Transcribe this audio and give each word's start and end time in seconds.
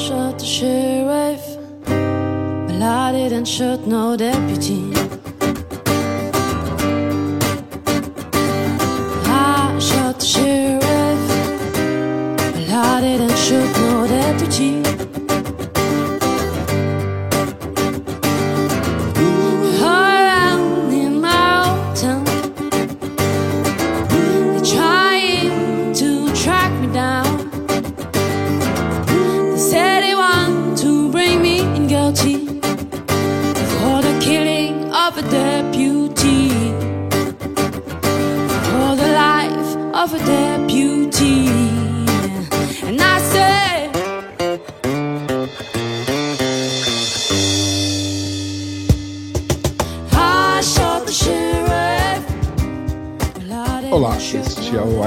shot 0.00 0.38
the 0.38 0.46
sheriff, 0.46 1.42
but 1.84 2.82
I 2.82 3.12
didn't 3.12 3.44
shoot 3.46 3.86
no 3.86 4.16
deputy. 4.16 4.99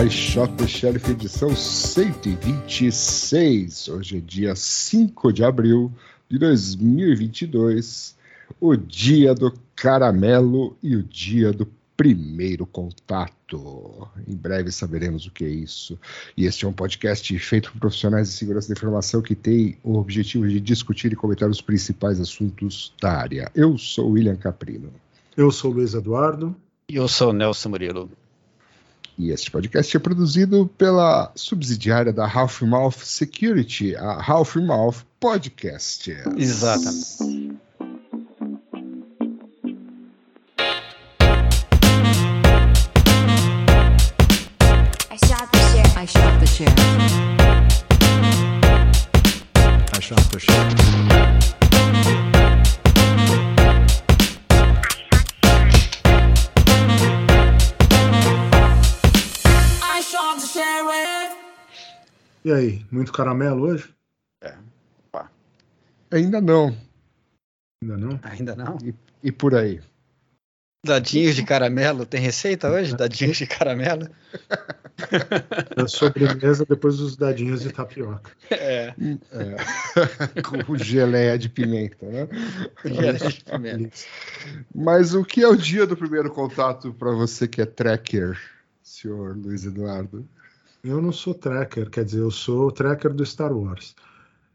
I 0.03 0.09
Shot 0.09 0.51
the 0.57 0.67
Sheriff 0.67 1.09
edição 1.09 1.55
126. 1.55 3.87
Hoje 3.87 4.17
é 4.17 4.19
dia 4.19 4.53
5 4.53 5.31
de 5.31 5.45
abril 5.45 5.89
de 6.29 6.37
2022, 6.37 8.13
o 8.59 8.75
dia 8.75 9.33
do 9.33 9.53
caramelo 9.73 10.75
e 10.83 10.97
o 10.97 11.03
dia 11.03 11.53
do 11.53 11.65
primeiro 11.95 12.65
contato. 12.65 14.05
Em 14.27 14.35
breve 14.35 14.73
saberemos 14.73 15.25
o 15.25 15.31
que 15.31 15.45
é 15.45 15.49
isso. 15.49 15.97
E 16.35 16.47
este 16.47 16.65
é 16.65 16.67
um 16.67 16.73
podcast 16.73 17.39
feito 17.39 17.71
por 17.71 17.79
profissionais 17.79 18.27
de 18.27 18.33
segurança 18.33 18.67
da 18.67 18.73
informação 18.73 19.21
que 19.21 19.35
tem 19.35 19.77
o 19.85 19.97
objetivo 19.97 20.45
de 20.49 20.59
discutir 20.59 21.13
e 21.13 21.15
comentar 21.15 21.49
os 21.49 21.61
principais 21.61 22.19
assuntos 22.19 22.93
da 23.01 23.13
área. 23.13 23.49
Eu 23.55 23.77
sou 23.77 24.09
William 24.09 24.35
Caprino. 24.35 24.91
Eu 25.37 25.49
sou 25.49 25.71
o 25.71 25.75
Luiz 25.75 25.93
Eduardo. 25.93 26.53
E 26.89 26.97
eu 26.97 27.07
sou 27.07 27.29
o 27.29 27.33
Nelson 27.33 27.69
Murilo. 27.69 28.11
E 29.17 29.29
este 29.29 29.51
podcast 29.51 29.95
é 29.95 29.99
produzido 29.99 30.69
pela 30.77 31.31
subsidiária 31.35 32.11
da 32.11 32.25
Half 32.25 32.63
Mouth 32.63 32.97
Security, 33.03 33.95
a 33.95 34.13
Half 34.13 34.55
Mouth 34.55 35.03
Podcast. 35.19 36.11
Exatamente. 36.35 37.57
Muito 62.93 63.11
caramelo 63.11 63.63
hoje? 63.63 63.93
Ainda 66.11 66.39
não. 66.39 66.77
Ainda 67.81 67.97
não? 67.97 68.19
Ainda 68.21 68.55
não? 68.55 68.77
E 69.23 69.31
por 69.31 69.55
aí? 69.55 69.81
Dadinhos 70.85 71.35
de 71.35 71.43
caramelo. 71.43 72.05
Tem 72.05 72.21
receita 72.21 72.69
hoje? 72.69 72.95
Dadinhos 72.95 73.37
de 73.37 73.47
caramelo? 73.47 74.07
É 75.75 75.87
sobremesa 75.87 76.65
depois 76.69 76.97
dos 76.97 77.17
dadinhos 77.17 77.61
de 77.61 77.73
tapioca. 77.73 78.31
É. 78.51 78.93
É, 79.31 80.41
com 80.43 80.77
geleia 80.77 81.37
de 81.37 81.49
pimenta, 81.49 82.05
né? 82.05 82.27
Geleia 82.85 83.13
de 83.13 83.43
pimenta. 83.43 83.97
Mas 84.73 85.15
o 85.15 85.25
que 85.25 85.41
é 85.41 85.47
o 85.47 85.55
dia 85.55 85.87
do 85.87 85.97
primeiro 85.97 86.29
contato 86.29 86.93
para 86.93 87.11
você 87.11 87.47
que 87.47 87.59
é 87.59 87.65
tracker, 87.65 88.39
senhor 88.83 89.35
Luiz 89.35 89.65
Eduardo? 89.65 90.29
Eu 90.83 91.01
não 91.01 91.13
sou 91.13 91.33
tracker, 91.33 91.89
quer 91.89 92.03
dizer, 92.03 92.19
eu 92.19 92.29
sou 92.29 92.67
o 92.67 92.71
tracker 92.71 93.13
do 93.13 93.25
Star 93.25 93.53
Wars. 93.53 93.95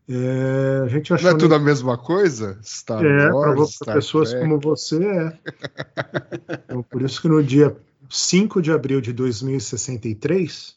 É, 0.06 0.80
a 0.84 0.88
gente 0.88 1.10
Não 1.10 1.16
achou 1.16 1.30
é 1.30 1.38
tudo 1.38 1.54
a 1.54 1.58
mesma 1.58 1.96
coisa? 1.96 2.58
Star 2.62 3.02
é, 3.02 3.30
Wars, 3.30 3.78
para 3.78 3.94
pessoas 3.94 4.30
Trek. 4.30 4.44
como 4.44 4.60
você 4.60 5.02
é. 5.02 5.38
Então, 6.64 6.82
por 6.82 7.00
isso 7.00 7.22
que 7.22 7.28
no 7.28 7.42
dia 7.42 7.74
5 8.10 8.60
de 8.60 8.70
abril 8.70 9.00
de 9.00 9.12
2063, 9.12 10.76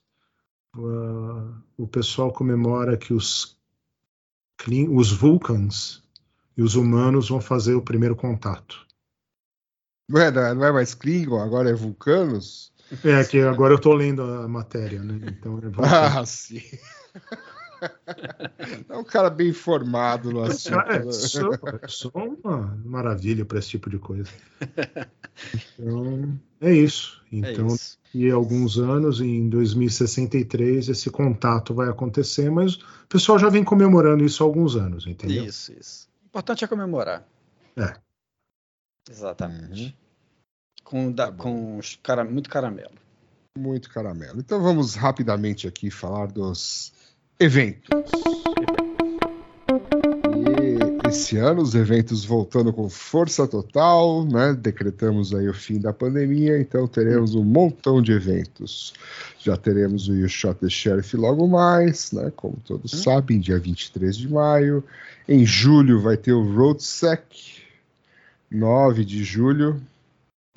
uh, 0.78 1.54
o 1.78 1.86
pessoal 1.86 2.32
comemora 2.32 2.98
que 2.98 3.14
os, 3.14 3.58
os 4.90 5.12
Vulcans 5.12 6.02
e 6.56 6.62
os 6.62 6.76
humanos 6.76 7.28
vão 7.28 7.42
fazer 7.42 7.74
o 7.74 7.82
primeiro 7.82 8.16
contato. 8.16 8.86
Não 10.10 10.22
é, 10.22 10.32
não 10.32 10.66
é 10.66 10.72
mais 10.72 10.94
Klingon, 10.94 11.42
agora 11.42 11.70
é 11.70 11.74
Vulcanos? 11.74 12.72
É 13.04 13.24
que 13.24 13.40
agora 13.40 13.74
eu 13.74 13.78
estou 13.78 13.94
lendo 13.94 14.22
a 14.22 14.48
matéria, 14.48 15.02
né? 15.02 15.20
Então 15.28 15.58
é. 15.60 15.62
Ah, 15.86 16.26
sim. 16.26 16.62
É 18.90 18.96
um 18.96 19.04
cara 19.04 19.30
bem 19.30 19.50
informado 19.50 20.32
no 20.32 20.44
assunto. 20.44 20.80
É, 20.92 21.04
né? 21.04 21.12
só, 21.12 21.50
só 21.88 22.12
uma 22.14 22.78
maravilha 22.86 23.44
para 23.44 23.58
esse 23.58 23.70
tipo 23.70 23.90
de 23.90 23.98
coisa. 23.98 24.30
Então, 25.80 26.40
é 26.60 26.72
isso. 26.72 27.22
É 27.32 27.38
Então, 27.38 27.68
isso. 27.68 27.98
daqui 28.04 28.30
a 28.30 28.36
alguns 28.36 28.78
anos, 28.78 29.20
em 29.20 29.50
2063, 29.50 30.90
esse 30.90 31.10
contato 31.10 31.74
vai 31.74 31.90
acontecer, 31.90 32.52
mas 32.52 32.76
o 32.76 33.08
pessoal 33.10 33.40
já 33.40 33.50
vem 33.50 33.64
comemorando 33.64 34.24
isso 34.24 34.44
há 34.44 34.46
alguns 34.46 34.76
anos, 34.76 35.08
entendeu? 35.08 35.46
Isso, 35.46 35.74
isso. 35.74 36.08
O 36.24 36.28
importante 36.28 36.64
é 36.64 36.68
comemorar. 36.68 37.28
É. 37.76 37.96
Exatamente. 39.10 39.98
Com, 40.84 41.12
da, 41.12 41.32
com 41.32 41.78
os 41.78 41.98
cara, 42.02 42.24
muito 42.24 42.50
caramelo. 42.50 43.02
Muito 43.58 43.90
caramelo. 43.90 44.40
Então 44.40 44.62
vamos 44.62 44.96
rapidamente 44.96 45.68
aqui 45.68 45.90
falar 45.92 46.28
dos 46.28 46.94
eventos. 47.40 47.90
E 50.34 51.10
esse 51.10 51.38
ano 51.38 51.62
os 51.62 51.76
eventos 51.76 52.24
voltando 52.24 52.72
com 52.72 52.90
força 52.90 53.46
total, 53.48 54.24
né? 54.26 54.54
Decretamos 54.54 55.34
aí 55.34 55.50
o 55.50 55.54
fim 55.54 55.80
da 55.80 55.92
pandemia, 55.92 56.60
então 56.60 56.88
teremos 56.88 57.36
um 57.36 57.44
montão 57.44 58.02
de 58.02 58.14
eventos. 58.14 58.94
Já 59.40 59.58
teremos 59.58 60.08
o 60.08 60.16
You 60.16 60.30
Shot 60.30 60.60
the 60.60 60.70
Sheriff 60.70 61.18
logo 61.18 61.48
mais, 61.48 62.12
né? 62.14 62.32
Como 62.36 62.58
todos 62.66 62.92
sabem, 62.92 63.40
dia 63.40 63.60
23 63.60 64.16
de 64.16 64.32
maio. 64.32 64.84
Em 65.28 65.46
julho 65.46 66.00
vai 66.00 66.16
ter 66.16 66.32
o 66.32 66.56
RoadSec, 66.56 67.62
9 68.50 69.04
de 69.04 69.24
julho 69.24 69.82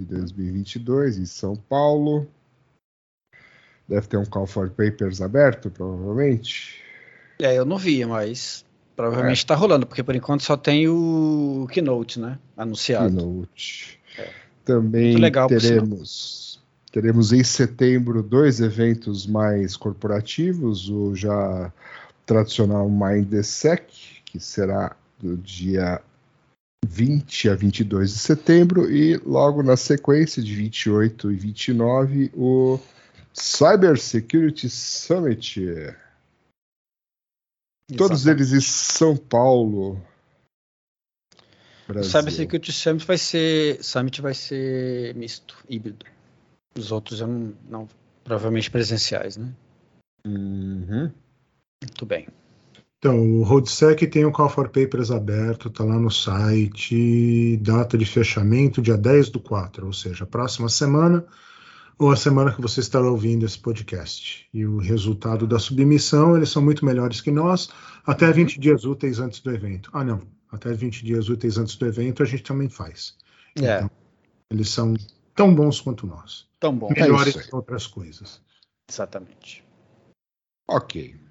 de 0.01 0.07
2022, 0.07 1.19
em 1.19 1.27
São 1.27 1.57
Paulo. 1.57 2.27
Deve 3.89 4.07
ter 4.07 4.17
um 4.17 4.25
Call 4.25 4.47
for 4.47 4.71
Papers 4.71 5.21
aberto, 5.21 5.71
provavelmente. 5.71 6.83
É, 7.39 7.57
eu 7.57 7.65
não 7.65 7.77
vi, 7.77 8.05
mas 8.05 8.65
provavelmente 8.97 9.39
está 9.39 9.55
rolando, 9.55 9.87
porque 9.87 10.03
por 10.03 10.15
enquanto 10.15 10.43
só 10.43 10.57
tem 10.57 10.89
o 10.89 11.67
Keynote, 11.71 12.19
né? 12.19 12.39
Anunciado. 12.57 13.17
Keynote. 13.17 14.01
É. 14.19 14.31
Também 14.65 15.17
legal, 15.17 15.49
teremos, 15.49 16.63
teremos 16.91 17.33
em 17.33 17.45
setembro 17.45 18.23
dois 18.23 18.61
eventos 18.61 19.27
mais 19.27 19.77
corporativos, 19.77 20.89
o 20.89 21.15
já 21.15 21.73
tradicional 22.25 22.89
MindSec, 22.89 24.23
que 24.25 24.41
será 24.41 24.97
do 25.21 25.37
dia 25.37 26.01
20 26.85 27.49
a 27.49 27.55
22 27.55 28.13
de 28.13 28.19
setembro, 28.19 28.91
e 28.91 29.17
logo 29.19 29.63
na 29.63 29.77
sequência, 29.77 30.43
de 30.43 30.55
28 30.55 31.33
e 31.33 31.37
29, 31.37 32.31
o 32.35 32.79
Cyber 33.33 33.99
Security 33.99 34.69
Summit. 34.71 35.61
Todos 37.97 38.23
Exatamente. 38.23 38.53
eles 38.53 38.53
em 38.53 38.61
São 38.61 39.17
Paulo. 39.17 40.01
O 41.87 41.93
Brasil. 41.93 42.11
Cyber 42.11 42.33
Security 42.33 42.73
Summit 42.73 43.07
vai 43.07 43.19
ser, 43.19 43.83
Summit 43.85 44.21
vai 44.23 44.35
ser 44.35 45.15
misto, 45.15 45.57
híbrido. 45.69 46.07
Os 46.77 46.91
outros 46.91 47.21
não, 47.21 47.55
não- 47.69 47.89
provavelmente 48.23 48.71
presenciais, 48.71 49.37
né? 49.37 49.53
Uhum. 50.27 51.13
Muito 51.83 52.07
bem. 52.07 52.27
Então, 53.05 53.21
o 53.21 53.43
RoadSec 53.43 54.07
tem 54.07 54.25
o 54.25 54.33
Call 54.33 54.49
for 54.49 54.71
Papers 54.71 55.11
aberto, 55.11 55.69
está 55.69 55.85
lá 55.85 55.99
no 55.99 56.11
site, 56.11 57.59
data 57.59 57.99
de 57.99 58.07
fechamento 58.07 58.81
dia 58.81 58.97
10 58.97 59.29
do 59.29 59.39
4, 59.39 59.85
ou 59.85 59.93
seja, 59.93 60.25
próxima 60.25 60.71
semana, 60.71 61.23
ou 61.99 62.11
a 62.11 62.17
semana 62.17 62.55
que 62.55 62.63
você 62.63 62.81
estará 62.81 63.07
ouvindo 63.07 63.45
esse 63.45 63.59
podcast. 63.59 64.49
E 64.55 64.65
o 64.65 64.79
resultado 64.79 65.47
da 65.47 65.59
submissão, 65.59 66.35
eles 66.35 66.49
são 66.49 66.63
muito 66.63 66.83
melhores 66.83 67.21
que 67.21 67.31
nós, 67.31 67.69
até 68.07 68.33
20 68.33 68.59
dias 68.59 68.87
úteis 68.87 69.19
antes 69.19 69.41
do 69.41 69.51
evento. 69.51 69.91
Ah, 69.93 70.03
não, 70.03 70.23
até 70.51 70.73
20 70.73 71.05
dias 71.05 71.29
úteis 71.29 71.59
antes 71.59 71.77
do 71.77 71.85
evento 71.85 72.23
a 72.23 72.27
gente 72.27 72.43
também 72.43 72.71
faz. 72.71 73.19
É. 73.61 73.81
Então, 73.81 73.91
eles 74.51 74.71
são 74.71 74.95
tão 75.35 75.55
bons 75.55 75.79
quanto 75.79 76.07
nós. 76.07 76.47
Tão. 76.59 76.73
Melhores 76.73 77.27
É 77.27 77.29
isso 77.29 77.39
aí. 77.41 77.49
que 77.49 77.55
outras 77.55 77.87
coisas. 77.87 78.41
Exatamente. 78.91 79.63
Ok. 80.67 81.23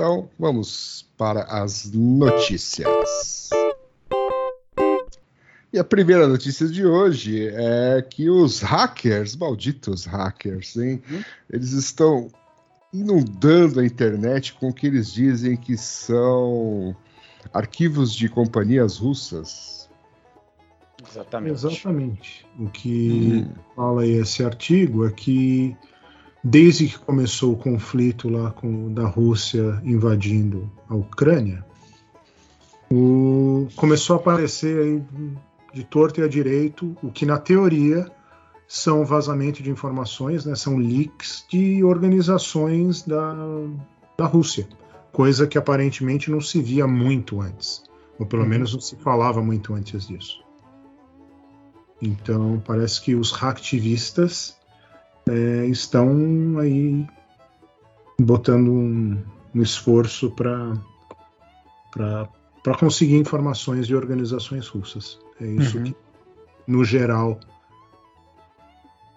Então, 0.00 0.30
vamos 0.38 1.06
para 1.18 1.42
as 1.42 1.92
notícias. 1.92 3.50
E 5.70 5.78
a 5.78 5.84
primeira 5.84 6.26
notícia 6.26 6.66
de 6.66 6.86
hoje 6.86 7.48
é 7.48 8.00
que 8.00 8.30
os 8.30 8.62
hackers, 8.62 9.36
malditos 9.36 10.06
hackers, 10.06 10.74
hein? 10.78 11.02
Uhum. 11.06 11.22
Eles 11.50 11.72
estão 11.72 12.30
inundando 12.94 13.78
a 13.78 13.84
internet 13.84 14.54
com 14.54 14.70
o 14.70 14.72
que 14.72 14.86
eles 14.86 15.12
dizem 15.12 15.54
que 15.54 15.76
são 15.76 16.96
arquivos 17.52 18.14
de 18.14 18.26
companhias 18.30 18.96
russas. 18.96 19.90
Exatamente. 21.06 21.52
Exatamente. 21.52 22.46
O 22.58 22.70
que 22.70 23.46
fala 23.76 24.00
aí 24.00 24.12
esse 24.12 24.42
artigo 24.42 25.06
é 25.06 25.10
que 25.10 25.76
desde 26.42 26.88
que 26.88 26.98
começou 26.98 27.52
o 27.52 27.56
conflito 27.56 28.28
lá 28.28 28.50
com, 28.50 28.92
da 28.92 29.06
Rússia 29.06 29.80
invadindo 29.84 30.70
a 30.88 30.94
Ucrânia, 30.94 31.64
o- 32.90 33.68
começou 33.76 34.16
a 34.16 34.18
aparecer 34.18 34.78
aí 34.82 35.02
de 35.72 35.84
torto 35.84 36.20
e 36.20 36.24
a 36.24 36.28
direito 36.28 36.96
o 37.02 37.10
que 37.10 37.24
na 37.24 37.38
teoria 37.38 38.10
são 38.66 39.04
vazamento 39.04 39.62
de 39.62 39.70
informações, 39.70 40.44
né, 40.44 40.54
são 40.54 40.76
leaks 40.76 41.44
de 41.50 41.82
organizações 41.84 43.02
da, 43.02 43.34
da 44.16 44.26
Rússia, 44.26 44.68
coisa 45.12 45.46
que 45.46 45.58
aparentemente 45.58 46.30
não 46.30 46.40
se 46.40 46.60
via 46.62 46.86
muito 46.86 47.40
antes, 47.40 47.82
ou 48.18 48.24
pelo 48.26 48.46
menos 48.46 48.72
não 48.72 48.80
se 48.80 48.96
falava 48.96 49.42
muito 49.42 49.74
antes 49.74 50.06
disso. 50.06 50.42
Então 52.00 52.62
parece 52.64 53.00
que 53.02 53.14
os 53.14 53.30
hacktivistas 53.32 54.56
é, 55.28 55.66
estão 55.66 56.58
aí 56.58 57.06
botando 58.20 58.68
um, 58.68 59.22
um 59.54 59.62
esforço 59.62 60.30
para 60.30 60.74
conseguir 62.78 63.16
informações 63.16 63.86
de 63.86 63.94
organizações 63.94 64.66
russas. 64.68 65.18
É 65.40 65.46
isso 65.46 65.78
Uhum. 65.78 65.84
que, 65.84 65.96
no 66.66 66.84
geral, 66.84 67.38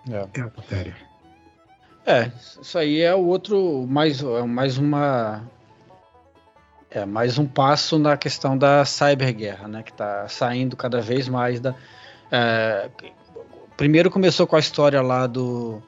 É. 0.10 0.28
é 0.34 0.42
a 0.42 0.46
matéria. 0.46 0.96
É, 2.06 2.32
isso 2.62 2.78
aí 2.78 3.00
é 3.02 3.16
o 3.16 3.26
outro, 3.26 3.86
mais, 3.88 4.22
é 4.22 4.44
mais 4.44 4.78
uma. 4.78 5.42
É 6.92 7.06
mais 7.06 7.40
um 7.40 7.46
passo 7.48 7.98
na 7.98 8.16
questão 8.18 8.56
da 8.58 8.86
cyberguerra, 8.86 9.68
né? 9.68 9.82
Que 9.82 9.92
está 9.92 10.28
saindo 10.28 10.76
cada 10.78 11.02
vez 11.02 11.28
mais 11.28 11.60
da. 11.60 11.74
é, 12.30 12.90
primeiro 13.78 14.12
começou 14.12 14.46
com 14.46 14.56
a 14.56 14.60
história 14.60 15.02
lá 15.02 15.26
do 15.26 15.82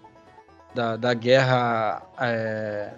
da, 0.75 0.97
da 0.97 1.13
guerra. 1.13 2.03
é, 2.19 2.91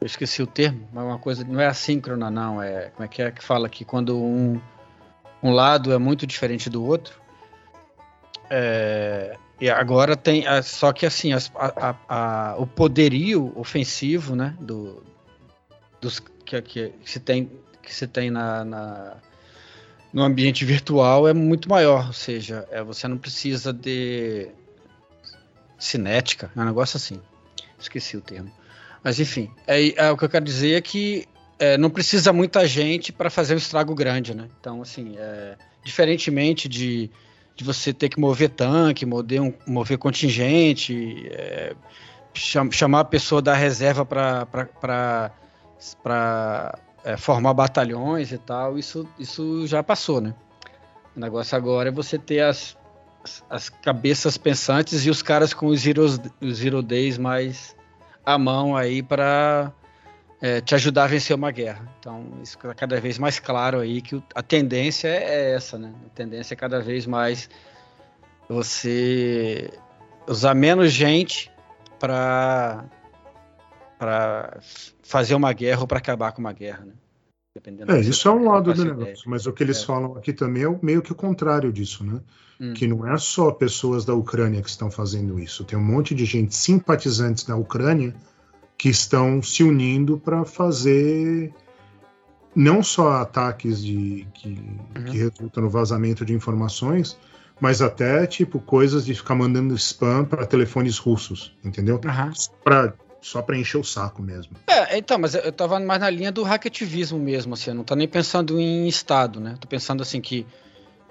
eu 0.00 0.06
esqueci 0.06 0.40
o 0.42 0.46
termo, 0.46 0.88
mas 0.92 1.04
uma 1.04 1.18
coisa 1.18 1.44
não 1.44 1.60
é 1.60 1.66
assíncrona, 1.66 2.30
não. 2.30 2.62
É 2.62 2.90
como 2.90 3.04
é 3.04 3.08
que 3.08 3.20
é 3.20 3.30
que 3.30 3.42
fala 3.44 3.68
que 3.68 3.84
quando 3.84 4.16
um, 4.16 4.60
um 5.42 5.50
lado 5.50 5.92
é 5.92 5.98
muito 5.98 6.26
diferente 6.26 6.70
do 6.70 6.84
outro. 6.84 7.20
É, 8.48 9.36
e 9.60 9.68
agora 9.68 10.16
tem, 10.16 10.46
ah, 10.46 10.62
só 10.62 10.92
que 10.92 11.04
assim, 11.04 11.32
as- 11.32 11.52
a- 11.54 11.90
a- 11.90 11.96
a- 12.08 12.56
o 12.58 12.66
poderio 12.66 13.52
ofensivo, 13.56 14.34
né, 14.36 14.54
do, 14.60 15.02
dos 16.00 16.20
que, 16.20 16.62
que, 16.62 16.88
que 16.90 17.10
se 17.10 17.20
tem, 17.20 17.50
que 17.82 17.92
se 17.94 18.06
tem 18.06 18.30
na, 18.30 18.64
na- 18.64 19.16
no 20.12 20.22
ambiente 20.22 20.64
virtual 20.64 21.28
é 21.28 21.34
muito 21.34 21.68
maior, 21.68 22.06
ou 22.06 22.12
seja, 22.12 22.66
é, 22.70 22.82
você 22.82 23.06
não 23.08 23.18
precisa 23.18 23.72
de 23.72 24.48
cinética, 25.78 26.50
é 26.56 26.60
um 26.60 26.64
negócio 26.64 26.96
assim, 26.96 27.20
esqueci 27.78 28.16
o 28.16 28.20
termo, 28.20 28.50
mas 29.02 29.20
enfim, 29.20 29.50
é, 29.66 29.94
é, 29.96 30.10
o 30.10 30.16
que 30.16 30.24
eu 30.24 30.28
quero 30.28 30.44
dizer 30.44 30.74
é 30.74 30.80
que 30.80 31.26
é, 31.58 31.76
não 31.78 31.90
precisa 31.90 32.32
muita 32.32 32.66
gente 32.66 33.12
para 33.12 33.30
fazer 33.30 33.54
um 33.54 33.58
estrago 33.58 33.94
grande, 33.94 34.34
né? 34.34 34.48
Então, 34.60 34.82
assim, 34.82 35.14
é, 35.16 35.56
diferentemente 35.84 36.68
de 36.68 37.10
de 37.58 37.64
você 37.64 37.92
ter 37.92 38.08
que 38.08 38.20
mover 38.20 38.50
tanque, 38.50 39.04
mover, 39.04 39.40
um, 39.42 39.52
mover 39.66 39.98
contingente, 39.98 41.28
é, 41.32 41.74
cham- 42.32 42.70
chamar 42.70 43.00
a 43.00 43.04
pessoa 43.04 43.42
da 43.42 43.52
reserva 43.52 44.06
para 44.06 45.32
é, 47.04 47.16
formar 47.16 47.52
batalhões 47.54 48.30
e 48.30 48.38
tal, 48.38 48.78
isso, 48.78 49.08
isso 49.18 49.66
já 49.66 49.82
passou, 49.82 50.20
né? 50.20 50.34
O 51.16 51.18
negócio 51.20 51.56
agora 51.56 51.88
é 51.88 51.92
você 51.92 52.16
ter 52.16 52.42
as, 52.42 52.76
as, 53.24 53.44
as 53.48 53.68
cabeças 53.68 54.36
pensantes 54.36 55.04
e 55.06 55.10
os 55.10 55.22
caras 55.22 55.52
com 55.52 55.66
os 55.66 55.80
zero, 55.80 56.06
zero 56.52 56.82
days 56.82 57.18
mais 57.18 57.76
à 58.24 58.38
mão 58.38 58.76
aí 58.76 59.02
para 59.02 59.72
é, 60.40 60.60
te 60.60 60.74
ajudar 60.74 61.04
a 61.04 61.06
vencer 61.08 61.34
uma 61.34 61.50
guerra. 61.50 61.88
Então, 61.98 62.24
isso 62.42 62.52
fica 62.52 62.74
cada 62.74 63.00
vez 63.00 63.18
mais 63.18 63.38
claro 63.38 63.80
aí 63.80 64.00
que 64.00 64.22
a 64.34 64.42
tendência 64.42 65.08
é 65.08 65.52
essa, 65.52 65.78
né? 65.78 65.92
A 66.06 66.10
tendência 66.10 66.54
é 66.54 66.56
cada 66.56 66.80
vez 66.80 67.06
mais 67.06 67.48
você 68.48 69.70
usar 70.26 70.54
menos 70.54 70.92
gente 70.92 71.50
para 71.98 72.84
fazer 75.02 75.34
uma 75.34 75.52
guerra 75.52 75.80
ou 75.80 75.86
para 75.86 75.98
acabar 75.98 76.32
com 76.32 76.40
uma 76.40 76.52
guerra, 76.52 76.84
né? 76.84 76.92
Dependendo 77.58 77.90
É, 77.90 78.00
isso 78.00 78.28
é 78.28 78.30
um 78.30 78.48
lado 78.48 78.72
do 78.72 78.84
negócio, 78.84 79.28
mas 79.28 79.44
o 79.46 79.52
que 79.52 79.64
eles 79.64 79.82
É. 79.82 79.86
falam 79.86 80.16
aqui 80.16 80.32
também 80.32 80.62
é 80.62 80.78
meio 80.80 81.02
que 81.02 81.10
o 81.10 81.14
contrário 81.14 81.72
disso, 81.72 82.04
né? 82.04 82.20
Hum. 82.60 82.72
Que 82.72 82.86
não 82.86 83.04
é 83.06 83.18
só 83.18 83.50
pessoas 83.50 84.04
da 84.04 84.14
Ucrânia 84.14 84.62
que 84.62 84.68
estão 84.70 84.90
fazendo 84.90 85.40
isso, 85.40 85.64
tem 85.64 85.76
um 85.76 85.82
monte 85.84 86.14
de 86.14 86.24
gente 86.24 86.54
simpatizantes 86.54 87.42
da 87.44 87.56
Ucrânia 87.56 88.14
que 88.76 88.88
estão 88.88 89.42
se 89.42 89.64
unindo 89.64 90.18
para 90.18 90.44
fazer 90.44 91.52
não 92.54 92.80
só 92.82 93.12
ataques 93.14 93.82
de, 93.82 94.26
que, 94.34 94.48
Uhum. 94.48 95.04
que 95.06 95.16
resultam 95.18 95.64
no 95.64 95.70
vazamento 95.70 96.24
de 96.24 96.32
informações, 96.32 97.18
mas 97.60 97.82
até 97.82 98.24
tipo 98.24 98.60
coisas 98.60 99.04
de 99.04 99.14
ficar 99.14 99.34
mandando 99.34 99.74
spam 99.74 100.24
para 100.24 100.46
telefones 100.46 100.96
russos, 100.98 101.56
entendeu? 101.64 102.00
Aham. 102.04 102.30
Pra, 102.62 102.94
só 103.20 103.42
para 103.42 103.56
encher 103.58 103.78
o 103.78 103.84
saco 103.84 104.22
mesmo. 104.22 104.52
É, 104.66 104.96
então, 104.98 105.18
mas 105.18 105.34
eu- 105.34 105.52
tava 105.52 105.78
mais 105.80 106.00
na 106.00 106.08
linha 106.10 106.30
do 106.32 106.42
hackativismo 106.42 107.18
mesmo, 107.18 107.54
assim, 107.54 107.70
eu 107.70 107.74
não 107.74 107.84
tô 107.84 107.94
nem 107.94 108.06
pensando 108.08 108.58
em 108.60 108.86
Estado, 108.86 109.40
né? 109.40 109.54
Tô 109.60 109.66
pensando 109.68 110.02
assim 110.02 110.20
que 110.20 110.46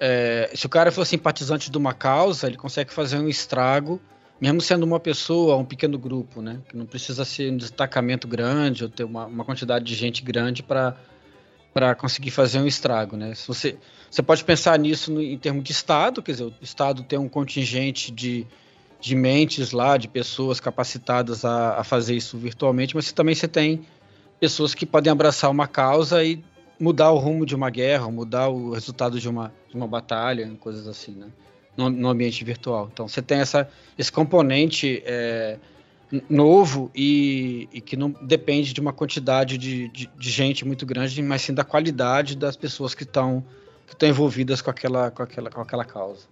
é, 0.00 0.50
se 0.54 0.64
o 0.64 0.68
cara 0.68 0.90
for 0.92 1.04
simpatizante 1.04 1.70
de 1.70 1.76
uma 1.76 1.92
causa, 1.92 2.46
ele 2.46 2.56
consegue 2.56 2.92
fazer 2.92 3.18
um 3.18 3.28
estrago, 3.28 4.00
mesmo 4.40 4.60
sendo 4.60 4.84
uma 4.84 5.00
pessoa, 5.00 5.56
um 5.56 5.64
pequeno 5.64 5.98
grupo, 5.98 6.40
né? 6.40 6.60
Que 6.68 6.76
não 6.76 6.86
precisa 6.86 7.24
ser 7.24 7.52
um 7.52 7.56
destacamento 7.56 8.28
grande 8.28 8.84
ou 8.84 8.90
ter 8.90 9.02
uma, 9.04 9.26
uma 9.26 9.44
quantidade 9.44 9.84
de 9.84 9.94
gente 9.94 10.22
grande 10.22 10.62
para 10.62 10.96
para 11.74 11.94
conseguir 11.94 12.30
fazer 12.32 12.58
um 12.58 12.66
estrago, 12.66 13.16
né? 13.16 13.34
Se 13.34 13.46
você, 13.46 13.76
você 14.10 14.20
pode 14.22 14.42
pensar 14.42 14.76
nisso 14.78 15.12
no- 15.12 15.20
em 15.22 15.36
termos 15.38 15.62
de 15.62 15.70
Estado, 15.70 16.20
quer 16.22 16.32
dizer, 16.32 16.44
o 16.44 16.54
Estado 16.60 17.04
tem 17.04 17.18
um 17.18 17.28
contingente 17.28 18.10
de, 18.10 18.44
de 19.00 19.14
mentes 19.14 19.72
lá, 19.72 19.96
de 19.96 20.08
pessoas 20.08 20.58
capacitadas 20.60 21.44
a, 21.44 21.78
a 21.78 21.84
fazer 21.84 22.16
isso 22.16 22.36
virtualmente, 22.36 22.96
mas 22.96 23.12
também 23.12 23.34
você 23.34 23.46
tem 23.46 23.82
pessoas 24.40 24.74
que 24.74 24.84
podem 24.84 25.12
abraçar 25.12 25.50
uma 25.50 25.66
causa 25.66 26.22
e 26.24 26.42
mudar 26.80 27.10
o 27.10 27.18
rumo 27.18 27.44
de 27.44 27.54
uma 27.54 27.70
guerra, 27.70 28.10
mudar 28.10 28.48
o 28.48 28.72
resultado 28.72 29.18
de 29.18 29.28
uma, 29.28 29.52
de 29.68 29.76
uma 29.76 29.86
batalha, 29.86 30.50
coisas 30.60 30.86
assim, 30.86 31.12
né? 31.12 31.26
No, 31.76 31.88
no 31.88 32.08
ambiente 32.08 32.44
virtual. 32.44 32.88
Então 32.92 33.06
você 33.06 33.22
tem 33.22 33.38
essa, 33.38 33.68
esse 33.96 34.10
componente 34.10 35.00
é, 35.06 35.58
novo 36.28 36.90
e, 36.94 37.68
e 37.72 37.80
que 37.80 37.96
não 37.96 38.10
depende 38.22 38.72
de 38.72 38.80
uma 38.80 38.92
quantidade 38.92 39.56
de, 39.56 39.88
de, 39.88 40.10
de 40.16 40.30
gente 40.30 40.64
muito 40.64 40.84
grande, 40.84 41.22
mas 41.22 41.42
sim 41.42 41.54
da 41.54 41.62
qualidade 41.62 42.36
das 42.36 42.56
pessoas 42.56 42.94
que 42.94 43.04
estão 43.04 43.44
que 43.96 44.06
envolvidas 44.06 44.60
com 44.60 44.70
aquela, 44.70 45.10
com 45.10 45.22
aquela, 45.22 45.50
com 45.50 45.60
aquela 45.60 45.84
causa. 45.84 46.26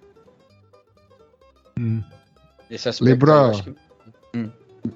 Hum. 1.78 2.02
Esse 2.70 2.88
aspecto, 2.88 3.30
acho 3.32 3.62
que- 3.64 3.76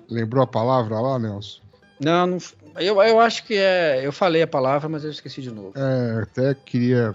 Lembrou 0.08 0.42
a 0.42 0.46
palavra 0.46 1.00
lá, 1.00 1.18
Nelson? 1.18 1.60
Não, 1.98 2.26
não 2.26 2.38
eu, 2.78 3.02
eu 3.02 3.20
acho 3.20 3.44
que 3.44 3.54
é. 3.56 4.00
Eu 4.06 4.12
falei 4.12 4.42
a 4.42 4.46
palavra, 4.46 4.88
mas 4.88 5.04
eu 5.04 5.10
esqueci 5.10 5.42
de 5.42 5.50
novo. 5.50 5.72
É, 5.76 6.22
até 6.22 6.54
queria 6.54 7.14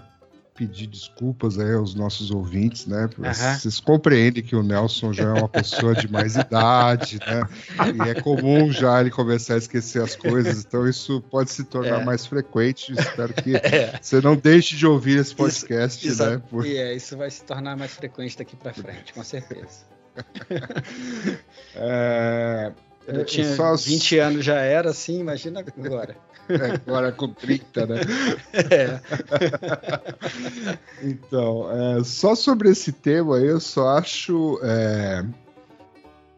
pedir 0.54 0.86
desculpas 0.86 1.58
aí 1.58 1.74
aos 1.74 1.94
nossos 1.94 2.30
ouvintes, 2.30 2.86
né? 2.86 3.08
Vocês 3.18 3.78
compreendem 3.80 4.42
que 4.42 4.54
o 4.56 4.62
Nelson 4.62 5.12
já 5.12 5.24
é 5.24 5.32
uma 5.32 5.48
pessoa 5.48 5.94
de 5.94 6.10
mais 6.10 6.34
idade, 6.36 7.18
né? 7.26 7.42
E 8.06 8.08
é 8.10 8.14
comum 8.20 8.70
já 8.70 9.00
ele 9.00 9.10
começar 9.10 9.54
a 9.54 9.58
esquecer 9.58 10.02
as 10.02 10.14
coisas, 10.16 10.64
então 10.64 10.86
isso 10.88 11.20
pode 11.30 11.50
se 11.50 11.64
tornar 11.64 12.00
É. 12.02 12.04
mais 12.04 12.24
frequente. 12.26 12.92
Espero 12.92 13.32
que 13.34 13.54
É. 13.56 13.98
você 14.00 14.20
não 14.20 14.36
deixe 14.36 14.76
de 14.76 14.86
ouvir 14.86 15.18
esse 15.18 15.34
podcast, 15.34 16.06
Isso- 16.06 16.24
né? 16.24 16.40
Por- 16.50 16.64
E 16.66 16.76
é, 16.76 16.94
isso 16.94 17.16
vai 17.16 17.30
se 17.30 17.42
tornar 17.44 17.76
mais 17.76 17.92
frequente 17.92 18.36
daqui 18.38 18.56
para 18.56 18.72
frente, 18.72 19.12
com 19.12 19.24
certeza. 19.24 19.84
É, 21.74 22.72
eu 23.06 23.20
é, 23.20 23.24
tinha 23.24 23.54
só- 23.54 23.76
20 23.76 24.18
anos 24.18 24.44
já 24.44 24.56
era 24.60 24.90
assim, 24.90 25.20
imagina 25.20 25.60
agora. 25.60 26.16
Agora 26.86 27.10
com 27.10 27.28
30, 27.28 27.86
né? 27.86 28.00
É. 28.70 29.00
Então, 31.02 31.68
é, 31.70 32.04
só 32.04 32.34
sobre 32.36 32.70
esse 32.70 32.92
tema 32.92 33.36
aí, 33.36 33.46
eu 33.46 33.60
só 33.60 33.98
acho. 33.98 34.58
é, 34.62 35.24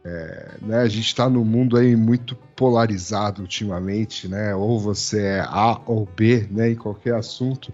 é, 0.05 0.49
né, 0.63 0.79
a 0.79 0.89
gente 0.89 1.07
está 1.07 1.29
num 1.29 1.45
mundo 1.45 1.77
aí 1.77 1.95
muito 1.95 2.35
polarizado 2.57 3.43
ultimamente, 3.43 4.27
né? 4.29 4.55
Ou 4.55 4.81
você 4.81 5.23
é 5.23 5.41
A 5.41 5.79
ou 5.87 6.07
B, 6.17 6.49
né? 6.51 6.71
Em 6.71 6.77
qualquer 6.77 7.15
assunto. 7.15 7.73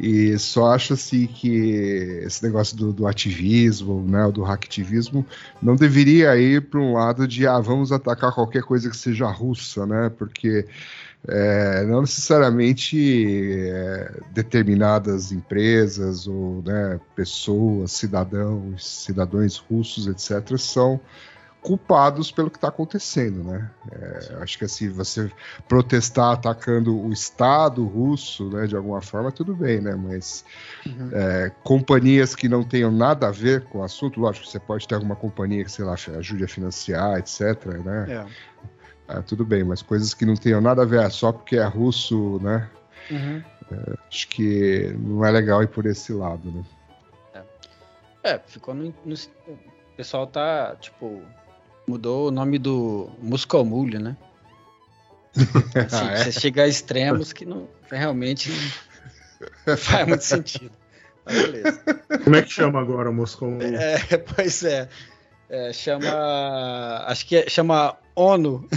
E 0.00 0.38
só 0.38 0.72
acho 0.72 0.94
assim 0.94 1.26
que 1.26 2.22
esse 2.24 2.42
negócio 2.42 2.74
do, 2.74 2.90
do 2.90 3.06
ativismo, 3.06 4.02
né, 4.08 4.30
do 4.32 4.42
hacktivismo, 4.42 5.26
não 5.60 5.76
deveria 5.76 6.34
ir 6.38 6.62
para 6.62 6.80
um 6.80 6.94
lado 6.94 7.28
de 7.28 7.46
ah, 7.46 7.60
vamos 7.60 7.92
atacar 7.92 8.32
qualquer 8.34 8.62
coisa 8.62 8.88
que 8.88 8.96
seja 8.96 9.26
russa, 9.26 9.84
né? 9.84 10.10
Porque 10.16 10.66
é, 11.28 11.84
não 11.84 12.00
necessariamente 12.00 13.68
é, 13.68 14.20
determinadas 14.32 15.32
empresas 15.32 16.26
ou 16.26 16.62
né, 16.62 16.98
pessoas, 17.14 17.92
cidadãos, 17.92 19.04
cidadãos 19.04 19.58
russos, 19.58 20.06
etc., 20.06 20.56
são 20.56 20.98
culpados 21.62 22.32
pelo 22.32 22.50
que 22.50 22.56
está 22.56 22.68
acontecendo, 22.68 23.44
né? 23.44 23.70
É, 23.92 24.36
acho 24.42 24.56
que 24.58 24.64
assim, 24.64 24.88
você 24.88 25.30
protestar 25.68 26.32
atacando 26.32 26.98
o 26.98 27.12
Estado 27.12 27.84
russo, 27.84 28.48
né, 28.50 28.66
de 28.66 28.74
alguma 28.74 29.02
forma, 29.02 29.30
tudo 29.30 29.54
bem, 29.54 29.80
né? 29.80 29.94
Mas 29.94 30.44
Uhum. 30.86 31.10
é, 31.12 31.50
companhias 31.62 32.34
que 32.34 32.48
não 32.48 32.64
tenham 32.64 32.90
nada 32.90 33.28
a 33.28 33.30
ver 33.30 33.64
com 33.64 33.78
o 33.78 33.82
assunto, 33.82 34.18
lógico, 34.20 34.46
você 34.46 34.58
pode 34.58 34.88
ter 34.88 34.94
alguma 34.94 35.14
companhia 35.16 35.64
que, 35.64 35.70
sei 35.70 35.84
lá, 35.84 35.94
ajude 35.94 36.44
a 36.44 36.48
financiar, 36.48 37.18
etc., 37.18 37.66
né? 37.84 38.06
É. 38.08 38.26
Ah, 39.08 39.22
tudo 39.22 39.44
bem, 39.44 39.62
mas 39.64 39.82
coisas 39.82 40.14
que 40.14 40.24
não 40.24 40.36
tenham 40.36 40.60
nada 40.60 40.82
a 40.82 40.86
ver, 40.86 41.00
ah, 41.00 41.10
só 41.10 41.32
porque 41.32 41.56
é 41.56 41.64
russo, 41.64 42.38
né? 42.42 42.70
Uhum. 43.10 43.42
Acho 44.08 44.28
que 44.28 44.94
não 44.98 45.24
é 45.24 45.30
legal 45.30 45.62
ir 45.62 45.68
por 45.68 45.84
esse 45.86 46.12
lado, 46.12 46.50
né? 46.50 46.62
É, 48.22 48.38
ficou 48.38 48.74
no, 48.74 48.94
no- 49.04 49.14
O 49.46 49.58
pessoal 49.96 50.26
tá, 50.26 50.76
tipo, 50.76 51.22
mudou 51.90 52.28
o 52.28 52.30
nome 52.30 52.58
do 52.58 53.10
Muscomulho, 53.20 53.98
né? 53.98 54.16
Assim, 55.74 56.08
Ah, 56.08 56.12
é? 56.12 56.24
Você 56.24 56.32
chega 56.40 56.62
a 56.62 56.68
extremos 56.68 57.32
que 57.32 57.44
não 57.44 57.68
realmente 57.90 58.50
não 59.66 59.76
faz 59.76 60.06
muito 60.06 60.24
sentido. 60.24 60.70
Mas 61.24 61.42
beleza. 61.42 61.80
Como 62.24 62.36
é 62.36 62.42
que 62.42 62.50
chama 62.50 62.80
agora 62.80 63.10
o 63.10 63.12
Moscou? 63.12 63.58
É, 63.60 63.98
pois 64.34 64.62
é. 64.64 64.88
É, 65.48 65.72
chama. 65.72 67.04
Acho 67.06 67.26
que 67.26 67.36
é, 67.36 67.48
chama 67.48 67.96
ONU. 68.14 68.68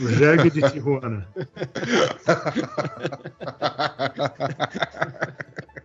O 0.00 0.08
Jeg 0.08 0.50
de 0.50 0.70
Tijuana. 0.70 1.26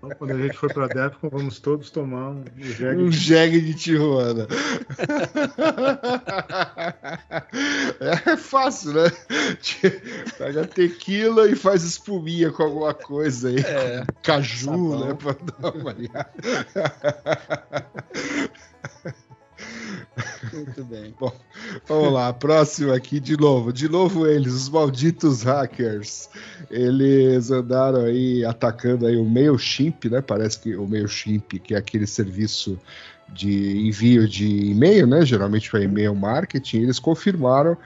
Então, 0.04 0.18
quando 0.18 0.32
a 0.32 0.38
gente 0.38 0.58
for 0.58 0.74
pra 0.74 0.88
Defcon, 0.88 1.30
vamos 1.30 1.60
todos 1.60 1.92
tomar 1.92 2.32
um 2.32 2.44
Jeg. 2.58 2.98
Um 2.98 3.12
jegue 3.12 3.62
de 3.62 3.76
Tijuana. 3.76 4.48
É 8.26 8.36
fácil, 8.36 8.94
né? 8.94 9.12
Pega 10.40 10.66
tequila 10.66 11.48
e 11.48 11.56
faz 11.56 11.84
espuminha 11.84 12.52
com 12.52 12.64
alguma 12.64 12.96
coisa 12.96 13.50
aí. 13.50 13.60
É, 13.60 14.04
Caju, 14.24 14.66
sabão. 14.66 15.08
né? 15.08 15.14
Pra 15.14 15.34
dar 15.34 15.72
uma 15.72 15.84
variada. 15.84 16.32
Muito 20.54 20.84
bem. 20.84 21.14
Vamos 21.88 22.14
lá, 22.14 22.34
próximo 22.34 22.92
aqui 22.94 23.20
de 23.20 23.38
novo. 23.38 23.72
De 23.72 23.88
novo 23.88 24.28
eles, 24.28 24.54
os 24.54 24.70
malditos 24.70 25.44
hackers. 25.44 26.30
Eles 26.70 27.52
andaram 27.52 28.02
aí 28.02 28.44
atacando 28.46 29.06
aí 29.06 29.16
o 29.16 29.26
MailChimp, 29.26 30.06
né? 30.10 30.22
Parece 30.22 30.60
que 30.60 30.76
o 30.76 30.88
MailChimp, 30.88 31.60
que 31.60 31.74
é 31.74 31.78
aquele 31.78 32.08
serviço 32.08 32.80
de 33.30 33.88
envio 33.88 34.28
de 34.28 34.48
e-mail, 34.72 35.08
né? 35.08 35.26
Geralmente 35.26 35.70
para 35.70 35.84
e-mail 35.84 36.14
marketing, 36.14 36.82
eles 36.82 37.00
confirmaram 37.00 37.78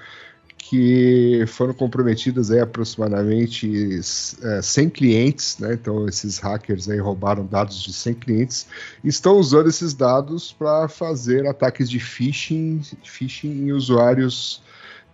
que 0.68 1.46
foram 1.48 1.76
comprometidas 1.76 2.50
aí 2.50 2.60
aproximadamente 2.60 4.00
é, 4.42 4.62
100 4.64 4.90
clientes, 4.90 5.60
né? 5.60 5.76
Então 5.76 6.08
esses 6.08 6.40
hackers 6.40 6.90
aí 6.90 6.98
roubaram 6.98 7.46
dados 7.46 7.84
de 7.84 7.94
100 7.94 8.14
clientes 8.16 8.68
e 9.04 9.08
estão 9.08 9.38
usando 9.38 9.70
esses 9.70 9.94
dados 9.94 10.52
para 10.52 10.88
fazer 10.88 11.46
ataques 11.46 11.88
de 11.88 12.00
phishing, 12.00 12.82
phishing 13.04 13.68
em 13.68 13.72
usuários 13.74 14.64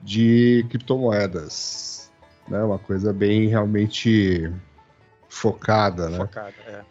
de 0.02 0.66
criptomoedas, 0.70 2.10
né? 2.48 2.64
Uma 2.64 2.80
coisa 2.80 3.12
bem 3.12 3.50
realmente 3.50 4.50
focada, 5.28 6.10
né? 6.10 6.18
Focado, 6.20 6.56
é. 6.66 6.82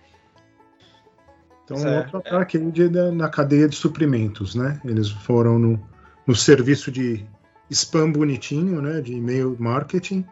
Então, 1.65 1.79
é- 1.89 1.99
outro 1.99 2.19
ataque 2.19 2.59
aí 2.59 2.71
de- 2.71 2.91
da- 2.91 3.11
na 3.11 3.31
cadeia 3.31 3.67
de 3.67 3.77
suprimentos, 3.77 4.55
né? 4.55 4.79
Eles 4.85 5.09
foram 5.09 5.59
no, 5.59 5.81
no 6.27 6.37
serviço 6.37 6.93
de 6.93 7.25
spam 7.71 8.11
bonitinho, 8.11 8.83
né? 8.83 9.01
De 9.01 9.13
e-mail 9.13 9.57
marketing. 9.59 10.25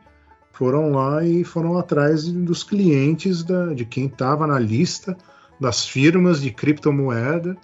Foram 0.53 0.91
lá 0.91 1.25
e 1.25 1.45
foram 1.45 1.79
atrás 1.79 2.25
dos 2.27 2.65
clientes 2.65 3.45
da, 3.45 3.73
de 3.73 3.85
quem 3.85 4.07
estava 4.07 4.47
na 4.47 4.59
lista 4.59 5.17
das 5.61 5.87
firmas 5.87 6.41
de 6.41 6.51
criptomoeda 6.51 7.57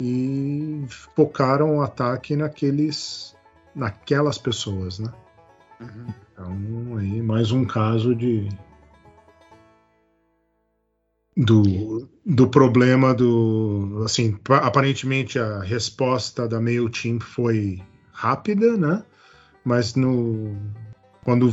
e 0.00 0.84
focaram 1.14 1.76
o 1.76 1.82
ataque 1.82 2.36
naqueles, 2.36 3.34
naquelas 3.74 4.38
pessoas, 4.38 4.98
né? 4.98 5.12
Uhum. 5.80 6.06
Então, 6.32 6.96
aí 6.98 7.22
mais 7.22 7.52
um 7.52 7.64
caso 7.64 8.14
de 8.14 8.48
do, 11.36 12.08
do 12.24 12.48
problema 12.48 13.14
do 13.14 14.02
assim, 14.04 14.32
pa- 14.32 14.58
aparentemente 14.58 15.38
a 15.38 15.60
resposta 15.60 16.48
da 16.48 16.60
Mailchimp 16.60 17.22
foi 17.22 17.82
rápida, 18.16 18.76
né? 18.76 19.04
Mas 19.62 19.94
no 19.94 20.56
quando 21.22 21.52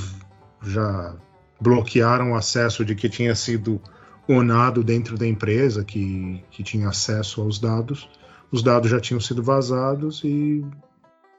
já 0.62 1.16
bloquearam 1.60 2.32
o 2.32 2.36
acesso 2.36 2.86
de 2.86 2.96
que 2.96 3.10
tinha 3.10 3.36
sido 3.36 3.82
onado 4.28 4.84
dentro 4.84 5.18
da 5.18 5.28
empresa 5.28 5.84
que, 5.84 6.44
que 6.50 6.64
tinha 6.64 6.88
acesso 6.88 7.42
aos 7.42 7.60
dados, 7.60 8.10
os 8.52 8.64
dados 8.64 8.90
já 8.90 9.00
tinham 9.00 9.20
sido 9.20 9.44
vazados 9.44 10.24
e 10.24 10.64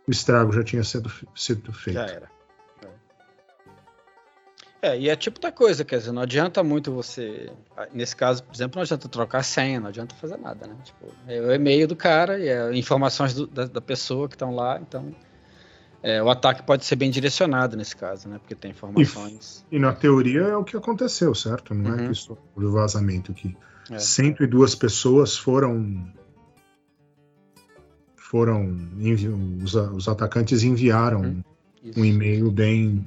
o 0.06 0.10
estrago 0.10 0.52
já 0.52 0.62
tinha 0.62 0.84
sido, 0.84 1.10
sido 1.34 1.72
feito. 1.72 1.96
Já 1.96 2.06
era. 2.06 2.33
É. 4.84 4.88
É, 4.96 5.00
e 5.00 5.08
é 5.08 5.16
tipo 5.16 5.40
da 5.40 5.50
coisa, 5.50 5.84
quer 5.84 5.98
dizer, 5.98 6.12
não 6.12 6.20
adianta 6.22 6.62
muito 6.62 6.92
você. 6.92 7.50
Nesse 7.92 8.14
caso, 8.14 8.42
por 8.44 8.54
exemplo, 8.54 8.76
não 8.76 8.82
adianta 8.82 9.08
trocar 9.08 9.42
senha, 9.42 9.80
não 9.80 9.88
adianta 9.88 10.14
fazer 10.16 10.36
nada, 10.36 10.66
né? 10.66 10.74
Tipo, 10.84 11.06
é 11.26 11.40
o 11.40 11.52
e-mail 11.52 11.88
do 11.88 11.96
cara 11.96 12.38
e 12.38 12.48
é 12.48 12.76
informações 12.76 13.32
do- 13.34 13.46
da, 13.46 13.64
da 13.66 13.80
pessoa 13.80 14.28
que 14.28 14.34
estão 14.34 14.54
lá, 14.54 14.78
então. 14.80 15.14
é, 16.02 16.22
o 16.22 16.28
ataque 16.28 16.62
pode 16.62 16.84
ser 16.84 16.96
bem 16.96 17.10
direcionado 17.10 17.78
nesse 17.78 17.96
caso, 17.96 18.28
né? 18.28 18.36
Porque 18.38 18.54
tem 18.54 18.72
informações. 18.72 19.64
E 19.72 19.78
na 19.78 19.90
teoria 19.94 20.42
é 20.42 20.56
o 20.56 20.62
que 20.62 20.76
aconteceu, 20.76 21.34
certo? 21.34 21.72
Não 21.72 21.94
é 21.94 21.96
Uhum. 21.96 22.06
que 22.08 22.12
isso 22.12 22.36
o 22.54 22.70
vazamento 22.70 23.32
aqui. 23.32 23.56
É. 23.90 23.98
102 23.98 24.74
pessoas 24.74 25.34
foram. 25.34 26.06
Foram. 28.16 28.76
Os, 29.62 29.74
os 29.74 30.06
atacantes 30.08 30.62
enviaram 30.62 31.22
Uhum. 31.22 31.42
Um 31.96 32.04
e-mail 32.04 32.50
bem 32.50 33.04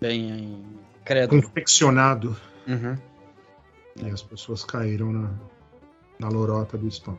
Bem 0.00 0.64
crédulo. 1.04 1.42
confeccionado 1.42 2.36
Uhum. 2.66 2.96
e 4.02 4.10
as 4.10 4.22
pessoas 4.22 4.64
caíram 4.64 5.12
na, 5.12 5.30
na 6.18 6.28
lorota 6.28 6.78
do 6.78 6.86
spam. 6.88 7.18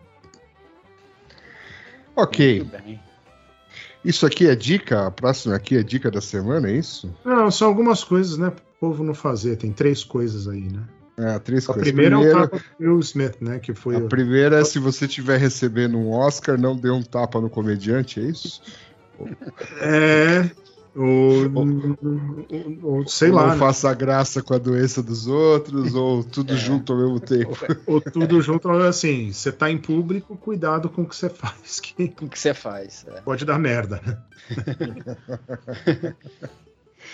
Ok, 2.15 2.67
isso 4.03 4.25
aqui 4.25 4.47
é 4.47 4.55
dica, 4.55 5.07
a 5.07 5.11
próxima 5.11 5.55
aqui 5.55 5.77
é 5.77 5.83
dica 5.83 6.11
da 6.11 6.19
semana, 6.21 6.69
é 6.69 6.73
isso? 6.73 7.13
Não, 7.23 7.49
são 7.49 7.67
algumas 7.67 8.03
coisas, 8.03 8.37
né? 8.37 8.49
Pro 8.49 8.63
povo 8.79 9.03
não 9.03 9.13
fazer. 9.13 9.55
Tem 9.57 9.71
três 9.71 10.03
coisas 10.03 10.47
aí, 10.47 10.63
né? 10.71 10.83
É, 11.17 11.39
três 11.39 11.69
A 11.69 11.73
coisas. 11.73 11.83
primeira 11.91 12.15
é 12.15 12.17
o 12.17 12.31
tapa 12.33 12.57
do 12.57 12.63
Will 12.79 12.99
Smith, 12.99 13.37
né? 13.39 13.59
Que 13.59 13.73
foi. 13.73 13.95
A 13.95 13.99
o- 13.99 14.09
primeira 14.09 14.59
é 14.59 14.63
se 14.65 14.79
você 14.79 15.05
estiver 15.05 15.37
recebendo 15.39 15.97
um 15.97 16.11
Oscar, 16.11 16.59
não 16.59 16.75
dê 16.75 16.89
um 16.89 17.03
tapa 17.03 17.39
no 17.39 17.49
comediante, 17.49 18.19
é 18.19 18.23
isso? 18.23 18.61
É. 19.79 20.49
Ou, 20.93 21.49
ou- 21.55 22.79
ou 22.97 23.07
sei 23.07 23.29
Ou 23.29 23.35
lá. 23.35 23.43
Não 23.47 23.51
né? 23.53 23.57
faça 23.57 23.93
graça 23.93 24.41
com 24.43 24.53
a 24.53 24.57
doença 24.57 25.01
dos 25.01 25.25
outros, 25.25 25.95
ou 25.95 26.23
tudo 26.23 26.53
É. 26.53 26.57
junto 26.57 26.91
ao 26.91 26.99
mesmo 26.99 27.19
tempo. 27.19 27.57
Ou 27.87 28.01
tudo 28.01 28.41
junto, 28.41 28.69
assim, 28.69 29.31
você 29.31 29.51
tá 29.51 29.71
em 29.71 29.77
público, 29.77 30.35
cuidado 30.37 30.89
com 30.89 31.03
o 31.03 31.05
que 31.07 31.15
você 31.15 31.29
faz, 31.29 31.79
que 31.79 32.13
O 32.21 32.27
que 32.27 32.37
você 32.37 32.53
faz? 32.53 33.05
É. 33.07 33.21
pode 33.21 33.45
dar 33.45 33.57
merda, 33.57 34.01
né? 34.05 34.17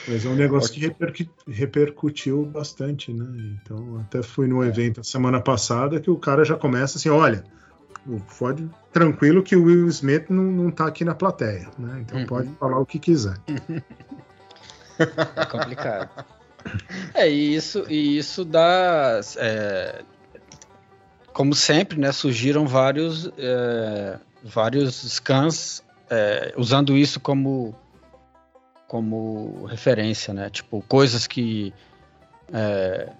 Mas 0.07 0.25
é 0.25 0.29
um 0.29 0.35
negócio 0.35 0.73
que 0.73 0.79
repercu- 0.79 1.29
repercutiu 1.47 2.45
bastante, 2.45 3.13
né? 3.13 3.25
Então, 3.63 3.99
até 3.99 4.21
fui 4.23 4.47
no 4.47 4.63
evento 4.63 5.01
a 5.01 5.03
semana 5.03 5.39
passada 5.41 5.99
que 5.99 6.09
o 6.09 6.17
cara 6.17 6.43
já 6.45 6.55
começa 6.55 6.97
assim: 6.97 7.09
olha, 7.09 7.43
pode 8.39 8.69
tranquilo 8.91 9.43
que 9.43 9.55
o 9.55 9.63
Will 9.65 9.87
Smith 9.87 10.29
não, 10.29 10.43
não 10.43 10.71
tá 10.71 10.87
aqui 10.87 11.03
na 11.03 11.13
plateia, 11.15 11.67
né? 11.77 11.99
Então 12.01 12.19
Uhum. 12.19 12.25
pode 12.25 12.49
falar 12.59 12.79
o 12.79 12.85
que 12.85 12.99
quiser. 12.99 13.37
É 15.35 15.45
complicado. 15.45 16.09
É, 17.13 17.29
e 17.29 17.55
isso, 17.55 17.85
e 17.87 18.17
isso 18.17 18.43
dá. 18.43 19.21
é, 19.37 20.01
como 21.31 21.53
sempre, 21.53 21.99
né? 21.99 22.11
Surgiram 22.11 22.65
vários, 22.65 23.29
é, 23.37 24.17
vários 24.43 24.95
scans 25.07 25.83
é, 26.09 26.51
usando 26.57 26.97
isso 26.97 27.19
como, 27.19 27.75
como 28.87 29.65
referência, 29.65 30.33
né? 30.33 30.49
Tipo, 30.49 30.81
coisas 30.87 31.27
que. 31.27 31.71
É, 32.51 33.11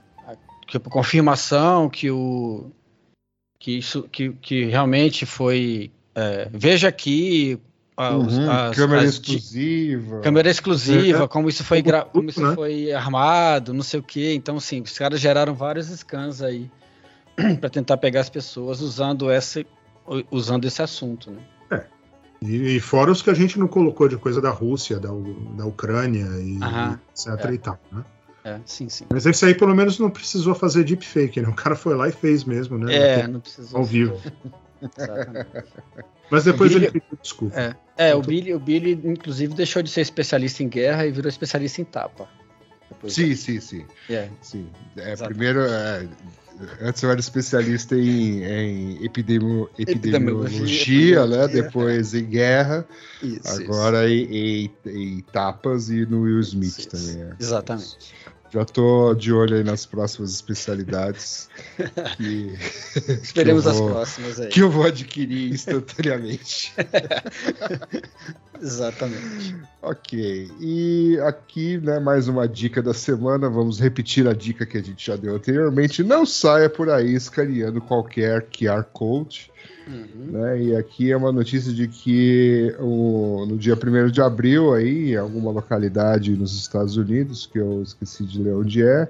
tipo, 0.68 0.90
confirmação 0.90 1.90
que 1.90 2.10
o. 2.10 2.72
Que, 3.60 3.78
isso, 3.78 4.04
que, 4.04 4.30
que 4.34 4.66
realmente 4.66 5.26
foi. 5.26 5.92
é, 6.16 6.48
veja 6.52 6.88
aqui. 6.88 7.60
a- 7.96 8.16
os- 8.16 8.38
Uhum, 8.38 8.50
as- 8.52 8.76
câmera 8.76 9.02
as 9.02 9.10
exclusiva. 9.16 10.20
Câmera 10.22 10.50
exclusiva, 10.52 11.24
É, 11.24 11.28
como 11.28 11.50
isso 11.50 11.64
foi, 11.64 11.82
como 12.12 12.30
isso 12.30 12.42
né? 12.44 12.54
foi 12.54 12.92
armado, 12.92 13.74
não 13.74 13.82
sei 13.82 14.00
o 14.00 14.04
quê. 14.04 14.34
Então, 14.36 14.58
assim, 14.58 14.82
os 14.82 14.96
caras 14.98 15.20
geraram 15.20 15.56
vários 15.56 15.88
scans 15.88 16.42
aí 16.44 16.70
para 17.60 17.70
tentar 17.72 17.98
pegar 17.98 18.22
as 18.22 18.30
pessoas 18.30 18.82
usando 18.82 19.32
esse, 19.32 19.66
usando 20.30 20.66
esse 20.66 20.82
assunto, 20.82 21.32
né? 21.32 21.40
E, 22.40 22.76
e 22.76 22.80
fora 22.80 23.12
os 23.12 23.24
que 23.24 23.32
a 23.32 23.34
gente 23.34 23.58
não 23.58 23.68
colocou 23.68 24.08
de 24.08 24.16
coisa 24.16 24.40
da 24.40 24.52
Rússia, 24.52 25.00
da, 25.00 25.10
da 25.56 25.66
Ucrânia 25.66 26.28
e 26.40 26.60
Aham, 26.62 27.00
etc 27.12 27.46
é. 27.50 27.54
e 27.54 27.58
tal, 27.58 27.80
né? 27.92 28.06
É, 28.48 28.60
sim, 28.66 28.88
sim. 28.88 29.06
Mas 29.10 29.26
esse 29.26 29.44
aí 29.46 29.54
pelo 29.54 29.76
menos 29.76 30.00
não 30.00 30.10
precisou 30.10 30.56
fazer 30.56 30.86
deepfake, 30.86 31.42
né? 31.42 31.50
O 31.50 31.54
cara 31.54 31.76
foi 31.76 31.96
lá 31.96 32.08
e 32.08 32.12
fez 32.14 32.46
mesmo, 32.46 32.78
né? 32.78 32.96
É, 32.96 33.28
não 33.28 33.42
precisou. 33.42 33.80
Ao 33.80 33.84
vivo. 33.86 34.22
Exatamente. 34.98 35.50
Mas 36.32 36.44
depois 36.46 36.72
O 36.72 36.74
Billy- 36.76 36.86
ele 36.86 36.92
pediu 37.02 37.18
desculpa. 37.22 37.60
É, 37.98 38.10
é 38.10 38.16
o, 38.16 38.22
Billy, 38.22 38.54
o 38.54 38.60
Billy, 38.60 39.00
inclusive, 39.04 39.54
deixou 39.54 39.82
de 39.84 39.90
ser 39.90 40.02
especialista 40.02 40.64
em 40.64 40.70
guerra 40.70 41.06
e 41.06 41.12
virou 41.12 41.28
especialista 41.30 41.82
em 41.82 41.86
tapa. 41.86 42.30
Depois 42.90 43.14
Sim, 43.14 43.36
sim, 43.36 43.60
sim. 43.60 43.86
É, 44.10 44.30
sim. 44.42 44.70
É, 44.96 45.12
Exato. 45.12 45.30
primeiro, 45.30 45.62
é, 45.62 46.08
antes 46.82 47.02
eu 47.04 47.12
era 47.12 47.20
especialista 47.20 47.96
em, 47.96 48.44
em 48.44 49.04
epidemio- 49.06 49.70
epidemiologia, 49.78 51.20
Epidemiologia, 51.22 51.26
né? 51.28 51.44
é. 51.44 51.48
Depois 51.48 52.14
em 52.14 52.26
guerra, 52.26 52.88
isso, 53.22 53.48
agora 53.64 54.10
em, 54.10 54.24
em- 54.66 54.72
em 54.86 55.22
tapas 55.34 55.90
e 55.90 56.06
no 56.06 56.22
Will 56.22 56.40
Smith 56.40 56.78
Isso, 56.78 56.90
também. 56.90 57.22
é. 57.24 57.34
Exatamente. 57.40 57.98
Já 58.50 58.64
tô 58.64 59.14
de 59.14 59.32
olho 59.34 59.58
aí 59.58 59.64
nas 59.64 59.86
próximas 59.86 60.32
especialidades 60.34 61.50
que, 62.16 62.54
Esperemos 63.22 63.64
que 63.66 63.68
eu 63.70 63.72
as 63.72 63.78
vou- 63.78 63.90
próximas 63.92 64.40
aí. 64.40 64.48
que 64.48 64.60
eu 64.62 64.72
vou 64.72 64.84
adquirir 64.86 65.52
instantaneamente. 65.52 66.74
Exatamente. 68.62 69.56
Ok, 69.82 70.50
e 70.60 71.20
aqui, 71.26 71.78
né, 71.78 72.00
mais 72.00 72.28
uma 72.28 72.48
dica 72.48 72.82
da 72.82 72.94
semana. 72.94 73.50
Vamos 73.50 73.80
repetir 73.80 74.28
a 74.28 74.34
dica 74.34 74.66
que 74.66 74.78
a 74.78 74.82
gente 74.84 75.06
já 75.06 75.16
deu 75.16 75.36
anteriormente. 75.36 76.02
Não 76.04 76.26
saia 76.26 76.70
por 76.70 76.90
aí 76.90 77.14
escaneando 77.14 77.80
qualquer 77.82 78.48
QR 78.50 78.84
Code. 78.92 79.52
Uhum. 79.88 80.32
Né? 80.32 80.62
E 80.64 80.76
aqui 80.76 81.12
é 81.12 81.18
uma 81.18 81.32
notícia 81.32 81.72
de 81.74 81.88
que 81.88 82.76
o- 82.80 83.46
no 83.48 83.58
dia 83.58 83.76
1 83.76 84.12
de 84.12 84.22
abril, 84.22 84.74
aí, 84.74 85.12
em 85.12 85.16
alguma 85.16 85.52
localidade 85.52 86.36
nos 86.36 86.54
Estados 86.58 86.98
Unidos, 86.98 87.46
que 87.46 87.58
eu 87.58 87.82
esqueci 87.82 88.26
de 88.26 88.42
ler 88.42 88.54
onde 88.56 88.84
é, 88.84 89.08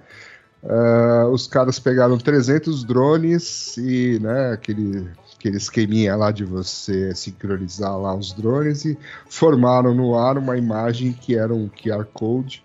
ah, 0.64 1.28
os 1.32 1.48
caras 1.48 1.80
pegaram 1.80 2.18
300 2.18 2.84
drones 2.84 3.76
e 3.78 4.20
né, 4.20 4.52
aquele, 4.52 5.08
aquele 5.38 5.58
esqueminha 5.58 6.16
lá 6.16 6.32
de 6.32 6.44
você 6.46 7.14
sincronizar 7.16 7.98
lá 7.98 8.16
os 8.16 8.34
drones 8.34 8.86
e 8.86 8.98
formaram 9.30 9.94
no 9.96 10.18
ar 10.18 10.38
uma 10.38 10.58
imagem 10.58 11.14
que 11.14 11.36
era 11.36 11.54
um 11.54 11.68
QR 11.70 12.06
Code. 12.14 12.64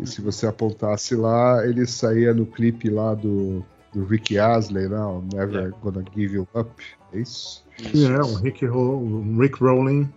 E 0.00 0.06
se 0.06 0.20
você 0.20 0.46
apontasse 0.46 1.14
lá, 1.14 1.64
ele 1.66 1.86
saía 1.86 2.32
no 2.32 2.46
clipe 2.46 2.88
lá 2.88 3.14
do, 3.14 3.62
do 3.92 4.04
Rick 4.06 4.38
Astley, 4.38 4.88
não, 4.88 5.22
Never 5.32 5.72
Gonna 5.82 6.02
Give 6.14 6.36
You 6.36 6.48
Up. 6.54 6.70
É 7.12 7.18
isso? 7.18 7.64
E 7.92 8.04
é, 8.04 8.18
um 8.22 8.34
Rick, 8.34 8.64
Ro- 8.66 8.98
um 8.98 9.38
Rick 9.38 9.62
Rowling 9.62 10.12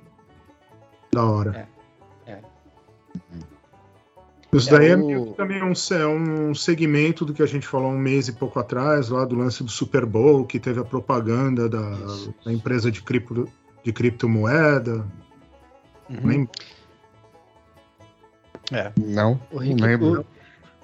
da 1.11 1.23
hora. 1.25 1.67
É, 2.25 2.31
é. 2.33 2.39
Isso 4.53 4.69
É 4.73 4.77
daí 4.77 4.89
é 4.91 4.95
o- 4.95 5.05
meio 5.05 5.25
que 5.27 5.33
também 5.33 5.61
um, 5.63 5.73
é 5.73 6.07
um 6.07 6.55
segmento 6.55 7.25
do 7.25 7.33
que 7.33 7.41
a 7.43 7.45
gente 7.45 7.67
falou 7.67 7.91
um 7.91 7.97
mês 7.97 8.27
e 8.27 8.33
pouco 8.33 8.59
atrás, 8.59 9.09
lá 9.09 9.25
do 9.25 9.35
lance 9.35 9.63
do 9.63 9.69
Super 9.71 10.05
Bowl, 10.05 10.45
que 10.45 10.59
teve 10.59 10.79
a 10.79 10.85
propaganda 10.85 11.67
da, 11.67 11.97
da 12.45 12.53
empresa 12.53 12.89
de, 12.91 13.01
cripto, 13.01 13.49
de 13.83 13.91
criptomoeda. 13.91 15.05
Uhum. 16.09 16.19
Nem- 16.23 16.49
É. 18.71 18.91
Não, 18.97 19.39
O 19.51 19.55
não 19.55 19.61
Rick- 19.61 19.81
lembro. 19.81 20.21
o- 20.21 20.25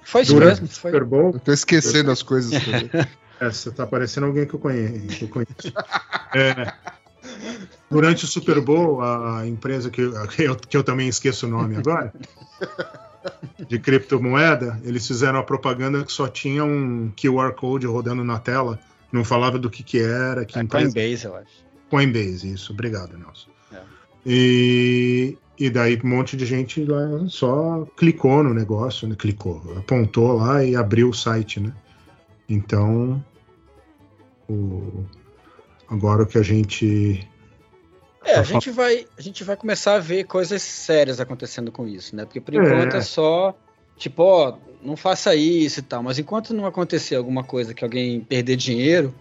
Foi 0.04 0.22
isso 0.24 0.34
Durante 0.34 0.62
mesmo. 0.62 0.66
o 0.66 0.70
Foi. 0.70 0.92
Super 0.92 1.06
Bowl, 1.06 1.32
Eu 1.34 1.40
tô 1.40 1.52
esquecendo 1.52 2.12
as 2.12 2.22
coisas. 2.24 2.52
É, 3.42 3.50
você 3.52 3.72
tá 3.72 3.88
parecendo 3.88 4.28
alguém 4.28 4.46
que 4.46 4.54
eu 4.54 4.60
conheço. 4.60 5.18
Que 5.18 5.24
eu 5.26 5.30
conheço. 5.30 5.52
É, 6.34 6.72
durante 7.90 8.24
o 8.24 8.28
Super 8.28 8.62
Bowl, 8.62 9.02
a 9.02 9.46
empresa 9.46 9.90
que, 9.90 10.00
eu- 10.02 10.28
que, 10.30 10.44
eu, 10.44 10.56
que 10.56 10.78
eu 10.78 10.82
também 10.82 11.10
esqueço 11.10 11.46
o 11.46 11.50
nome 11.50 11.76
agora, 11.76 12.14
de 13.68 13.78
criptomoeda, 13.78 14.80
eles 14.86 15.06
fizeram 15.06 15.40
a 15.40 15.44
propaganda 15.44 16.06
que 16.06 16.12
só 16.14 16.30
tinha 16.30 16.64
um 16.64 17.12
QR 17.22 17.52
Code 17.54 17.86
rodando 17.86 18.24
na 18.24 18.40
tela, 18.40 18.80
não 19.12 19.26
falava 19.26 19.60
do 19.60 19.70
que, 19.70 19.84
que 19.84 20.00
era, 20.00 20.46
que 20.46 20.58
É 20.58 20.62
empresa. 20.62 20.94
Coinbase, 20.94 21.26
eu 21.26 21.36
acho. 21.36 21.66
Coinbase, 21.90 22.54
isso. 22.54 22.72
Obrigado, 22.72 23.18
Nelson. 23.18 23.50
É. 23.74 23.80
E, 24.26 25.38
e 25.60 25.70
daí 25.70 26.00
um 26.02 26.08
monte 26.08 26.38
de 26.38 26.46
gente 26.46 26.86
lá 26.86 27.28
só 27.28 27.86
clicou 27.98 28.42
no 28.42 28.54
negócio, 28.54 29.06
né? 29.06 29.16
Clicou, 29.20 29.62
apontou 29.78 30.38
lá 30.38 30.64
e 30.64 30.78
abriu 30.78 31.10
o 31.10 31.14
site, 31.14 31.60
né? 31.60 31.74
Então, 32.48 33.22
o- 34.52 35.06
agora 35.90 36.24
o 36.24 36.26
que 36.28 36.38
a 36.38 36.44
gente. 36.44 37.28
É, 38.24 38.34
a 38.34 38.36
Tá 38.36 38.44
gente, 38.44 38.70
vai, 38.70 39.08
a 39.18 39.22
gente 39.22 39.44
vai 39.44 39.56
começar 39.56 39.96
a 39.96 40.00
ver 40.00 40.26
coisas 40.26 40.62
sérias 40.62 41.20
acontecendo 41.20 41.72
com 41.72 41.88
isso, 41.88 42.16
né? 42.16 42.26
Porque 42.26 42.40
por 42.40 42.54
É. 42.54 42.58
enquanto 42.58 42.96
é 42.96 43.02
só, 43.02 43.58
tipo, 43.98 44.22
ó, 44.24 44.58
não 44.84 44.96
faça 44.96 45.34
isso 45.36 45.80
e 45.80 45.84
tal. 45.84 46.04
Mas 46.04 46.20
enquanto 46.20 46.54
não 46.54 46.66
acontecer 46.66 47.16
alguma 47.16 47.44
coisa 47.44 47.74
que 47.74 47.84
alguém 47.84 48.22
perder 48.22 48.56
dinheiro, 48.58 49.14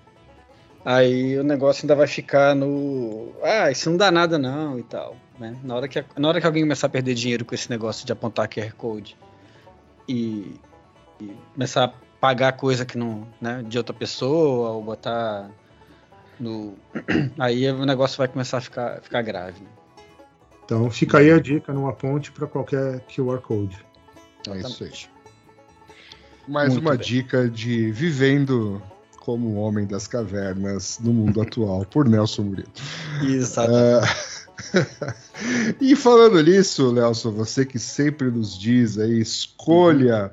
aí 0.85 1.39
o 1.39 1.43
negócio 1.43 1.83
ainda 1.85 1.95
vai 1.95 2.07
ficar 2.07 2.55
no. 2.55 3.33
Ah, 3.43 3.71
isso 3.71 3.89
não 3.91 3.97
dá 3.97 4.11
nada 4.11 4.39
não 4.39 4.79
e 4.79 4.83
tal. 4.83 5.17
Né? 5.39 5.57
Na, 5.65 5.75
hora 5.77 5.89
que, 5.89 6.05
na 6.19 6.29
hora 6.29 6.39
que 6.41 6.47
alguém 6.47 6.63
começar 6.63 6.87
a 6.87 6.91
perder 6.91 7.15
dinheiro 7.15 7.45
com 7.47 7.55
esse 7.55 7.71
negócio 7.71 8.05
de 8.05 8.13
apontar 8.13 8.47
QR 8.49 8.75
Code 8.75 9.17
e, 10.07 10.55
e 11.19 11.33
começar 11.55 11.85
a 11.85 11.93
pagar 12.21 12.53
coisa 12.53 12.85
que 12.85 12.99
não. 12.99 13.27
Né, 13.41 13.65
de 13.67 13.79
outra 13.79 13.95
pessoa, 13.95 14.71
ou 14.71 14.83
botar 14.83 15.51
no. 16.39 16.75
Aí 17.39 17.71
o 17.71 17.85
negócio 17.85 18.19
vai 18.19 18.29
começar 18.29 18.59
a 18.59 18.61
ficar, 18.61 19.01
ficar 19.01 19.23
grave. 19.23 19.61
Né? 19.61 19.69
Então 20.65 20.89
fica 20.89 21.19
aí 21.19 21.33
a 21.33 21.41
dica 21.41 21.73
numa 21.73 21.93
ponte 21.93 22.31
para 22.31 22.47
qualquer 22.47 23.01
QR 23.01 23.41
Code. 23.41 23.85
É 24.49 24.59
isso 24.59 24.85
aí. 24.85 24.93
Mais 26.47 26.69
Muito 26.69 26.83
uma 26.83 26.97
bem. 26.97 27.01
dica 27.01 27.51
de 27.51 27.91
vivendo 27.91 28.81
como 29.19 29.53
um 29.53 29.59
homem 29.59 29.85
das 29.85 30.07
cavernas 30.07 31.01
no 31.01 31.13
mundo 31.13 31.43
atual, 31.43 31.85
por 31.85 32.09
Nelson 32.09 32.43
Murilo. 32.43 32.69
Exato. 33.21 33.73
Ah, 33.75 34.01
e 35.81 35.97
falando 35.97 36.41
nisso, 36.41 36.93
Nelson, 36.93 37.33
você 37.33 37.67
que 37.67 37.79
sempre 37.79 38.31
nos 38.31 38.57
diz 38.57 38.97
aí, 38.97 39.21
escolha 39.21 40.33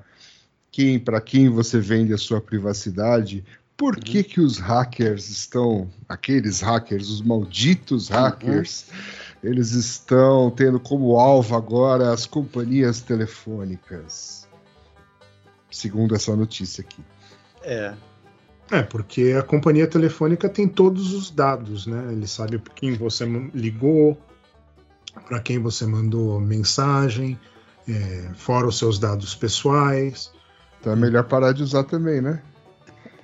quem 0.78 1.00
para 1.00 1.20
quem 1.20 1.50
você 1.50 1.80
vende 1.80 2.14
a 2.14 2.20
sua 2.20 2.40
privacidade. 2.40 3.44
Por 3.76 4.00
que 4.00 4.24
que 4.24 4.40
os 4.40 4.60
hackers 4.60 5.28
estão, 5.28 5.90
aqueles 6.08 6.62
hackers, 6.62 7.10
os 7.10 7.20
malditos 7.20 8.10
hackers, 8.10 8.86
eles 9.44 9.72
estão 9.72 10.52
tendo 10.52 10.80
como 10.80 11.18
alvo 11.18 11.56
agora 11.56 12.14
as 12.14 12.28
companhias 12.28 13.02
telefônicas? 13.02 14.48
Segundo 15.72 16.14
essa 16.14 16.36
notícia 16.36 16.84
aqui. 16.84 17.02
É. 17.64 17.96
É, 18.70 18.84
porque 18.84 19.36
a 19.36 19.42
companhia 19.42 19.88
telefônica 19.88 20.48
tem 20.48 20.68
todos 20.68 21.12
os 21.12 21.32
dados, 21.32 21.88
né? 21.88 22.10
Ele 22.12 22.28
sabe 22.28 22.60
para 22.60 22.74
quem 22.76 22.94
você 22.94 23.26
ligou, 23.52 24.16
para 25.28 25.40
quem 25.40 25.58
você 25.58 25.88
mandou 25.88 26.40
mensagem, 26.40 27.40
é, 27.90 28.30
fora 28.36 28.68
os 28.68 28.78
seus 28.78 29.00
dados 29.00 29.34
pessoais. 29.34 30.37
Então 30.80 30.94
é 30.94 30.96
melhor 30.96 31.24
parar 31.26 31.52
de 31.54 31.64
usar 31.64 31.84
também, 31.84 32.22
né? 32.22 32.42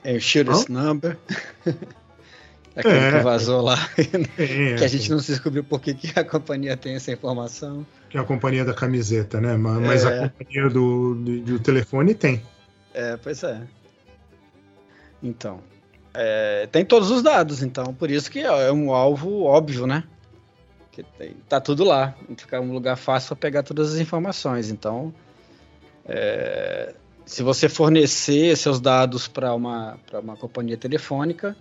É 0.04 0.16
o 0.16 0.20
Shooter's 0.22 0.68
Number. 0.68 1.18
Aquele 2.76 2.98
É. 2.98 3.12
que 3.12 3.20
vazou 3.20 3.62
lá. 3.62 3.78
É, 4.38 4.76
que 4.78 4.84
a 4.84 4.88
gente 4.88 5.10
não 5.12 5.20
se 5.20 5.32
descobriu 5.32 5.64
por 5.64 5.80
que, 5.80 5.96
a 6.16 6.24
companhia 6.24 6.76
tem 6.76 6.96
essa 6.96 7.12
informação. 7.12 7.86
que 8.10 8.18
é 8.18 8.20
a 8.20 8.24
companhia 8.24 8.66
da 8.66 8.74
camiseta, 8.74 9.40
né? 9.40 9.56
Ma- 9.56 9.80
Mas 9.80 10.04
É. 10.04 10.24
a 10.26 10.30
companhia 10.30 10.70
do, 10.70 11.16
do, 11.16 11.40
do 11.42 11.60
telefone 11.60 12.16
tem. 12.16 12.42
É, 12.94 13.16
pois 13.18 13.44
é. 13.44 13.62
Então. 15.22 15.62
é, 16.14 16.68
tem 16.72 16.84
todos 16.84 17.10
os 17.12 17.22
dados, 17.24 17.64
então 17.64 17.94
por 17.94 18.12
isso 18.12 18.30
que 18.30 18.40
é 18.40 18.72
um 18.72 18.92
alvo 18.94 19.44
óbvio, 19.44 19.88
né? 19.88 20.04
Que 20.92 21.02
tem, 21.04 21.36
tá 21.50 21.60
tudo 21.62 21.84
lá, 21.84 22.14
fica 22.38 22.60
um 22.62 22.72
lugar 22.72 22.96
fácil 22.98 23.30
para 23.30 23.36
pegar 23.50 23.64
todas 23.64 23.94
as 23.94 24.00
informações. 24.00 24.70
Então, 24.70 25.14
é, 26.06 26.94
se 27.26 27.44
você 27.44 27.70
fornecer 27.70 28.56
seus 28.58 28.80
dados 28.80 29.28
para 29.28 29.54
uma, 29.54 29.98
uma 30.14 30.36
companhia 30.36 30.78
telefônica, 30.78 31.56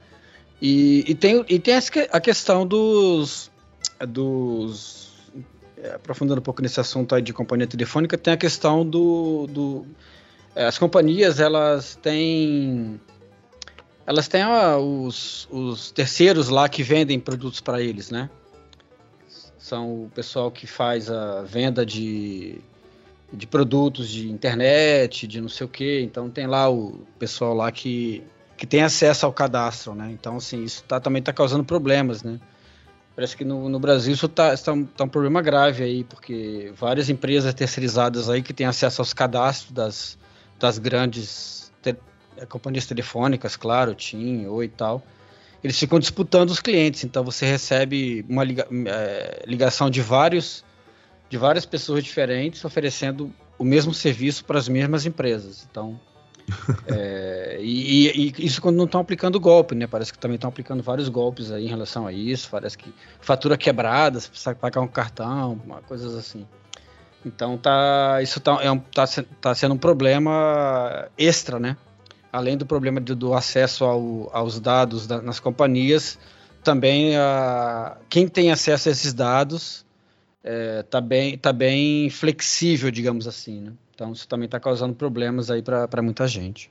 e, 0.61 1.05
e, 1.09 1.15
tem, 1.15 1.45
e 1.49 1.59
tem 1.59 1.75
a 2.11 2.21
questão 2.21 2.67
dos, 2.67 3.51
dos 4.07 5.11
é, 5.83 5.95
aprofundando 5.95 6.41
um 6.41 6.45
pouco 6.45 6.63
nesse 6.63 6.79
assunto 6.79 7.15
aí 7.15 7.23
de 7.23 7.33
companhia 7.33 7.67
telefônica, 7.67 8.17
tem 8.17 8.33
a 8.33 8.37
questão 8.37 8.87
do, 8.87 9.49
do 9.49 9.87
é, 10.55 10.65
as 10.65 10.79
companhias 10.79 11.41
elas 11.41 11.97
têm 11.97 13.01
elas 14.07 14.29
têm 14.29 14.45
ó, 14.45 14.79
os, 14.79 15.49
os 15.51 15.91
terceiros 15.91 16.49
lá 16.49 16.69
que 16.69 16.83
vendem 16.83 17.19
produtos 17.19 17.61
para 17.61 17.81
eles, 17.81 18.11
né? 18.11 18.31
São 19.59 20.05
o 20.05 20.11
pessoal 20.15 20.51
que 20.51 20.67
faz 20.67 21.11
a 21.11 21.43
venda 21.43 21.85
de, 21.87 22.61
de 23.33 23.47
produtos 23.47 24.09
de 24.09 24.31
internet, 24.31 25.27
de 25.27 25.41
não 25.41 25.49
sei 25.49 25.65
o 25.65 25.69
que. 25.69 26.01
Então 26.01 26.29
tem 26.29 26.47
lá 26.47 26.71
o 26.71 27.01
pessoal 27.19 27.55
lá 27.55 27.73
que, 27.73 28.23
que 28.57 28.67
tem 28.67 28.83
acesso 28.83 29.25
ao 29.25 29.33
cadastro, 29.33 29.95
né? 29.95 30.11
Então 30.13 30.37
assim 30.37 30.63
isso 30.63 30.85
tá, 30.85 31.01
também 31.01 31.21
está 31.21 31.33
causando 31.33 31.65
problemas, 31.65 32.23
né? 32.23 32.39
Parece 33.15 33.37
que 33.37 33.45
no, 33.45 33.69
no 33.69 33.79
Brasil 33.79 34.13
isso 34.13 34.27
está 34.27 34.57
tá 34.57 34.73
um, 34.73 34.85
tá 34.85 35.05
um 35.05 35.09
problema 35.09 35.43
grave 35.43 35.83
aí, 35.83 36.05
porque 36.05 36.73
várias 36.77 37.11
empresas 37.11 37.53
terceirizadas 37.53 38.29
aí 38.31 38.43
que 38.43 38.55
têm 38.55 38.67
acesso 38.67 39.01
aos 39.03 39.13
cadastros 39.13 39.73
das, 39.73 40.19
das 40.59 40.79
grandes 40.79 41.71
te, 41.83 41.95
é, 42.37 42.47
companhias 42.47 42.87
telefônicas, 42.87 43.55
claro, 43.57 43.95
TIM, 43.95 44.47
Oi 44.47 44.65
e 44.65 44.69
tal, 44.69 45.03
eles 45.63 45.79
ficam 45.79 45.99
disputando 45.99 46.51
os 46.51 46.59
clientes. 46.59 47.05
Então 47.05 47.23
você 47.23 47.45
recebe 47.45 48.25
uma 48.29 48.45
liga, 48.45 48.67
é, 48.87 49.45
ligação 49.47 49.91
de 49.91 50.01
vários 50.01 50.65
de 51.33 51.39
várias 51.39 51.65
pessoas 51.65 52.05
diferentes 52.05 52.63
oferecendo 52.63 53.33
o 53.59 53.65
mesmo 53.65 53.95
serviço 53.95 54.45
para 54.45 54.59
as 54.59 54.69
mesmas 54.69 55.07
empresas. 55.07 55.67
Então 55.71 55.99
é, 56.87 57.57
e, 57.59 58.35
e, 58.39 58.45
isso 58.45 58.61
quando 58.61 58.77
não 58.77 58.85
estão 58.85 59.01
aplicando 59.01 59.41
golpe, 59.41 59.75
né? 59.75 59.87
Parece 59.87 60.13
que 60.13 60.19
também 60.19 60.35
estão 60.35 60.51
aplicando 60.51 60.83
vários 60.83 61.09
golpes 61.09 61.51
aí 61.51 61.65
em 61.65 61.69
relação 61.69 62.07
a 62.07 62.13
isso. 62.13 62.51
Parece 62.51 62.77
que 62.77 62.93
fatura 63.19 63.57
quebrada, 63.57 64.21
você 64.21 64.29
precisa 64.29 64.55
pagar 64.55 64.83
um 64.83 64.87
cartão, 64.87 65.59
coisas 65.89 66.15
assim. 66.15 66.47
Então 67.25 67.57
tá, 67.57 68.19
isso 68.23 68.39
tá, 68.39 68.59
é 68.63 68.71
um, 68.71 68.79
tá, 68.79 69.07
tá 69.41 69.55
sendo 69.55 69.73
um 69.73 69.79
problema 69.79 71.09
extra, 71.17 71.59
né? 71.59 71.79
Além 72.31 72.59
do 72.59 72.67
problema 72.67 73.01
do, 73.01 73.17
do 73.17 73.33
acesso 73.33 73.87
ao, 73.87 74.29
aos 74.35 74.61
dados 74.61 75.07
da, 75.07 75.23
nas 75.23 75.41
companhias, 75.41 76.19
também 76.63 77.17
a, 77.17 77.97
quem 78.11 78.29
tem 78.29 78.53
acesso 78.53 78.91
a 78.91 78.93
esses 78.93 79.15
dados 79.15 79.83
é, 80.43 80.83
tá, 80.83 81.01
bem, 81.01 81.39
tá 81.39 81.53
bem 81.53 82.11
flexível, 82.11 82.91
digamos 82.91 83.29
assim, 83.29 83.61
né? 83.61 83.73
Então 83.95 84.13
isso 84.13 84.27
também 84.27 84.47
está 84.47 84.59
causando 84.59 84.95
problemas 84.95 85.51
aí 85.51 85.63
para 85.63 86.03
muita 86.03 86.27
gente. 86.27 86.71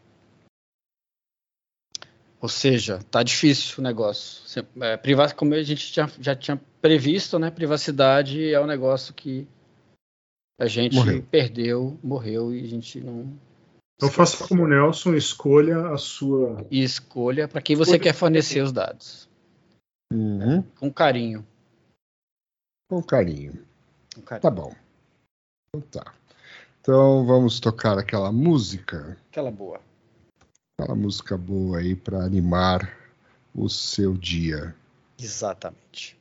Ou 2.41 2.49
seja, 2.49 2.99
tá 3.11 3.21
difícil 3.21 3.75
o 3.77 3.81
negócio. 3.81 4.65
É, 4.81 4.97
privac... 4.97 5.35
Como 5.35 5.53
a 5.53 5.61
gente 5.61 5.93
já, 5.93 6.09
já 6.19 6.35
tinha 6.35 6.59
previsto, 6.81 7.37
né? 7.37 7.51
Privacidade 7.51 8.51
é 8.51 8.59
um 8.59 8.65
negócio 8.65 9.13
que 9.13 9.47
a 10.59 10.65
gente 10.65 10.95
morreu. 10.95 11.23
perdeu, 11.29 11.99
morreu 12.03 12.53
e 12.53 12.63
a 12.63 12.67
gente 12.67 12.99
não. 12.99 13.31
Então 13.95 14.09
faça 14.09 14.47
como 14.47 14.63
o 14.63 14.67
Nelson, 14.67 15.13
escolha 15.13 15.89
a 15.89 15.97
sua. 15.97 16.65
E 16.71 16.83
escolha 16.83 17.47
para 17.47 17.61
quem 17.61 17.75
você 17.75 17.99
quer 17.99 18.13
fornecer 18.13 18.61
os 18.61 18.71
dados. 18.71 19.29
Uhum. 20.11 20.63
Com 20.79 20.91
carinho. 20.91 21.45
Com 22.91 23.01
carinho. 23.01 23.53
Com 24.13 24.21
carinho. 24.21 24.41
Tá 24.41 24.51
bom. 24.51 24.75
Então 25.73 26.03
tá. 26.03 26.13
Então 26.81 27.25
vamos 27.25 27.57
tocar 27.57 27.97
aquela 27.97 28.33
música. 28.33 29.17
Aquela 29.29 29.49
boa. 29.49 29.79
Aquela 30.77 30.93
música 30.93 31.37
boa 31.37 31.77
aí 31.77 31.95
para 31.95 32.21
animar 32.21 32.93
o 33.55 33.69
seu 33.69 34.17
dia. 34.17 34.75
Exatamente. 35.17 36.19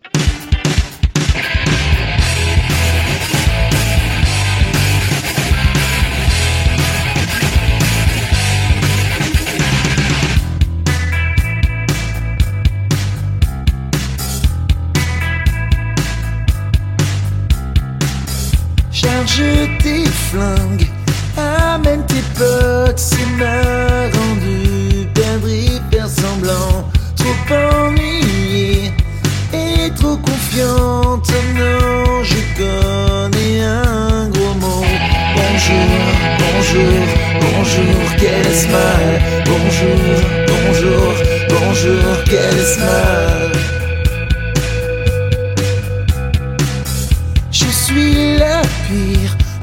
Charge 19.01 19.43
tes 19.83 20.05
flingues, 20.05 20.87
amène 21.37 22.05
tes 22.07 22.23
potes, 22.37 22.99
c'est 22.99 23.31
marrant 23.39 24.35
de 24.45 25.05
perdre 25.15 25.49
et 25.49 25.81
faire 25.91 26.09
semblant, 26.09 26.85
trop 27.17 27.55
ennuyé 27.87 28.93
et 29.53 29.91
trop 29.97 30.17
confiante. 30.17 31.31
Non, 31.57 32.23
je 32.25 32.41
connais 32.59 33.63
un 33.63 34.29
gros 34.29 34.55
mot. 34.61 34.85
Bonjour, 35.35 35.91
bonjour, 36.39 37.01
bonjour, 37.41 38.01
quel 38.19 38.55
smile. 38.55 39.21
Bonjour, 39.47 40.01
bonjour, 40.47 41.15
bonjour, 41.49 42.25
quel 42.27 42.59
smile. 42.75 43.80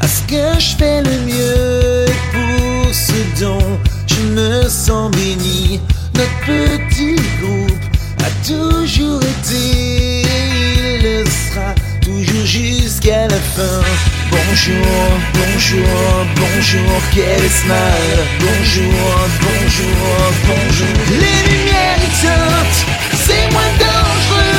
À 0.02 0.08
ce 0.08 0.22
que 0.24 0.60
je 0.60 0.76
fais 0.78 1.02
le 1.02 1.18
mieux. 1.26 2.06
Pour 2.32 2.94
ce 2.94 3.42
dont 3.42 3.80
je 4.08 4.22
me 4.34 4.68
sens 4.70 5.12
béni, 5.12 5.80
notre 6.16 6.46
petit 6.90 7.16
groupe 7.40 7.72
a 8.20 8.48
toujours 8.48 9.22
été, 9.22 10.22
il 10.22 11.04
le 11.04 11.26
sera 11.26 11.74
toujours 12.02 12.46
jusqu'à 12.46 13.28
la 13.28 13.40
fin. 13.56 13.82
Bonjour, 14.32 14.76
bonjour, 15.34 16.26
bonjour, 16.36 17.02
quel 17.14 17.50
smile. 17.50 18.24
Bonjour, 18.40 19.28
bonjour, 19.42 20.32
bonjour. 20.48 20.98
Les 21.12 21.52
lumières 21.52 22.02
éteintes, 22.10 22.86
c'est 23.14 23.52
moins 23.52 23.74
dangereux. 23.80 24.58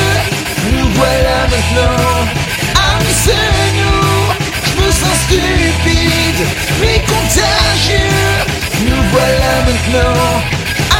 Nous 0.72 0.88
voilà 0.94 1.46
maintenant 1.51 2.18
stupide, 5.29 6.45
mais 6.81 7.01
contagieux. 7.01 8.33
Nous 8.87 9.03
voilà 9.12 9.55
maintenant, 9.67 10.25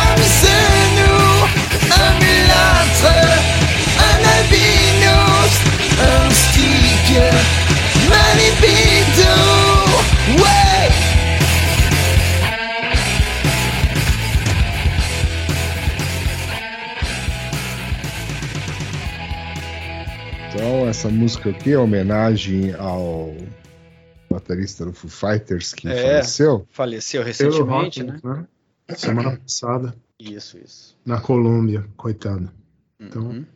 amis, 0.05 0.33
c'est 0.41 0.85
nous. 0.99 1.33
Un 1.91 2.11
mulâtre, 2.23 3.17
un 4.09 4.21
albinos, 4.37 5.53
un 6.01 6.31
stick, 6.31 7.09
ma. 8.11 8.29
Ouais! 10.37 10.91
Então, 20.51 20.89
essa 20.89 21.09
música 21.09 21.51
aqui 21.51 21.73
é 21.73 21.79
homenagem 21.79 22.75
ao 22.79 23.33
baterista 24.49 24.85
do 24.85 24.93
Foo 24.93 25.11
Fighters 25.11 25.75
que 25.75 25.89
É. 25.89 26.03
faleceu. 26.03 26.67
Faleceu 26.71 27.23
recentemente, 27.23 28.03
né? 28.03 28.19
né? 28.25 28.47
Semana 28.97 29.37
passada, 29.37 29.95
Isso, 30.19 30.59
isso. 30.59 30.97
na 31.05 31.21
Colômbia, 31.21 31.87
coitado. 31.97 32.51
Então- 32.99 33.27
Uhum. 33.29 33.47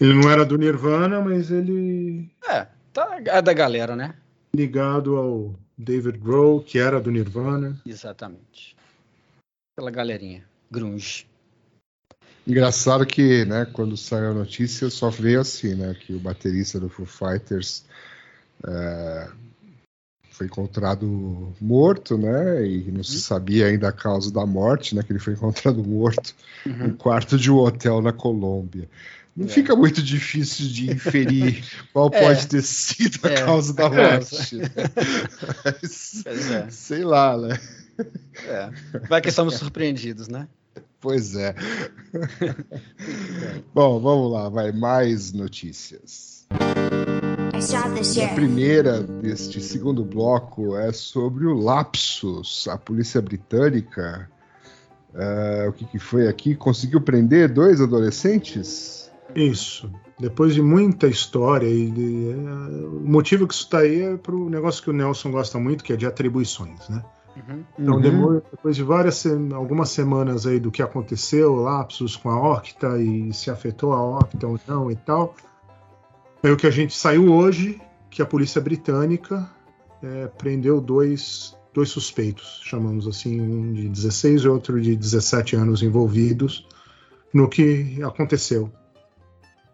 Ele 0.00 0.14
não 0.14 0.30
era 0.30 0.44
do 0.44 0.56
Nirvana, 0.58 1.20
mas 1.20 1.50
ele 1.50 2.30
É, 2.48 2.66
tá 2.92 3.18
é 3.24 3.42
da 3.42 3.52
galera, 3.52 3.94
né? 3.96 4.14
ligado 4.54 5.16
ao 5.16 5.54
David 5.76 6.18
Grohl, 6.18 6.62
que 6.62 6.78
era 6.78 6.98
do 7.00 7.10
Nirvana. 7.10 7.80
Exatamente. 7.84 8.74
Aquela 9.76 9.90
galerinha. 9.90 10.44
Grunge. 10.70 11.26
Engraçado 12.46 13.04
que, 13.04 13.44
né, 13.44 13.66
quando 13.72 13.96
saiu 13.96 14.30
a 14.30 14.34
notícia, 14.34 14.88
só 14.88 15.10
veio 15.10 15.40
assim, 15.40 15.74
né, 15.74 15.94
que 15.94 16.12
o 16.14 16.18
baterista 16.20 16.78
do 16.80 16.88
Foo 16.88 17.04
Fighters 17.06 17.84
é, 18.66 19.28
foi 20.36 20.46
encontrado 20.46 21.52
morto, 21.60 22.18
né, 22.18 22.66
e 22.66 22.90
não 22.92 23.02
se 23.02 23.20
sabia 23.20 23.66
ainda 23.68 23.88
a 23.88 23.92
causa 23.92 24.30
da 24.32 24.44
morte, 24.44 24.94
né, 24.94 25.02
que 25.02 25.10
ele 25.12 25.18
foi 25.18 25.32
encontrado 25.32 25.82
morto 25.82 26.34
Uhum. 26.66 26.88
no 26.88 26.94
quarto 26.94 27.38
de 27.38 27.50
um 27.50 27.56
hotel 27.56 28.02
na 28.02 28.12
Colômbia. 28.12 28.88
Não 29.34 29.46
É. 29.46 29.48
fica 29.48 29.74
muito 29.76 30.02
difícil 30.02 30.66
de 30.68 30.90
inferir 30.90 31.64
qual 31.92 32.10
É. 32.12 32.20
pode 32.22 32.46
ter 32.48 32.62
sido 32.62 33.18
a 33.26 33.30
É, 33.30 33.44
causa 33.44 33.72
da 33.72 33.88
causa. 33.90 34.02
morte. 34.36 34.56
né? 34.56 34.68
Mas, 35.64 36.24
é. 36.50 36.70
Sei 36.70 37.02
lá, 37.04 37.36
né? 37.38 37.58
é. 38.46 38.70
Vai 39.08 39.20
que 39.22 39.28
estamos 39.30 39.54
surpreendidos, 39.54 40.28
né? 40.28 40.46
pois 41.00 41.34
é. 41.36 41.54
Bom, 43.74 44.00
vamos 44.00 44.32
lá, 44.32 44.48
vai 44.48 44.72
mais 44.72 45.32
notícias. 45.32 46.46
A 47.56 48.34
primeira 48.34 49.00
deste 49.02 49.60
segundo 49.62 50.04
bloco 50.04 50.76
é 50.76 50.92
sobre 50.92 51.46
o 51.46 51.54
Lapsus. 51.54 52.68
A 52.68 52.76
polícia 52.76 53.20
britânica, 53.22 54.28
eh, 55.14 55.66
o 55.68 55.72
que, 55.72 55.86
que 55.86 55.98
foi 55.98 56.28
aqui? 56.28 56.54
Conseguiu 56.54 57.00
prender 57.00 57.48
dois 57.52 57.80
adolescentes? 57.80 59.10
Isso. 59.34 59.90
Depois 60.18 60.54
de 60.54 60.60
muita 60.62 61.06
história, 61.08 61.66
e 61.66 61.90
de- 61.90 62.30
é, 62.30 62.86
o 62.86 63.00
motivo 63.04 63.46
que 63.46 63.54
isso 63.54 63.64
está 63.64 63.78
aí 63.80 64.02
é 64.02 64.16
para 64.16 64.34
o 64.34 64.48
negócio 64.50 64.82
que 64.82 64.90
o 64.90 64.92
Nelson 64.92 65.30
gosta 65.30 65.58
muito, 65.58 65.82
que 65.84 65.92
é 65.92 65.96
de 65.96 66.06
atribuições, 66.06 66.88
né? 66.88 67.02
Uhum. 67.36 67.64
Então, 67.78 67.94
Uhum. 67.96 68.00
demora- 68.00 68.42
depois 68.50 68.76
de 68.76 68.82
várias 68.82 69.24
algumas 69.54 69.90
semanas 69.90 70.46
aí 70.46 70.58
do 70.60 70.70
que 70.70 70.82
aconteceu, 70.82 71.54
lapsos 71.56 72.16
com 72.16 72.30
a 72.30 72.52
Octa 72.52 72.98
e 72.98 73.32
se 73.32 73.50
afetou 73.50 73.92
a 73.92 74.18
Octa 74.18 74.46
ou 74.46 74.58
não 74.66 74.90
e 74.90 74.96
tal, 74.96 75.34
é 76.42 76.50
o 76.50 76.56
que 76.56 76.66
a 76.66 76.70
gente 76.70 76.96
saiu 76.96 77.32
hoje, 77.32 77.80
que 78.10 78.22
a 78.22 78.26
polícia 78.26 78.60
britânica 78.60 79.48
é, 80.02 80.26
prendeu 80.38 80.80
dois, 80.80 81.56
dois 81.74 81.88
suspeitos, 81.88 82.60
chamamos 82.64 83.06
assim, 83.06 83.40
um 83.40 83.72
de 83.72 83.88
16 83.88 84.42
e 84.42 84.48
outro 84.48 84.80
de 84.80 84.96
17 84.96 85.56
anos 85.56 85.82
envolvidos 85.82 86.66
no 87.32 87.48
que 87.48 88.02
aconteceu. 88.02 88.70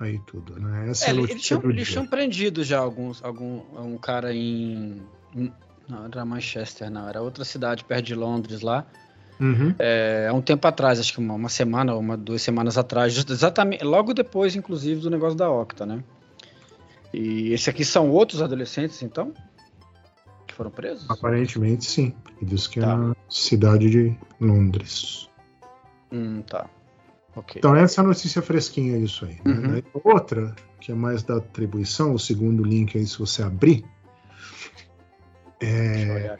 Aí 0.01 0.19
tudo, 0.27 0.59
né? 0.59 0.91
Essa 0.91 1.07
É, 1.07 1.09
é 1.11 1.13
eles, 1.13 1.41
tinham, 1.43 1.63
eles 1.71 1.89
tinham 1.89 2.07
prendido 2.07 2.65
já 2.65 2.79
alguns, 2.79 3.23
algum, 3.25 3.61
um 3.79 3.97
cara 3.97 4.35
em. 4.35 5.01
em- 5.37 5.53
Não, 5.89 6.07
era 6.07 6.25
Manchester, 6.25 6.91
não, 6.91 7.09
era 7.09 7.23
outra 7.23 7.45
cidade 7.45 7.85
perto 7.85 8.07
de 8.07 8.15
Londres 8.15 8.63
lá. 8.63 8.85
Uhum. 9.41 9.75
É, 9.79 10.27
há 10.29 10.35
um 10.35 10.41
tempo 10.41 10.67
atrás, 10.67 10.99
acho 10.99 11.13
que 11.13 11.19
uma, 11.21 11.35
uma 11.35 11.49
semana 11.49 11.95
ou 11.95 12.01
uma, 12.01 12.17
duas 12.17 12.43
semanas 12.43 12.77
atrás, 12.77 13.17
exatamente, 13.29 13.85
logo 13.85 14.13
depois, 14.13 14.57
inclusive, 14.57 15.01
do 15.01 15.11
negócio 15.11 15.37
da 15.37 15.49
Octa, 15.51 15.87
né? 15.87 16.03
E 17.13 17.53
esse 17.53 17.69
aqui 17.69 17.85
são 17.85 18.11
outros 18.11 18.41
adolescentes, 18.41 19.03
então? 19.03 19.33
Que 20.47 20.55
foram 20.55 20.71
presos? 20.71 21.09
Aparentemente, 21.11 21.85
sim. 21.85 22.15
Ele 22.41 22.51
diz 22.51 22.67
que 22.67 22.79
é 22.79 22.83
Tá. 22.83 22.97
na 22.97 23.17
cidade 23.29 23.91
de 23.91 24.17
Londres. 24.41 25.29
Hum, 26.11 26.43
tá. 26.43 26.69
Ok. 27.35 27.59
Então, 27.59 27.75
essa 27.75 28.01
é 28.01 28.05
a 28.05 28.07
notícia 28.07 28.43
fresquinha 28.43 28.99
disso 28.99 29.25
aí. 29.25 29.41
né? 29.45 29.83
Uhum. 29.95 30.01
Outra, 30.05 30.55
que 30.81 30.93
é 30.93 30.95
mais 30.95 31.23
da 31.23 31.37
atribuição, 31.37 32.13
o 32.15 32.19
segundo 32.19 32.63
link 32.63 32.97
aí, 32.99 33.07
se 33.07 33.19
você 33.19 33.43
abrir, 33.43 33.85
é, 35.61 36.37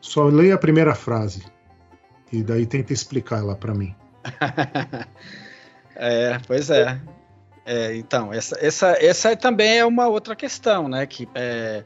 só 0.00 0.24
leia 0.24 0.54
a 0.54 0.58
primeira 0.58 0.94
frase. 0.94 1.44
E 2.32 2.42
daí 2.42 2.66
tenta 2.66 2.92
explicar 2.92 3.38
ela 3.38 3.54
para 3.56 3.74
mim. 3.74 3.94
É, 5.96 6.38
pois 6.46 6.70
é. 6.70 7.00
É, 7.64 7.96
então, 7.96 8.32
essa, 8.32 8.56
essa, 8.60 8.96
essa 9.00 9.34
também 9.36 9.78
é 9.78 9.84
uma 9.84 10.06
outra 10.06 10.36
questão, 10.36 10.88
né? 10.88 11.04
Que 11.06 11.28
é, 11.34 11.82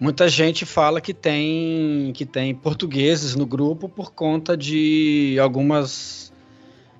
muita 0.00 0.28
gente 0.28 0.66
fala 0.66 1.00
que 1.00 1.14
tem, 1.14 2.12
que 2.14 2.26
tem 2.26 2.54
portugueses 2.54 3.36
no 3.36 3.46
grupo 3.46 3.88
por 3.88 4.12
conta 4.12 4.56
de 4.56 5.36
algumas. 5.40 6.32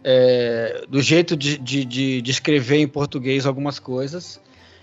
é, 0.04 0.84
do 0.88 1.02
jeito 1.02 1.36
de, 1.36 1.58
de, 1.58 1.84
de, 1.84 2.22
de 2.22 2.30
escrever 2.30 2.78
em 2.78 2.88
português 2.88 3.46
algumas 3.46 3.78
coisas. 3.78 4.40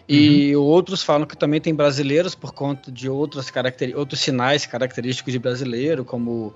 E 0.09 0.55
outros 0.55 1.03
falam 1.03 1.27
que 1.27 1.35
também 1.35 1.59
tem 1.59 1.75
brasileiros 1.75 2.33
por 2.33 2.53
conta 2.53 2.89
de 2.89 3.09
outras 3.09 3.51
outros 3.93 4.21
sinais 4.21 4.65
característicos 4.65 5.33
de 5.33 5.39
brasileiro, 5.39 6.05
como 6.05 6.55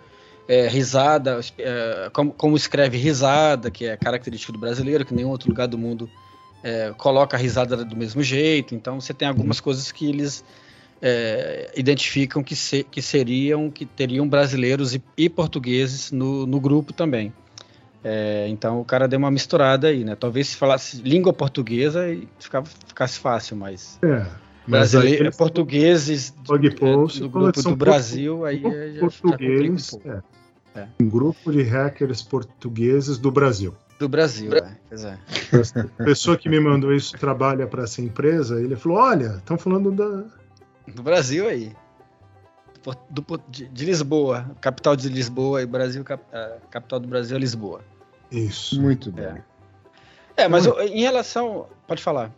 é, 0.52 0.68
risada, 0.68 1.40
é, 1.58 2.10
como, 2.12 2.34
como 2.34 2.58
escreve 2.58 2.98
risada, 2.98 3.72
que 3.72 3.86
é 3.86 3.96
característico 3.96 4.52
do 4.52 4.60
brasileiro, 4.60 5.06
que 5.06 5.14
nenhum 5.14 5.30
outro 5.30 5.48
lugar 5.48 5.66
do 5.66 5.78
mundo 5.78 6.10
é, 6.62 6.94
coloca 6.98 7.38
a 7.38 7.40
risada 7.40 7.86
do 7.86 7.96
mesmo 7.96 8.22
jeito. 8.22 8.76
Então 8.76 9.00
você 9.00 9.14
tem 9.14 9.30
algumas 9.30 9.62
coisas 9.62 9.94
que 9.94 10.10
eles 10.10 10.44
é, 11.02 11.72
identificam 11.74 12.44
que, 12.44 12.54
se, 12.54 12.84
que 12.84 13.02
seriam, 13.02 13.72
que 13.72 13.86
teriam 13.86 14.28
brasileiros 14.28 14.94
e, 14.94 15.02
e 15.18 15.30
portugueses 15.30 16.12
no, 16.12 16.46
no 16.46 16.60
grupo 16.60 16.92
também. 16.92 17.32
É, 18.04 18.46
então 18.50 18.82
o 18.82 18.84
cara 18.84 19.08
deu 19.08 19.20
uma 19.20 19.32
misturada 19.32 19.88
aí, 19.88 20.04
né? 20.04 20.18
Talvez 20.20 20.50
se 20.50 20.58
falasse 20.58 21.02
língua 21.02 21.32
portuguesa 21.32 22.10
e 22.10 22.28
ficava, 22.38 22.66
ficasse 22.66 23.18
fácil, 23.20 23.56
mas 23.56 23.98
É. 24.04 24.26
Mas 24.68 24.94
aí 24.96 25.02
brasileiro, 25.02 25.38
portugueses 25.38 26.32
do, 26.32 26.76
post, 26.76 27.20
do 27.20 27.30
grupo 27.30 27.62
do 27.64 27.76
Brasil, 27.76 28.46
aí 28.46 28.62
já, 28.62 29.00
português, 29.00 29.94
um 29.94 30.12
é. 30.12 30.22
É. 30.74 30.88
um 31.02 31.10
grupo 31.10 31.52
de 31.52 31.62
hackers 31.64 32.22
portugueses 32.22 33.18
do 33.18 33.30
Brasil. 33.32 33.76
Do 34.00 34.08
Brasil, 34.10 34.54
é, 34.56 34.78
pois 34.90 35.04
é. 35.04 35.18
A 36.00 36.04
pessoa 36.06 36.38
que 36.38 36.48
me 36.50 36.60
mandou 36.60 36.94
isso 36.94 37.16
trabalha 37.18 37.68
para 37.68 37.84
essa 37.84 38.02
empresa. 38.02 38.60
Ele 38.60 38.76
falou: 38.76 38.98
Olha, 38.98 39.36
estão 39.38 39.58
falando 39.58 39.92
da, 39.92 40.24
Do 40.94 41.04
Brasil 41.04 41.48
aí. 41.48 41.76
Do- 43.12 43.22
por- 43.22 43.42
de, 43.48 43.68
de 43.68 43.86
Lisboa, 43.86 44.50
capital 44.60 44.96
de 44.96 45.08
Lisboa 45.08 45.62
e 45.62 45.66
Brasil, 45.68 46.04
cap- 46.04 46.24
capital 46.72 47.00
do 47.00 47.08
Brasil 47.08 47.38
é 47.38 47.40
Lisboa. 47.40 47.82
Isso. 48.32 48.82
Muito 48.82 49.12
bem. 49.12 49.26
É. 49.26 49.44
É, 50.38 50.48
mas 50.48 50.66
eu- 50.66 50.80
em 50.82 51.02
relação. 51.02 51.68
Pode 51.88 52.02
falar. 52.02 52.32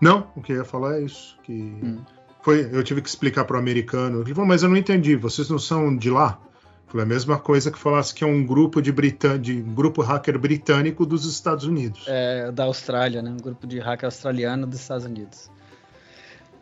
Não, 0.00 0.26
o 0.34 0.40
que 0.42 0.52
eu 0.52 0.56
ia 0.56 0.64
falar 0.64 0.96
é 0.96 1.02
isso. 1.02 1.38
Que 1.44 1.52
Hum. 1.52 2.00
foi, 2.42 2.68
eu 2.72 2.82
tive 2.82 3.00
que 3.00 3.08
explicar 3.08 3.44
para 3.44 3.56
o 3.56 3.60
americano. 3.60 4.22
Ele 4.22 4.34
falou, 4.34 4.48
mas 4.48 4.62
eu 4.64 4.68
não 4.68 4.76
entendi, 4.76 5.14
vocês 5.14 5.48
não 5.48 5.58
são 5.58 5.96
de 5.96 6.10
lá? 6.10 6.40
Falei, 6.92 7.06
a 7.06 7.08
mesma 7.08 7.38
coisa 7.38 7.70
que 7.70 7.78
falasse 7.78 8.12
que 8.14 8.22
é 8.22 8.26
um 8.26 8.44
grupo 8.44 8.82
de, 8.82 8.92
britan 8.92 9.40
de 9.40 9.54
um 9.62 9.74
grupo 9.74 10.02
hacker 10.02 10.38
britânico 10.38 11.06
dos 11.06 11.24
Estados 11.24 11.64
Unidos. 11.64 12.04
É, 12.06 12.52
da 12.52 12.64
Austrália, 12.64 13.22
né? 13.22 13.30
Um 13.30 13.38
grupo 13.38 13.66
de 13.66 13.78
hacker 13.78 14.04
australiano 14.04 14.66
dos 14.66 14.78
Estados 14.78 15.06
Unidos. 15.06 15.50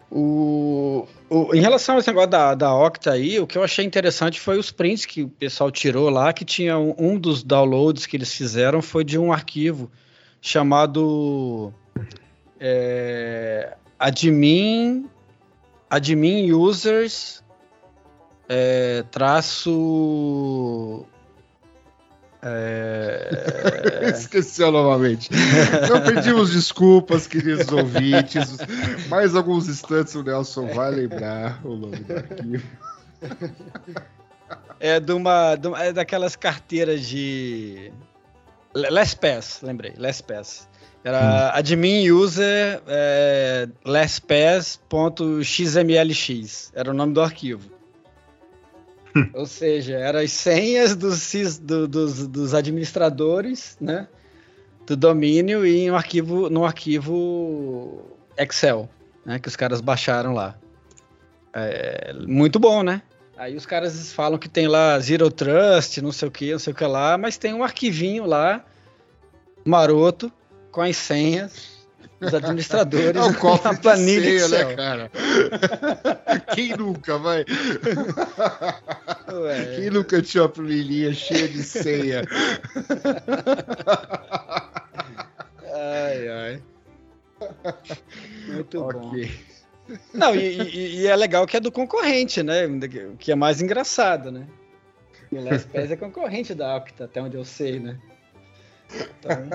O, 0.09 1.05
o- 1.29 1.53
em 1.53 1.61
relação 1.61 1.97
a 1.97 1.99
esse 1.99 2.07
negócio 2.09 2.31
da, 2.31 2.55
da 2.55 2.73
Octa 2.73 3.11
aí, 3.11 3.40
o 3.40 3.47
que 3.47 3.59
eu 3.59 3.64
achei 3.64 3.85
interessante 3.85 4.40
foi 4.40 4.57
os 4.57 4.71
prints 4.71 5.05
que 5.05 5.23
o 5.25 5.29
pessoal 5.29 5.69
tirou 5.71 6.09
lá, 6.11 6.33
que 6.33 6.45
tinha 6.45 6.79
um, 6.79 6.95
um 6.97 7.19
dos 7.19 7.43
downloads 7.43 8.07
que 8.07 8.16
eles 8.16 8.33
fizeram 8.33 8.81
foi 8.81 9.03
de 9.03 9.19
um 9.19 9.33
arquivo 9.33 9.90
chamado 10.40 11.73
é, 12.59 13.75
admin 13.99 15.07
admin 15.88 16.53
users 16.53 17.43
é, 18.53 19.05
traço 19.13 21.07
é, 22.43 24.11
Esqueceu 24.17 24.73
novamente. 24.73 25.29
Então 25.85 26.01
pedimos 26.03 26.53
desculpas, 26.53 27.27
queridos 27.27 27.71
ouvintes. 27.71 28.57
Mais 29.09 29.35
alguns 29.37 29.69
instantes 29.69 30.15
o 30.15 30.23
Nelson 30.23 30.67
vai 30.69 30.91
lembrar 30.91 31.61
o 31.65 31.77
nome 31.77 31.97
do 31.99 32.13
arquivo. 32.17 32.67
É 34.81 34.99
de 34.99 35.13
uma, 35.13 35.55
de 35.55 35.69
uma- 35.69 35.85
é 35.85 35.93
daquelas 35.93 36.35
carteiras 36.35 37.07
de 37.07 37.93
LastPass, 38.75 39.61
lembrei, 39.63 39.93
LastPass. 39.97 40.69
Era 41.05 41.53
admin 41.55 42.11
user 42.11 42.83
é, 42.87 43.69
lastpass.xmlx, 43.85 46.73
era 46.75 46.91
o 46.91 46.95
nome 46.95 47.13
do 47.15 47.21
arquivo. 47.21 47.71
Ou 49.35 49.46
seja, 49.46 49.96
eram 49.96 50.20
as 50.20 50.33
senhas 50.33 50.94
dos, 50.96 51.59
do- 51.59 51.88
dos, 51.88 52.27
dos 52.27 52.55
administradores, 52.55 53.77
né, 53.81 54.07
do 54.87 54.96
domínio 54.96 55.64
e 55.66 55.81
em 55.81 55.90
um 55.90 55.96
arquivo, 55.96 56.49
num 56.51 56.64
arquivo 56.64 58.05
Excel, 58.37 58.88
né, 59.25 59.38
que 59.38 59.49
os 59.49 59.57
caras 59.57 59.81
baixaram 59.81 60.33
lá. 60.33 60.57
É, 61.53 62.12
muito 62.27 62.59
bom, 62.59 62.83
né? 62.83 63.03
Aí 63.37 63.57
os 63.57 63.64
caras 63.66 64.12
falam 64.12 64.38
que 64.38 64.49
tem 64.49 64.68
lá 64.68 64.99
Zero 65.01 65.31
Trust, 65.31 66.01
não 66.03 66.12
sei 66.12 66.29
o 66.29 66.31
que, 66.31 66.53
não 66.53 66.59
sei 66.59 66.73
o 66.73 66.77
que 66.77 66.85
lá, 66.85 67.16
mas 67.16 67.38
tem 67.38 67.55
um 67.55 67.64
arquivinho 67.64 68.27
lá, 68.27 68.64
maroto, 69.64 70.31
com 70.70 70.83
as 70.83 70.96
senhas 70.96 71.80
dos 72.21 72.35
administradores 72.35 73.17
É 73.17 73.21
o 73.23 73.35
cofre 73.39 73.69
na 73.69 73.75
de 73.75 73.81
planilha 73.81 74.25
senha, 74.25 74.45
Excel. 74.47 74.69
né, 74.69 74.77
cara? 74.77 75.11
Quem 76.55 76.77
nunca, 76.77 77.19
vai? 77.19 77.45
Ué, 79.33 79.77
Quem 79.77 79.91
nunca 79.91 80.21
tinha 80.23 80.43
uma 80.43 80.49
planilha 80.49 81.13
cheia 81.15 81.49
de 81.49 81.63
senha? 81.63 82.23
ai, 85.73 86.29
ai. 86.29 86.63
Muito 88.49 88.81
bom. 88.81 88.89
ok. 89.09 89.31
Não, 90.15 90.35
e, 90.35 90.39
e- 90.61 90.97
e 91.01 91.07
é 91.07 91.17
legal 91.17 91.47
que 91.47 91.57
é 91.57 91.61
do 91.61 91.73
concorrente, 91.73 92.43
né? 92.43 92.67
O 92.67 93.17
Que 93.17 93.33
é 93.33 93.35
mais 93.35 93.61
engraçado, 93.61 94.31
né? 94.31 94.47
E 95.33 95.37
o 95.37 95.45
LastPass 95.45 95.91
é 95.91 95.97
concorrente 95.97 96.55
da 96.55 96.77
Octa, 96.77 97.05
até 97.05 97.21
onde 97.23 97.37
eu 97.37 97.45
sei, 97.45 97.79
né? 97.81 97.99
Então, 98.94 99.48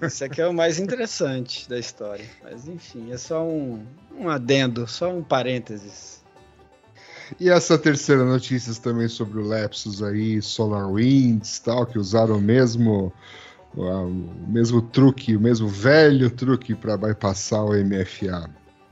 isso 0.06 0.24
aqui 0.24 0.40
é 0.40 0.46
o 0.46 0.52
mais 0.52 0.78
interessante 0.78 1.68
da 1.68 1.78
história. 1.78 2.24
Mas 2.42 2.68
enfim, 2.68 3.12
é 3.12 3.16
só 3.16 3.46
um, 3.46 3.84
um 4.16 4.28
adendo, 4.28 4.86
só 4.86 5.12
um 5.12 5.22
parênteses. 5.22 6.22
E 7.38 7.50
essa 7.50 7.76
terceira 7.78 8.24
notícia 8.24 8.74
também 8.80 9.08
sobre 9.08 9.38
o 9.38 9.46
Lapsus 9.46 10.02
aí, 10.02 10.40
SolarWinds 10.40 11.58
tal, 11.58 11.84
que 11.84 11.98
usaram 11.98 12.36
o 12.36 12.40
mesmo, 12.40 13.12
o 13.76 14.10
mesmo 14.46 14.80
truque, 14.80 15.36
o 15.36 15.40
mesmo 15.40 15.68
velho 15.68 16.30
truque 16.30 16.74
para 16.74 16.96
bypassar 16.96 17.64
o 17.64 17.74
MFA. 17.74 18.48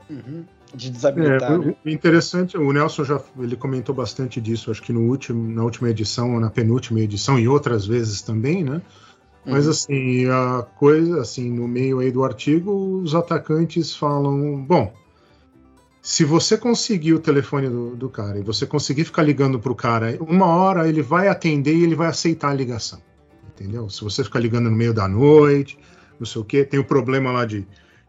Uhum. 0.09 0.45
De 0.75 0.89
desabilitar. 0.89 1.53
É, 1.53 1.57
né? 1.57 1.75
o 1.85 1.89
interessante, 1.89 2.57
o 2.57 2.71
Nelson 2.71 3.03
já 3.03 3.21
ele 3.39 3.55
comentou 3.55 3.95
bastante 3.95 4.41
disso, 4.41 4.69
acho 4.69 4.81
que 4.81 4.91
no 4.91 5.01
último, 5.01 5.49
na 5.49 5.63
última 5.63 5.89
edição 5.89 6.33
ou 6.33 6.39
na 6.39 6.49
penúltima 6.49 6.99
edição 6.99 7.39
e 7.39 7.47
outras 7.47 7.85
vezes 7.85 8.21
também, 8.21 8.63
né? 8.63 8.81
Mas 9.45 9.65
Uhum. 9.65 9.71
assim, 9.71 10.25
a 10.25 10.61
coisa, 10.75 11.21
assim, 11.21 11.49
no 11.49 11.67
meio 11.67 11.99
aí 11.99 12.11
do 12.11 12.23
artigo, 12.23 12.99
os 13.01 13.15
atacantes 13.15 13.95
falam, 13.95 14.61
bom, 14.61 14.93
se 16.01 16.25
você 16.25 16.57
conseguir 16.57 17.13
o 17.13 17.19
telefone 17.19 17.69
do, 17.69 17.95
do 17.95 18.09
cara 18.09 18.39
e 18.39 18.43
você 18.43 18.65
conseguir 18.65 19.05
ficar 19.05 19.23
ligando 19.23 19.59
pro 19.59 19.73
cara, 19.73 20.17
uma 20.19 20.47
hora 20.47 20.87
ele 20.87 21.01
vai 21.01 21.29
atender 21.29 21.75
e 21.75 21.83
ele 21.83 21.95
vai 21.95 22.07
aceitar 22.07 22.49
a 22.49 22.53
ligação, 22.53 23.01
entendeu? 23.47 23.89
Se 23.89 24.03
você 24.03 24.21
ficar 24.21 24.39
ligando 24.39 24.69
no 24.69 24.75
meio 24.75 24.93
da 24.93 25.07
noite, 25.07 25.79
não 26.19 26.25
sei 26.25 26.41
o 26.41 26.45
que, 26.45 26.65
tem 26.65 26.79
o 26.79 26.83
problema 26.83 27.31
lá 27.31 27.45
de, 27.45 27.65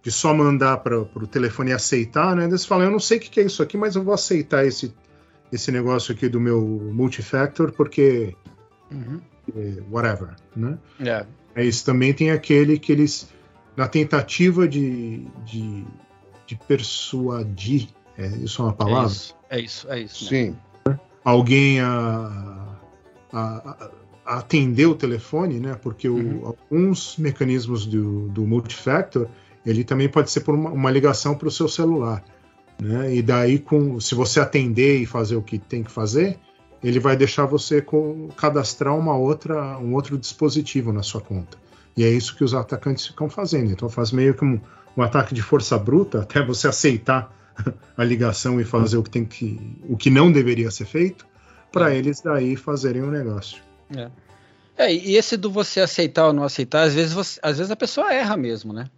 de 0.09 0.13
só 0.15 0.33
mandar 0.33 0.79
para 0.79 0.99
o 0.99 1.27
telefone 1.27 1.71
e 1.71 1.75
aceitar, 1.75 2.35
né? 2.35 2.45
Eles 2.47 2.65
falam, 2.65 2.87
eu 2.87 2.91
não 2.91 2.99
sei 2.99 3.19
o 3.19 3.21
que, 3.21 3.29
que 3.29 3.41
é 3.41 3.45
isso 3.45 3.63
aqui, 3.63 3.77
mas 3.77 3.95
eu 3.95 4.03
vou 4.03 4.15
aceitar 4.15 4.65
esse, 4.65 4.95
esse 5.53 5.71
negócio 5.71 6.15
aqui 6.15 6.31
do 6.31 6.41
meu 6.41 6.63
multifactor 6.95 7.73
porque 7.73 8.35
Uhum. 8.91 9.21
eh, 9.55 9.83
whatever, 9.91 10.31
né? 10.57 10.79
É. 10.99 11.27
É 11.55 11.63
isso. 11.63 11.85
Também 11.85 12.15
tem 12.15 12.31
aquele 12.31 12.79
que 12.79 12.91
eles, 12.91 13.29
na 13.77 13.87
tentativa 13.87 14.67
de, 14.67 15.27
de, 15.45 15.85
de 16.47 16.57
persuadir, 16.67 17.89
é, 18.17 18.29
isso 18.29 18.63
é 18.63 18.65
uma 18.65 18.73
É 18.73 18.77
palavra? 18.77 19.09
isso, 19.13 19.35
é 19.51 19.61
isso, 19.61 19.91
é 19.91 20.01
isso. 20.01 20.25
né? 20.25 20.31
Sim. 20.31 20.57
Alguém 21.23 21.81
a, 21.83 22.79
a, 23.31 23.39
a- 23.41 23.91
a 24.25 24.39
atender 24.39 24.87
o 24.87 24.95
telefone, 24.95 25.61
né? 25.61 25.75
Porque 25.83 26.09
o- 26.09 26.15
Uhum. 26.17 26.47
alguns 26.71 27.17
mecanismos 27.19 27.85
do, 27.85 28.29
do 28.29 28.47
multifactor, 28.47 29.27
ele 29.69 29.85
também 29.85 30.09
pode 30.09 30.31
ser 30.31 30.41
por 30.41 30.55
uma, 30.55 30.71
uma 30.71 30.91
ligação 30.91 31.35
para 31.35 31.49
o 31.49 31.51
seu 31.51 31.69
celular, 31.69 32.25
né? 32.81 33.15
E 33.15 33.23
daí, 33.23 33.59
com, 33.59 34.01
se 34.01 34.15
você 34.15 34.41
atender 34.41 35.01
e 35.01 35.07
fazer 35.07 35.37
o 35.37 35.43
que 35.43 35.59
tem 35.59 35.83
que 35.83 35.91
fazer, 35.91 36.39
ele 36.83 36.99
vai 36.99 37.17
deixar 37.17 37.45
você 37.45 37.83
com, 37.83 38.29
cadastrar 38.37 38.97
uma 38.97 39.17
outra, 39.17 39.79
um 39.79 39.95
outro 39.95 40.17
dispositivo 40.17 40.93
na 40.93 41.03
sua 41.03 41.21
conta. 41.21 41.59
E 41.97 42.05
é 42.05 42.09
isso 42.09 42.37
que 42.37 42.45
os 42.45 42.55
atacantes 42.55 43.07
ficam 43.07 43.29
fazendo. 43.29 43.71
Então 43.73 43.89
faz 43.89 44.13
meio 44.13 44.33
que 44.35 44.45
um, 44.45 44.61
um 44.97 45.03
ataque 45.03 45.35
de 45.35 45.43
força 45.43 45.77
bruta 45.77 46.23
até 46.23 46.43
você 46.43 46.69
aceitar 46.69 47.35
a 47.97 48.05
ligação 48.05 48.61
e 48.61 48.65
fazer 48.65 48.97
o 48.97 49.03
que 49.03 49.11
tem 49.11 49.25
que, 49.25 49.77
o 49.89 49.97
que 49.97 50.09
não 50.09 50.31
deveria 50.31 50.71
ser 50.71 50.87
feito, 50.87 51.27
para 51.71 51.95
eles 51.95 52.21
daí 52.23 52.57
fazerem 52.57 53.03
o 53.03 53.11
negócio. 53.11 53.61
É, 54.79 54.95
e 54.95 55.17
esse 55.17 55.37
do 55.37 55.51
você 55.51 55.81
aceitar 55.81 56.29
ou 56.29 56.33
não 56.33 56.45
aceitar, 56.45 56.85
às 56.85 56.95
vezes, 56.95 57.13
você- 57.13 57.41
às 57.43 57.59
vezes 57.59 57.71
a 57.71 57.77
pessoa 57.77 58.15
erra 58.15 58.37
mesmo, 58.37 58.73
né? 58.73 58.89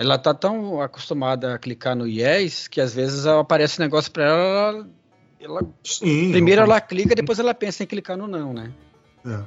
Ela 0.00 0.16
tá 0.16 0.32
tão 0.32 0.80
acostumada 0.80 1.54
a 1.54 1.58
clicar 1.58 1.94
no 1.94 2.06
yes 2.06 2.66
que 2.66 2.80
às 2.80 2.94
vezes 2.94 3.26
aparece 3.26 3.78
um 3.78 3.84
negócio 3.84 4.10
para 4.10 4.24
ela, 4.24 4.88
ela, 5.38 5.62
Sim. 5.84 6.30
primeiro 6.30 6.62
ela 6.62 6.80
clica, 6.80 7.14
depois 7.14 7.38
ela 7.38 7.52
pensa 7.52 7.82
em 7.82 7.86
clicar 7.86 8.16
no 8.16 8.26
não, 8.26 8.54
né? 8.54 8.72
É. 9.26 9.40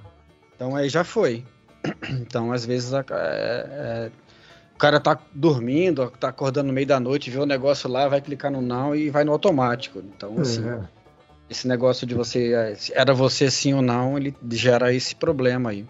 Então 0.55 0.75
aí 0.75 0.89
já 0.89 1.03
foi. 1.03 1.43
Então 2.07 2.51
às 2.51 2.63
vezes 2.67 2.93
a- 2.93 3.03
é- 3.09 3.65
é, 3.67 4.11
o 4.75 4.77
cara 4.77 4.99
tá 4.99 5.17
dormindo, 5.33 6.07
tá 6.19 6.27
acordando 6.29 6.67
no 6.67 6.73
meio 6.73 6.85
da 6.85 6.99
noite, 6.99 7.31
vê 7.31 7.39
o 7.39 7.47
negócio 7.47 7.89
lá, 7.89 8.07
vai 8.07 8.21
clicar 8.21 8.51
no 8.51 8.61
não 8.61 8.95
e 8.95 9.09
vai 9.09 9.23
no 9.23 9.31
automático. 9.31 10.03
Então 10.15 10.39
assim, 10.39 10.63
É. 10.69 10.79
esse 11.49 11.67
negócio 11.67 12.05
de 12.05 12.13
você 12.13 12.53
é, 12.53 12.77
era 12.93 13.11
você 13.11 13.49
sim 13.49 13.73
ou 13.73 13.81
não, 13.81 14.19
ele 14.19 14.35
gera 14.51 14.93
esse 14.93 15.15
problema 15.15 15.71
aí. 15.71 15.83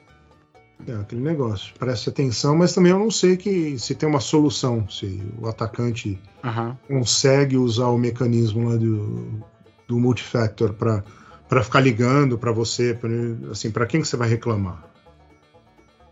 É 0.88 0.93
aquele 0.96 1.22
negócio. 1.22 1.74
Preste 1.78 2.10
atenção, 2.10 2.56
mas 2.58 2.74
também 2.74 2.91
eu 2.91 3.00
não 3.00 3.12
sei 3.12 3.38
que 3.38 3.78
se 3.80 3.96
tem 3.96 4.08
uma 4.08 4.19
solução, 4.19 4.88
se 4.89 5.22
o 5.39 5.48
atacante 5.48 6.19
Aham. 6.43 6.78
consegue 6.88 7.58
usar 7.58 7.88
o 7.88 7.98
mecanismo 7.98 8.69
lá 8.69 8.76
do, 8.76 9.43
do 9.88 10.00
multifactor 10.00 10.74
para 10.74 11.63
ficar 11.63 11.80
ligando 11.80 12.38
para 12.38 12.52
você, 12.52 12.93
pra, 12.93 13.10
assim, 13.52 13.72
para 13.72 13.86
quem 13.86 14.02
que 14.02 14.08
você 14.08 14.17
vai 14.17 14.28
reclamar? 14.28 14.84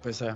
Pois 0.01 0.21
é. 0.21 0.36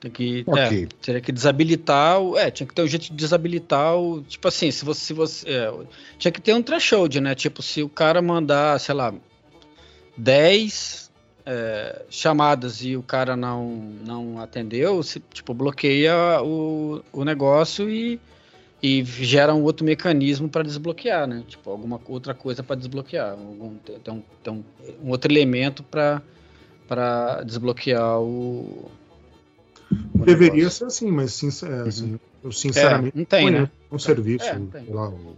Tem 0.00 0.10
que. 0.10 0.44
Ok. 0.46 0.84
É, 0.84 0.86
teria 1.02 1.20
que 1.20 1.30
desabilitar 1.30 2.18
o. 2.18 2.36
É, 2.36 2.50
tinha 2.50 2.66
que 2.66 2.74
ter 2.74 2.82
um 2.82 2.86
jeito 2.86 3.04
de 3.04 3.12
desabilitar 3.12 3.94
o. 3.96 4.22
Tipo 4.22 4.48
assim, 4.48 4.70
se 4.70 4.82
você. 4.82 5.00
Se 5.00 5.12
você 5.12 5.48
é, 5.50 5.72
tinha 6.18 6.32
que 6.32 6.40
ter 6.40 6.54
um 6.54 6.62
threshold, 6.62 7.20
né? 7.20 7.34
Tipo, 7.34 7.62
se 7.62 7.82
o 7.82 7.88
cara 7.88 8.22
mandar, 8.22 8.80
sei 8.80 8.94
lá, 8.94 9.12
10 10.16 11.09
é, 11.46 12.02
chamadas 12.10 12.82
e 12.84 12.96
o 12.96 13.02
cara 13.02 13.36
não, 13.36 13.66
não 14.04 14.40
atendeu, 14.40 15.02
se, 15.02 15.20
tipo, 15.32 15.54
bloqueia 15.54 16.42
o, 16.42 17.02
o 17.12 17.24
negócio 17.24 17.88
e, 17.90 18.20
e 18.82 19.04
gera 19.04 19.54
um 19.54 19.62
outro 19.62 19.84
mecanismo 19.84 20.48
para 20.48 20.62
desbloquear, 20.62 21.26
né? 21.26 21.42
Tipo, 21.46 21.70
alguma 21.70 22.00
outra 22.08 22.34
coisa 22.34 22.62
para 22.62 22.76
desbloquear. 22.76 23.30
Algum, 23.32 23.74
tem, 23.76 24.14
um, 24.14 24.22
tem 24.42 24.52
um, 24.52 24.64
um 25.04 25.10
outro 25.10 25.32
elemento 25.32 25.82
para 25.82 26.22
desbloquear 27.44 28.20
o. 28.20 28.90
o 30.14 30.24
Deveria 30.24 30.56
negócio. 30.56 30.78
ser 30.78 30.84
assim, 30.86 31.10
mas 31.10 31.32
sincer, 31.32 31.70
é, 31.70 31.80
assim, 31.88 32.18
eu 32.42 32.52
sinceramente 32.52 33.16
É, 33.16 33.18
não 33.18 33.24
tem, 33.24 33.50
né? 33.50 33.70
um 33.92 33.98
serviço, 33.98 34.44
É, 34.46 34.58
tem. 34.72 34.86
lá, 34.92 35.08
o, 35.08 35.36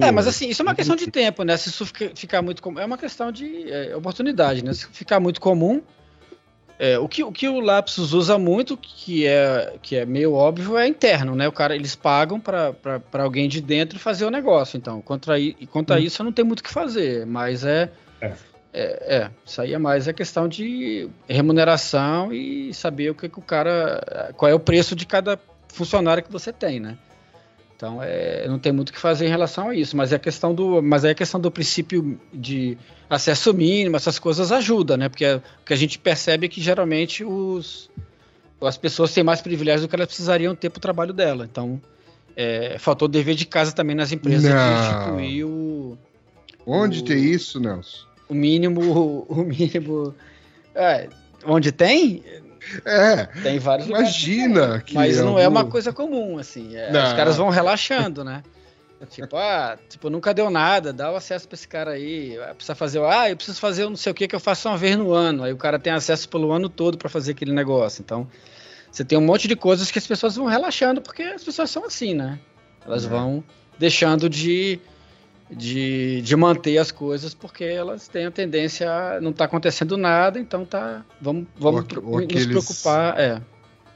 É, 0.00 0.10
mas 0.10 0.26
assim, 0.26 0.48
isso 0.48 0.62
é 0.62 0.64
uma 0.64 0.74
questão 0.74 0.96
de 0.96 1.10
tempo, 1.10 1.42
né? 1.42 1.56
Se 1.56 1.68
isso 1.68 1.84
fica- 1.86 2.10
ficar 2.14 2.40
muito 2.42 2.62
comum, 2.62 2.78
é 2.78 2.84
uma 2.84 2.96
questão 2.96 3.30
de 3.30 3.70
é, 3.70 3.94
oportunidade, 3.96 4.64
né? 4.64 4.72
Se 4.72 4.86
ficar 4.86 5.20
muito 5.20 5.40
comum, 5.40 5.82
é, 6.78 6.98
o, 6.98 7.06
que, 7.06 7.22
o 7.22 7.30
que 7.30 7.46
o 7.46 7.60
Lapsus 7.60 8.14
usa 8.14 8.38
muito, 8.38 8.74
que 8.76 9.26
é, 9.26 9.74
que 9.82 9.96
é 9.96 10.06
meio 10.06 10.32
óbvio, 10.32 10.78
é 10.78 10.86
interno, 10.86 11.34
né? 11.34 11.46
O 11.46 11.52
cara, 11.52 11.74
eles 11.74 11.94
pagam 11.94 12.40
para 12.40 12.74
alguém 13.12 13.48
de 13.50 13.60
dentro 13.60 13.98
fazer 13.98 14.24
o 14.24 14.30
negócio. 14.30 14.78
Então, 14.78 15.02
contra, 15.02 15.38
i- 15.38 15.54
e 15.60 15.66
quanto 15.66 15.92
a 15.92 15.96
Hum. 15.96 16.00
isso, 16.00 16.24
não 16.24 16.32
tem 16.32 16.44
muito 16.44 16.60
o 16.60 16.64
que 16.64 16.70
fazer, 16.72 17.26
mas 17.26 17.62
é, 17.64 17.90
É. 18.20 18.26
é. 18.72 19.16
é, 19.16 19.30
isso 19.44 19.60
aí 19.60 19.74
é 19.74 19.78
mais 19.78 20.08
a 20.08 20.12
questão 20.14 20.48
de 20.48 21.06
remuneração 21.28 22.32
e 22.32 22.72
saber 22.72 23.10
o 23.10 23.14
que, 23.14 23.28
que 23.28 23.38
o 23.38 23.42
cara. 23.42 24.32
qual 24.38 24.50
é 24.50 24.54
o 24.54 24.60
preço 24.60 24.96
de 24.96 25.04
cada 25.04 25.38
funcionário 25.68 26.22
que 26.22 26.32
você 26.32 26.50
tem, 26.52 26.80
né? 26.80 26.96
Então, 27.80 27.98
é, 28.02 28.46
não 28.46 28.58
tem 28.58 28.72
muito 28.72 28.90
o 28.90 28.92
que 28.92 28.98
fazer 29.00 29.24
em 29.24 29.30
relação 29.30 29.70
a 29.70 29.74
isso, 29.74 29.96
mas 29.96 30.12
é 30.12 30.16
a 30.16 30.18
questão 30.18 30.54
do, 30.54 30.82
mas 30.82 31.02
é 31.02 31.12
a 31.12 31.14
questão 31.14 31.40
do 31.40 31.50
princípio 31.50 32.20
de 32.30 32.76
acesso 33.08 33.54
mínimo, 33.54 33.96
essas 33.96 34.18
coisas 34.18 34.52
ajudam, 34.52 34.98
né? 34.98 35.08
Porque 35.08 35.24
o 35.24 35.42
que 35.64 35.72
a 35.72 35.76
gente 35.76 35.98
percebe 35.98 36.44
é 36.44 36.48
que 36.50 36.60
geralmente 36.60 37.24
os, 37.24 37.88
as 38.60 38.76
pessoas 38.76 39.14
têm 39.14 39.24
mais 39.24 39.40
privilégios 39.40 39.80
do 39.80 39.88
que 39.88 39.96
elas 39.96 40.08
precisariam 40.08 40.54
ter 40.54 40.68
para 40.68 40.76
o 40.76 40.80
trabalho 40.82 41.14
dela. 41.14 41.48
Então, 41.50 41.80
é, 42.36 42.76
faltou 42.78 43.08
dever 43.08 43.34
de 43.34 43.46
casa 43.46 43.72
também 43.72 43.96
nas 43.96 44.12
empresas 44.12 44.42
de 44.42 44.50
Não. 44.50 45.18
instituir 45.18 45.46
o, 45.46 45.96
Onde 46.66 47.00
O- 47.00 47.02
tem 47.02 47.24
isso, 47.24 47.58
Nelson? 47.58 48.04
o 48.28 48.34
mínimo, 48.34 49.24
o 49.26 49.36
mínimo. 49.42 50.14
é, 50.74 51.08
onde 51.46 51.72
tem? 51.72 52.22
É, 52.84 53.26
Tem 53.42 53.58
vários 53.58 53.86
lugares. 53.88 54.08
imagina 54.10 54.80
que. 54.80 54.94
Mas 54.94 55.18
não 55.18 55.38
é 55.38 55.46
uma 55.48 55.64
coisa 55.64 55.92
comum, 55.92 56.38
assim. 56.38 56.76
é. 56.76 56.88
Os 56.90 57.12
caras 57.14 57.36
vão 57.36 57.48
relaxando, 57.48 58.22
né? 58.24 58.42
Tipo, 59.10 59.34
ah, 59.38 59.78
tipo, 59.88 60.10
nunca 60.10 60.34
deu 60.34 60.50
nada, 60.50 60.92
dá 60.92 61.10
o 61.10 61.16
acesso 61.16 61.48
pra 61.48 61.54
esse 61.54 61.66
cara 61.66 61.92
aí. 61.92 62.38
ah, 62.38 62.54
Precisa 62.54 62.74
fazer, 62.74 63.00
ah, 63.02 63.30
eu 63.30 63.36
preciso 63.36 63.58
fazer 63.58 63.84
não 63.88 63.96
sei 63.96 64.12
o 64.12 64.14
que 64.14 64.28
que 64.28 64.34
eu 64.36 64.40
faço 64.40 64.68
uma 64.68 64.76
vez 64.76 64.94
no 64.94 65.12
ano. 65.14 65.42
Aí 65.42 65.52
o 65.52 65.56
cara 65.56 65.78
tem 65.78 65.90
acesso 65.92 66.28
pelo 66.28 66.52
ano 66.52 66.68
todo 66.68 66.98
pra 66.98 67.08
fazer 67.08 67.30
aquele 67.32 67.52
negócio. 67.52 68.02
Então, 68.02 68.28
você 68.92 69.02
tem 69.02 69.16
um 69.16 69.22
monte 69.22 69.48
de 69.48 69.56
coisas 69.56 69.90
que 69.90 69.98
as 69.98 70.06
pessoas 70.06 70.36
vão 70.36 70.44
relaxando, 70.46 71.00
porque 71.00 71.22
as 71.22 71.42
pessoas 71.42 71.70
são 71.70 71.86
assim, 71.86 72.12
né? 72.12 72.38
Elas 72.84 73.06
É. 73.06 73.08
vão 73.08 73.42
deixando 73.78 74.28
de, 74.28 74.78
de, 75.50 76.22
de 76.22 76.36
manter 76.36 76.78
as 76.78 76.90
coisas 76.90 77.34
porque 77.34 77.64
elas 77.64 78.08
têm 78.08 78.26
a 78.26 78.30
tendência 78.30 78.90
a 78.90 79.20
não 79.20 79.32
tá 79.32 79.44
acontecendo 79.44 79.96
nada, 79.96 80.38
então 80.38 80.64
tá. 80.64 81.04
Vamos, 81.20 81.46
vamos 81.58 81.84
Ou 81.96 82.04
ou 82.04 82.16
nos 82.16 82.24
aqueles- 82.24 82.46
preocupar. 82.46 83.18
É. 83.18 83.40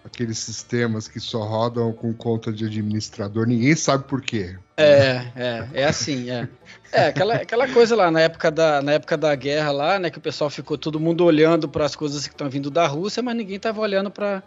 Aqueles 0.04 0.36
sistemas 0.38 1.08
que 1.08 1.18
só 1.18 1.42
rodam 1.42 1.90
com 1.90 2.12
conta 2.12 2.52
de 2.52 2.66
administrador, 2.66 3.46
ninguém 3.46 3.74
sabe 3.74 4.04
por 4.04 4.20
quê. 4.20 4.54
É, 4.76 5.22
é, 5.34 5.68
é 5.72 5.84
assim, 5.86 6.28
é. 6.30 6.46
É, 6.92 7.06
aquela, 7.06 7.36
aquela 7.36 7.66
coisa 7.68 7.96
lá 7.96 8.10
na 8.10 8.20
época, 8.20 8.50
da, 8.50 8.82
na 8.82 8.92
época 8.92 9.16
da 9.16 9.34
guerra 9.34 9.70
lá, 9.72 9.98
né, 9.98 10.10
que 10.10 10.18
o 10.18 10.20
pessoal 10.20 10.50
ficou 10.50 10.76
todo 10.76 11.00
mundo 11.00 11.24
olhando 11.24 11.66
para 11.70 11.86
as 11.86 11.96
coisas 11.96 12.26
que 12.26 12.34
estão 12.34 12.50
vindo 12.50 12.70
da 12.70 12.86
Rússia, 12.86 13.22
mas 13.22 13.34
ninguém 13.34 13.58
tava 13.58 13.80
olhando 13.80 14.10
para 14.10 14.42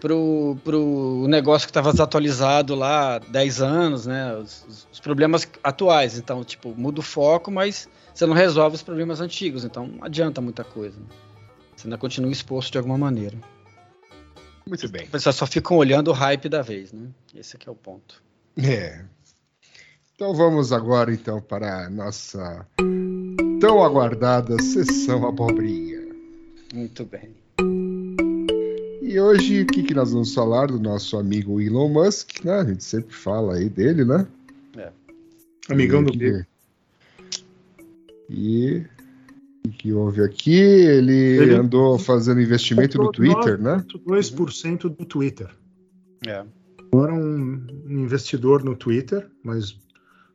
pro, 0.00 0.56
pro 0.64 1.26
negócio 1.28 1.66
que 1.66 1.70
estava 1.70 1.92
desatualizado 1.92 2.74
lá 2.74 3.16
há 3.16 3.18
10 3.18 3.60
anos, 3.62 4.06
né, 4.06 4.34
os, 4.36 4.86
os- 4.92 5.00
problemas 5.00 5.48
atuais. 5.62 6.18
Então, 6.18 6.42
tipo, 6.44 6.74
muda 6.76 7.00
o 7.00 7.02
foco, 7.02 7.50
mas 7.50 7.88
você 8.14 8.26
não 8.26 8.34
resolve 8.34 8.76
os 8.76 8.82
problemas 8.82 9.20
antigos, 9.20 9.64
então 9.64 9.86
não 9.86 10.04
adianta 10.04 10.40
muita 10.40 10.62
coisa. 10.64 10.98
né? 10.98 11.06
Você 11.76 11.86
ainda 11.86 11.96
continua 11.98 12.30
exposto 12.30 12.72
de 12.72 12.78
alguma 12.78 12.98
maneira. 12.98 13.36
Muito 14.66 14.88
bem. 14.90 15.02
As 15.04 15.08
pessoas 15.08 15.36
só 15.36 15.46
ficam 15.46 15.76
olhando 15.78 16.08
o 16.08 16.12
hype 16.14 16.48
da 16.48 16.60
vez, 16.62 16.92
né? 16.92 17.08
Esse 17.34 17.56
aqui 17.56 17.68
é 17.68 17.72
o 17.72 17.74
ponto. 17.74 18.22
É. 18.62 19.04
Então 20.14 20.34
vamos 20.34 20.70
agora 20.72 21.12
então 21.12 21.40
para 21.40 21.86
a 21.86 21.90
nossa 21.90 22.66
tão 23.58 23.82
aguardada 23.82 24.60
sessão 24.62 25.26
abobrinha. 25.26 26.00
Muito 26.74 27.04
bem. 27.06 27.34
E 29.10 29.18
hoje 29.18 29.62
o 29.62 29.66
que, 29.66 29.82
que 29.82 29.92
nós 29.92 30.12
vamos 30.12 30.32
falar 30.32 30.68
do 30.68 30.78
nosso 30.78 31.16
amigo 31.16 31.60
Elon 31.60 31.88
Musk, 31.88 32.44
né? 32.44 32.60
A 32.60 32.64
gente 32.64 32.84
sempre 32.84 33.12
fala 33.12 33.56
aí 33.56 33.68
dele, 33.68 34.04
né? 34.04 34.24
Amigão 35.68 36.04
do 36.04 36.14
E 36.14 36.16
Bill. 36.16 36.46
E 38.28 38.86
o 39.66 39.70
que 39.70 39.92
houve 39.92 40.22
aqui? 40.22 40.54
Ele, 40.54 41.12
Ele 41.12 41.54
andou 41.56 41.98
fazendo 41.98 42.40
investimento 42.40 42.98
no 42.98 43.10
Twitter, 43.10 43.60
né? 43.60 43.84
9,2% 44.06 44.82
do 44.82 45.04
Twitter. 45.04 45.50
É. 46.24 46.44
Agora 46.92 47.12
um 47.12 47.66
investidor 47.88 48.62
no 48.62 48.76
Twitter, 48.76 49.28
mas 49.42 49.76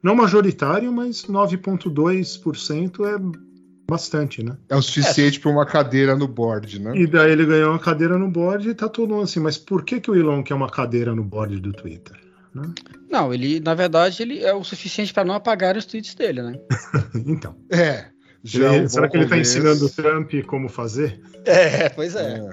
não 0.04 0.16
majoritário, 0.16 0.92
mas 0.92 1.24
9,2% 1.24 3.06
é 3.06 3.45
bastante, 3.90 4.44
né? 4.44 4.58
É 4.70 4.76
o 4.76 4.82
suficiente 4.82 5.40
para 5.40 5.52
uma 5.52 5.66
cadeira 5.66 6.16
no 6.16 6.28
board, 6.28 6.80
né? 6.80 6.92
E 6.96 7.06
daí 7.08 7.32
ele 7.32 7.46
ganhou 7.46 7.72
uma 7.72 7.80
cadeira 7.80 8.18
no 8.18 8.30
board 8.30 8.70
e 8.70 8.74
tá 8.76 8.90
todo 8.90 9.10
mundo 9.14 9.24
assim, 9.24 9.40
mas 9.40 9.58
por 9.58 9.84
que, 9.84 10.00
que 10.00 10.10
o 10.10 10.16
Elon 10.16 10.44
quer 10.44 10.56
uma 10.56 10.70
cadeira 10.70 11.14
no 11.16 11.24
board 11.24 11.60
do 11.60 11.72
Twitter? 11.72 12.18
Né? 12.54 12.74
Não, 13.10 13.34
ele, 13.34 13.60
na 13.60 13.74
verdade, 13.74 14.22
ele 14.22 14.44
é 14.44 14.54
o 14.54 14.64
suficiente 14.64 15.14
para 15.14 15.26
não 15.26 15.36
apagar 15.36 15.76
os 15.78 15.86
tweets 15.86 16.16
dele, 16.16 16.42
né? 16.42 16.54
Então, 17.26 17.56
É. 17.70 18.06
Já 18.44 18.68
ele- 18.74 18.78
é 18.78 18.82
um 18.84 18.88
será 18.90 19.10
que 19.10 19.18
ele 19.18 19.24
está 19.24 19.38
ensinando 19.38 19.86
o 19.86 19.90
Trump 19.90 20.32
como 20.46 20.70
fazer? 20.70 21.20
É, 21.46 21.90
pois 21.90 22.16
é. 22.16 22.40
É. 22.40 22.52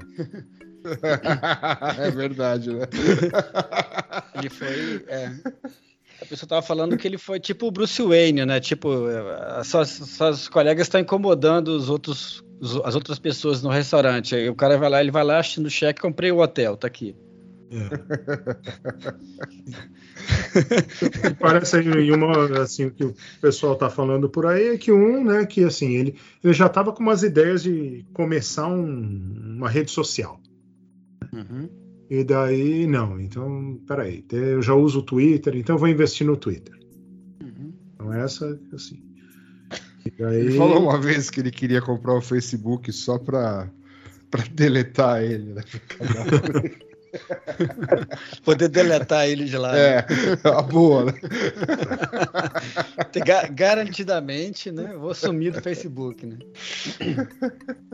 é 2.06 2.10
verdade, 2.10 2.72
né? 2.72 2.86
Ele 4.34 4.48
foi. 4.50 5.04
é. 5.06 5.30
A 6.22 6.26
pessoa 6.26 6.48
tava 6.48 6.62
falando 6.62 6.96
que 6.96 7.06
ele 7.08 7.18
foi 7.18 7.40
tipo 7.40 7.66
o 7.66 7.70
Bruce 7.70 8.00
Wayne, 8.00 8.46
né? 8.46 8.60
Tipo, 8.60 9.08
é, 9.10 9.58
as 9.58 9.66
suas, 9.66 9.88
suas 9.90 10.48
colegas 10.48 10.86
estão 10.86 11.00
incomodando 11.00 11.68
os 11.68 11.88
outros, 11.90 12.42
os- 12.60 12.80
as 12.84 12.94
outras 12.94 13.18
pessoas 13.18 13.60
no 13.62 13.68
restaurante. 13.70 14.34
Aí 14.36 14.48
o 14.48 14.54
cara 14.54 14.78
vai 14.78 14.88
lá, 14.88 15.00
ele 15.00 15.10
vai 15.10 15.24
lá, 15.24 15.38
assistindo 15.40 15.66
o 15.66 15.70
cheque, 15.70 16.00
comprei 16.00 16.30
o 16.30 16.38
hotel, 16.38 16.76
tá 16.76 16.86
aqui. 16.86 17.16
E 21.24 21.34
Parece 21.34 21.76
aí 21.76 22.12
uma 22.12 22.60
assim 22.62 22.90
que 22.90 23.04
o 23.04 23.14
pessoal 23.40 23.72
está 23.74 23.88
falando 23.90 24.28
por 24.28 24.46
aí 24.46 24.68
é 24.68 24.78
que 24.78 24.92
um, 24.92 25.24
né, 25.24 25.46
que 25.46 25.64
assim 25.64 25.94
ele, 25.96 26.14
ele 26.44 26.52
já 26.52 26.66
estava 26.66 26.92
com 26.92 27.02
umas 27.02 27.22
ideias 27.22 27.62
de 27.62 28.04
começar 28.12 28.66
um- 28.68 29.54
uma 29.56 29.68
rede 29.68 29.90
social. 29.90 30.38
Uhum. 31.32 31.68
E 32.12 32.22
daí 32.24 32.86
não, 32.86 33.18
então 33.18 33.80
peraí, 33.88 34.22
eu 34.30 34.60
já 34.60 34.74
uso 34.74 34.98
o 34.98 35.02
Twitter, 35.02 35.56
então 35.56 35.76
eu 35.76 35.80
vou 35.80 35.88
investir 35.88 36.26
no 36.26 36.36
Twitter. 36.36 36.78
Uhum. 37.42 37.72
Então 37.94 38.12
essa 38.12 38.60
assim. 38.74 39.02
E 40.04 40.10
daí, 40.18 40.40
Ele 40.40 40.58
falou 40.58 40.82
uma 40.82 41.00
vez 41.00 41.30
que 41.30 41.40
ele 41.40 41.50
queria 41.50 41.80
comprar 41.80 42.12
o 42.12 42.20
Facebook 42.20 42.92
só 42.92 43.18
para 43.18 43.66
para 44.30 44.44
deletar 44.52 45.22
ele, 45.22 45.54
né? 45.54 45.62
Poder 48.44 48.68
deletar 48.68 49.28
ele 49.28 49.44
de 49.44 49.56
lá. 49.58 49.76
É, 49.76 50.06
a 50.44 50.62
boa, 50.62 51.04
né? 51.06 51.12
Garantidamente, 53.52 54.70
né? 54.70 54.94
Vou 54.98 55.14
sumir 55.14 55.52
do 55.52 55.60
Facebook, 55.60 56.24
né? 56.26 56.38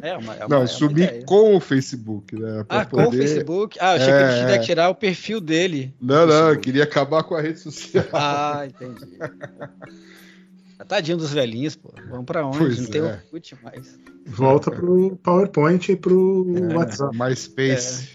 É 0.01 0.16
uma, 0.16 0.35
é 0.35 0.37
uma, 0.37 0.45
é 0.45 0.49
Não, 0.49 0.59
uma 0.61 0.66
sumir 0.69 1.09
ideia. 1.09 1.25
com 1.25 1.57
o 1.57 1.61
Facebook, 1.61 2.37
né? 2.39 2.64
Pra 2.64 2.81
Ah, 2.81 2.85
com 2.87 3.01
o 3.01 3.05
poder- 3.07 3.19
Facebook? 3.19 3.77
Ah, 3.81 3.97
eu 3.97 4.03
achei 4.03 4.07
que 4.07 4.12
ele 4.12 4.23
É, 4.33 4.39
queria 4.41 4.55
é. 4.55 4.59
tirar 4.61 4.89
o 4.91 4.95
perfil 4.95 5.41
dele. 5.41 5.93
Não, 6.01 6.25
não, 6.27 6.51
eu 6.51 6.59
queria 6.61 6.85
acabar 6.85 7.25
com 7.25 7.35
a 7.35 7.41
rede 7.41 7.59
social. 7.59 8.05
Ah, 8.12 8.64
entendi. 8.66 9.19
Tadinho 10.87 11.16
dos 11.19 11.33
velhinhos, 11.33 11.75
pô. 11.77 11.93
Vamos 12.09 12.25
pra 12.25 12.47
onde? 12.47 12.59
Pois 12.59 12.79
Não 12.79 12.87
tem 12.87 13.01
é. 13.01 13.05
Orkut 13.05 13.57
mais. 13.62 13.99
volta 14.25 14.71
pro 14.71 15.16
PowerPoint 15.23 15.91
e 15.93 15.97
pro 15.97 16.47
É. 16.71 16.75
WhatsApp. 16.77 17.16
MySpace. 17.19 18.09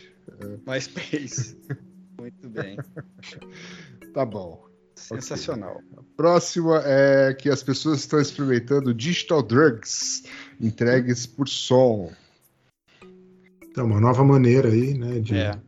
MySpace. 0.66 1.58
Muito 2.20 2.50
bem. 2.50 2.78
Tá 4.14 4.26
bom. 4.26 4.66
Sensacional. 4.96 5.82
Próxima 6.16 6.82
é 6.86 7.34
que 7.34 7.50
as 7.50 7.64
pessoas 7.64 8.00
estão 8.00 8.22
experimentando 8.22 8.94
digital 8.94 9.42
drugs 9.42 10.24
entregues 10.62 11.26
por 11.26 11.50
som. 11.50 12.12
Então, 13.64 13.86
uma 13.86 14.00
nova 14.00 14.24
maneira 14.24 14.70
aí, 14.70 14.94
né? 14.94 15.20
De... 15.20 15.36
É. 15.36 15.60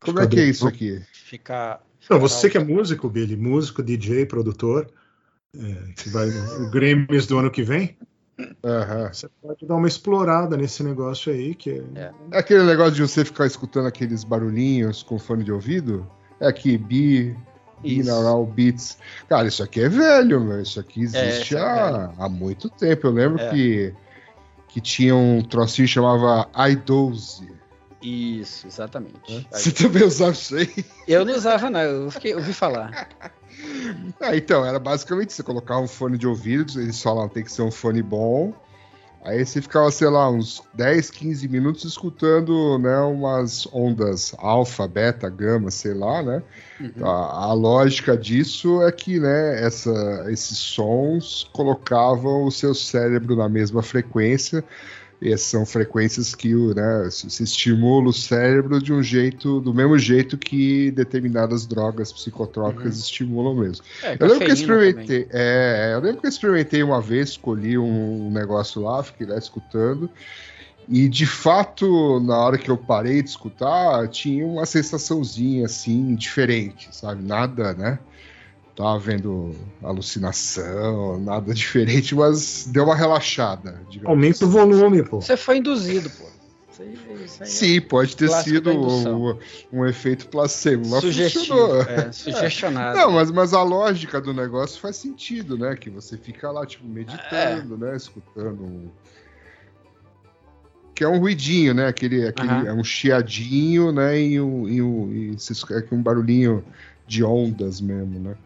Como 0.00 0.20
é 0.20 0.26
que 0.26 0.38
é 0.38 0.44
isso 0.44 0.68
aqui? 0.68 1.02
Ficar. 1.12 1.84
Não, 2.08 2.20
você 2.20 2.50
que 2.50 2.58
é 2.58 2.62
músico, 2.62 3.08
Billy, 3.08 3.36
músico, 3.36 3.82
DJ, 3.82 4.26
produtor, 4.26 4.90
é, 5.56 5.92
que 5.94 6.08
vai 6.10 6.26
no 6.30 6.70
Grammys 6.70 7.26
do 7.26 7.38
ano 7.38 7.50
que 7.50 7.62
vem, 7.62 7.96
Aham. 8.64 9.12
você 9.12 9.28
pode 9.42 9.66
dar 9.66 9.74
uma 9.76 9.88
explorada 9.88 10.56
nesse 10.56 10.82
negócio 10.82 11.32
aí, 11.32 11.54
que 11.54 11.82
é, 11.94 12.12
É 12.32 12.38
aquele 12.38 12.62
negócio 12.64 12.92
de 12.94 13.02
você 13.02 13.24
ficar 13.24 13.46
escutando 13.46 13.86
aqueles 13.86 14.24
barulhinhos 14.24 15.02
com 15.02 15.18
fone 15.18 15.44
de 15.44 15.52
ouvido? 15.52 16.06
É 16.40 16.46
aqui, 16.48 16.76
bi, 16.78 17.36
binaural 17.82 18.44
beats. 18.46 18.98
Cara, 19.28 19.48
isso 19.48 19.62
aqui 19.62 19.80
é 19.82 19.88
velho, 19.88 20.40
meu. 20.40 20.60
Isso 20.62 20.78
aqui 20.80 21.02
existe 21.02 21.42
isso 21.54 21.56
é 21.58 21.60
há, 21.60 22.12
há 22.18 22.28
muito 22.28 22.68
tempo. 22.70 23.06
Eu 23.06 23.12
lembro 23.12 23.40
É. 23.40 23.50
que, 23.50 23.94
que 24.68 24.80
tinha 24.80 25.14
um 25.14 25.42
trocinho 25.42 25.86
que 25.88 25.92
chamava 25.94 26.48
i12. 26.54 27.48
Isso, 28.02 28.66
exatamente. 28.66 29.20
Aí- 29.28 29.46
Você 29.52 29.70
também 29.72 30.02
usava 30.04 30.32
isso 30.32 30.56
aí? 30.56 30.84
Eu 31.06 31.24
não 31.24 31.34
usava, 31.34 31.68
não. 31.68 31.80
Eu 31.80 32.10
fiquei, 32.10 32.34
ouvi 32.34 32.52
falar. 32.52 33.08
Ah, 34.20 34.36
então, 34.36 34.64
era 34.64 34.78
basicamente 34.78 35.32
você 35.32 35.42
colocava 35.42 35.80
um 35.80 35.88
fone 35.88 36.18
de 36.18 36.26
ouvido, 36.26 36.80
eles 36.80 37.02
falavam 37.02 37.28
tem 37.28 37.42
que 37.42 37.52
ser 37.52 37.62
um 37.62 37.70
fone 37.70 38.02
bom. 38.02 38.52
Aí 39.22 39.44
você 39.44 39.60
ficava, 39.60 39.90
sei 39.90 40.08
lá, 40.08 40.30
uns 40.30 40.62
10, 40.72 41.10
15 41.10 41.46
minutos 41.46 41.84
escutando, 41.84 42.78
né, 42.78 43.00
umas 43.00 43.66
ondas 43.70 44.34
alfa, 44.38 44.88
beta, 44.88 45.28
gama, 45.28 45.70
sei 45.70 45.92
lá, 45.92 46.22
né? 46.22 46.42
Uhum. 46.80 47.06
A, 47.06 47.48
a 47.48 47.52
lógica 47.52 48.16
disso 48.16 48.82
é 48.82 48.90
que, 48.90 49.20
né, 49.20 49.62
essa, 49.62 50.24
esses 50.28 50.56
sons 50.56 51.48
colocavam 51.52 52.44
o 52.44 52.50
seu 52.50 52.74
cérebro 52.74 53.36
na 53.36 53.48
mesma 53.48 53.82
frequência. 53.82 54.64
E 55.20 55.36
são 55.36 55.66
frequências 55.66 56.34
que 56.34 56.54
né, 56.54 57.08
se 57.10 57.42
estimula 57.42 58.08
o 58.08 58.12
cérebro 58.12 58.82
de 58.82 58.90
um 58.90 59.02
jeito, 59.02 59.60
do 59.60 59.74
mesmo 59.74 59.98
jeito 59.98 60.38
que 60.38 60.90
determinadas 60.92 61.66
drogas 61.66 62.10
psicotrópicas 62.10 62.98
estimulam 62.98 63.54
mesmo. 63.54 63.84
É, 64.02 64.16
Eu 64.18 64.26
lembro 64.26 64.46
que 64.46 64.50
eu 64.50 64.54
experimentei. 64.54 65.28
É, 65.30 65.90
eu 65.92 66.00
lembro 66.00 66.22
que 66.22 66.26
eu 66.26 66.30
experimentei 66.30 66.82
uma 66.82 67.02
vez, 67.02 67.30
escolhi 67.30 67.76
um 67.76 68.30
negócio 68.30 68.80
lá, 68.80 69.02
fiquei 69.02 69.26
lá 69.26 69.36
escutando. 69.36 70.08
E 70.88 71.06
de 71.08 71.26
fato, 71.26 72.18
na 72.20 72.36
hora 72.38 72.58
que 72.58 72.70
eu 72.70 72.76
parei 72.76 73.22
de 73.22 73.28
escutar, 73.28 74.08
tinha 74.08 74.44
uma 74.46 74.64
sensaçãozinha 74.64 75.66
assim, 75.66 76.14
diferente, 76.14 76.88
sabe? 76.90 77.22
Nada, 77.22 77.74
né? 77.74 77.98
Tava 78.76 78.98
vendo 78.98 79.54
alucinação, 79.82 81.20
nada 81.20 81.52
diferente, 81.54 82.14
mas 82.14 82.66
deu 82.66 82.84
uma 82.84 82.94
relaxada. 82.94 83.82
digamos. 83.90 84.10
aumenta 84.10 84.44
o 84.44 84.48
volume, 84.48 85.02
pô. 85.02 85.20
Você 85.20 85.36
foi 85.36 85.58
induzido, 85.58 86.08
pô. 86.10 86.24
Isso 86.72 86.82
aí- 86.82 87.24
isso 87.24 87.42
aí 87.42 87.48
é 87.48 87.52
Sim, 87.52 87.80
pode 87.80 88.16
ter 88.16 88.28
sido 88.30 88.70
um, 88.70 89.38
um 89.72 89.86
efeito 89.86 90.28
placebo, 90.28 90.88
mas 90.88 91.00
Sugestivo. 91.00 91.82
É, 91.82 92.12
sugestionado. 92.12 92.96
Não, 92.98 93.12
mas, 93.12 93.30
mas 93.30 93.52
a 93.52 93.62
lógica 93.62 94.20
do 94.20 94.32
negócio 94.32 94.80
faz 94.80 94.96
sentido, 94.96 95.58
né? 95.58 95.74
Que 95.76 95.90
você 95.90 96.16
fica 96.16 96.50
lá, 96.50 96.64
tipo, 96.64 96.86
meditando, 96.86 97.76
né? 97.76 97.96
Escutando 97.96 98.62
um... 98.62 98.88
Que 100.94 101.04
é 101.04 101.08
um 101.08 101.18
ruidinho, 101.18 101.74
né? 101.74 101.86
Aquele, 101.88 102.26
aquele 102.28 102.66
é 102.66 102.72
um 102.72 102.84
chiadinho, 102.84 103.90
né? 103.90 104.20
E 104.20 104.40
um, 104.40 104.68
e 104.68 104.82
um, 104.82 105.12
e 105.12 105.36
é 105.70 105.94
um 105.94 106.02
barulhinho 106.02 106.64
de 107.06 107.24
ondas 107.24 107.80
mesmo, 107.80 108.20
né? 108.20 108.36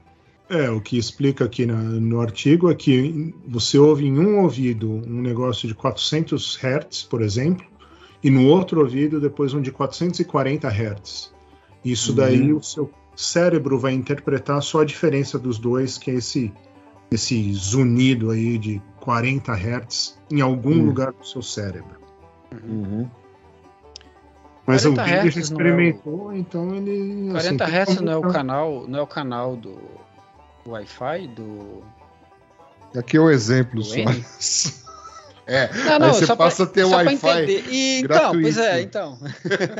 É, 0.55 0.71
o 0.71 0.81
que 0.81 0.97
explica 0.97 1.45
aqui 1.45 1.67
na- 1.67 1.75
no 1.75 2.21
artigo 2.21 2.71
é 2.71 2.75
que 2.75 3.35
você 3.49 3.77
ouve 3.79 4.07
em 4.07 4.19
um 4.19 4.41
ouvido 4.43 4.89
um 4.89 5.21
negócio 5.21 5.67
de 5.67 5.75
400 5.75 6.57
Hz, 6.63 7.03
por 7.03 7.23
exemplo, 7.23 7.67
e 8.23 8.31
no 8.31 8.47
outro 8.47 8.81
ouvido 8.81 9.21
depois 9.21 9.53
um 9.53 9.61
de 9.61 9.73
440 9.73 10.69
Hz. 10.69 11.33
Isso 11.85 12.13
daí 12.13 12.53
o 12.53 12.63
seu 12.63 12.89
cérebro 13.17 13.79
vai 13.79 13.93
interpretar 13.95 14.63
só 14.63 14.83
a 14.83 14.85
diferença 14.85 15.39
dos 15.39 15.59
dois, 15.59 15.99
que 15.99 16.11
é 16.11 16.15
esse, 16.15 16.53
esse 17.11 17.53
zunido 17.55 18.31
aí 18.31 18.57
de 18.57 18.81
40 19.01 19.53
Hz 19.53 20.19
em 20.31 20.41
algum 20.41 20.71
Hum. 20.73 20.87
lugar 20.87 21.13
do 21.13 21.27
seu 21.27 21.43
cérebro. 21.43 21.99
Uhum. 22.67 23.09
Mas 24.67 24.85
o 24.87 24.95
40 24.95 25.03
Billy 25.03 25.17
já 25.17 25.23
hertz 25.23 25.35
não 25.35 25.41
é 25.41 25.41
o- 25.41 25.43
experimentou, 25.43 26.33
então 26.33 26.75
ele. 26.75 27.31
40 27.33 27.65
assim, 27.65 27.75
Hz 27.93 28.01
não 28.01 28.13
é 28.13 28.17
o 28.17 28.21
como- 28.21 28.33
canal, 28.33 28.85
não 28.89 28.99
é 28.99 29.03
o 29.03 29.07
canal 29.07 29.57
do 29.57 29.77
Wi-Fi 30.67 31.29
do 31.29 31.83
Aqui 32.97 33.17
é 33.17 33.21
um 33.21 33.31
exemplo 33.31 33.77
Do 33.77 33.85
só. 33.85 33.95
É, 35.47 35.71
Não, 35.75 35.99
não, 35.99 36.07
aí 36.07 36.15
você 36.15 36.25
só 36.25 36.35
pra- 36.35 36.47
passa 36.47 36.63
a 36.63 36.67
ter 36.67 36.85
Wi-Fi. 36.85 38.01
então, 38.01 38.33
pois 38.33 38.57
é, 38.57 38.81
então. 38.81 39.19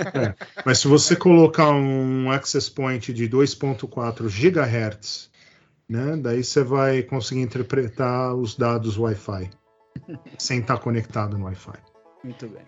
Mas 0.63 0.79
se 0.81 0.87
você 0.87 1.17
colocar 1.17 1.71
um 1.71 2.31
access 2.31 2.71
point 2.71 3.15
de 3.15 3.27
2.4 3.27 4.29
GHz 4.29 5.31
né? 5.89 6.17
Daí 6.17 6.43
você 6.43 6.63
vai 6.63 7.03
conseguir 7.03 7.41
interpretar 7.43 8.35
os 8.35 8.57
dados 8.57 8.99
Wi-Fi 8.99 9.51
sem 10.39 10.61
estar 10.61 10.79
conectado 10.79 11.39
no 11.39 11.45
Wi-Fi. 11.47 11.79
Muito 12.23 12.47
bem. 12.49 12.63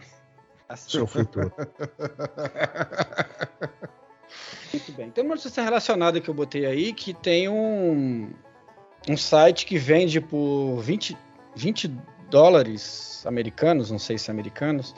É 0.69 1.01
o 1.01 1.07
futuro. 1.07 1.53
Muito 4.73 4.93
bem. 4.93 5.11
Tem 5.11 5.25
uma 5.25 5.35
notícia 5.35 5.63
relacionada 5.63 6.21
que 6.21 6.29
eu 6.29 6.35
botei 6.35 6.67
aí 6.67 6.93
que 6.93 7.15
tem 7.15 7.49
um, 7.49 8.31
um 9.09 9.17
site 9.17 9.65
que 9.67 9.79
vende 9.79 10.21
por 10.21 10.81
20, 10.81 11.17
20 11.55 11.93
dólares 12.31 13.25
americanos, 13.27 13.91
não 13.91 13.99
sei 13.99 14.19
se 14.19 14.31
americanos, 14.31 14.95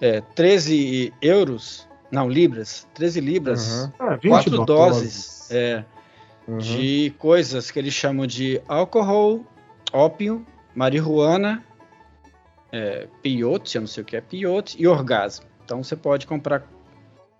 é, 0.00 0.20
13 0.20 1.12
euros, 1.22 1.88
não, 2.10 2.28
libras, 2.28 2.86
13 2.94 3.20
libras, 3.20 3.84
Uhum. 3.84 3.92
Ah, 3.98 4.16
20 4.16 4.30
quatro 4.30 4.64
doses 4.64 5.50
é, 5.50 5.84
Uhum. 6.46 6.56
de 6.58 7.14
coisas 7.18 7.70
que 7.70 7.78
eles 7.78 7.92
chamam 7.92 8.26
de 8.26 8.60
álcool, 8.66 9.44
ópio, 9.92 10.46
marihuana, 10.74 11.62
é, 12.72 13.06
peyote, 13.22 13.76
eu 13.76 13.82
não 13.82 13.86
sei 13.86 14.02
o 14.02 14.06
que 14.06 14.16
é 14.16 14.20
peyote, 14.22 14.80
e 14.80 14.86
orgasmo. 14.86 15.46
Então 15.64 15.82
você 15.82 15.94
pode 15.94 16.26
comprar 16.26 16.66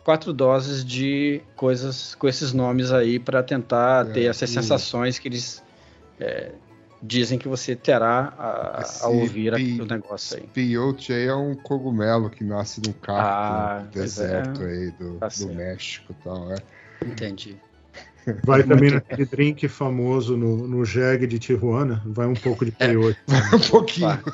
quatro 0.09 0.32
doses 0.32 0.82
de 0.82 1.42
coisas 1.54 2.14
com 2.14 2.26
esses 2.26 2.54
nomes 2.54 2.90
aí 2.92 3.18
para 3.18 3.42
tentar 3.42 4.06
É, 4.06 4.12
ter 4.14 4.22
essas 4.24 4.48
e- 4.48 4.54
sensações 4.54 5.18
que 5.18 5.28
eles 5.28 5.62
é, 6.18 6.52
dizem 7.02 7.38
que 7.38 7.46
você 7.46 7.76
terá 7.76 8.32
a, 8.38 9.04
a 9.04 9.09
ouvir 9.09 9.52
pi- 9.52 9.78
o 9.78 9.84
negócio 9.84 10.38
aí. 10.38 10.46
Peyote 10.46 11.12
aí 11.12 11.26
é 11.26 11.34
um 11.34 11.54
cogumelo 11.54 12.30
que 12.30 12.42
nasce 12.42 12.80
num 12.80 12.94
cacto 12.94 13.12
Ah, 13.12 13.82
do 13.82 13.90
pois 13.92 14.00
deserto 14.16 14.62
é. 14.62 14.66
aí 14.66 14.90
do, 14.92 15.18
Tá 15.18 15.28
do. 15.28 15.48
México 15.50 16.14
e 16.18 16.24
tal, 16.24 16.52
é. 16.54 16.56
Entendi. 17.04 17.59
Vai 18.45 18.62
também 18.62 18.91
naquele 18.91 19.25
drink 19.25 19.69
famoso 19.69 20.37
no, 20.37 20.69
no 20.69 20.85
Jeg 20.85 21.27
de 21.27 21.39
Tijuana, 21.39 22.03
vai 22.07 22.27
um 22.27 22.35
pouco 22.35 22.64
de 22.64 22.71
peyote. 22.71 23.19
um 23.55 23.71
pouquinho. 23.71 24.19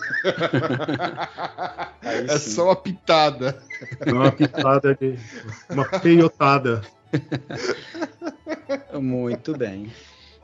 É 2.07 2.39
só 2.39 2.67
uma 2.67 2.77
pitada. 2.77 3.59
Uma 4.07 4.31
pitada 4.31 4.95
de. 4.95 5.19
Uma 5.71 5.85
peiotada. 5.85 6.83
Muito 9.01 9.57
bem. 9.57 9.91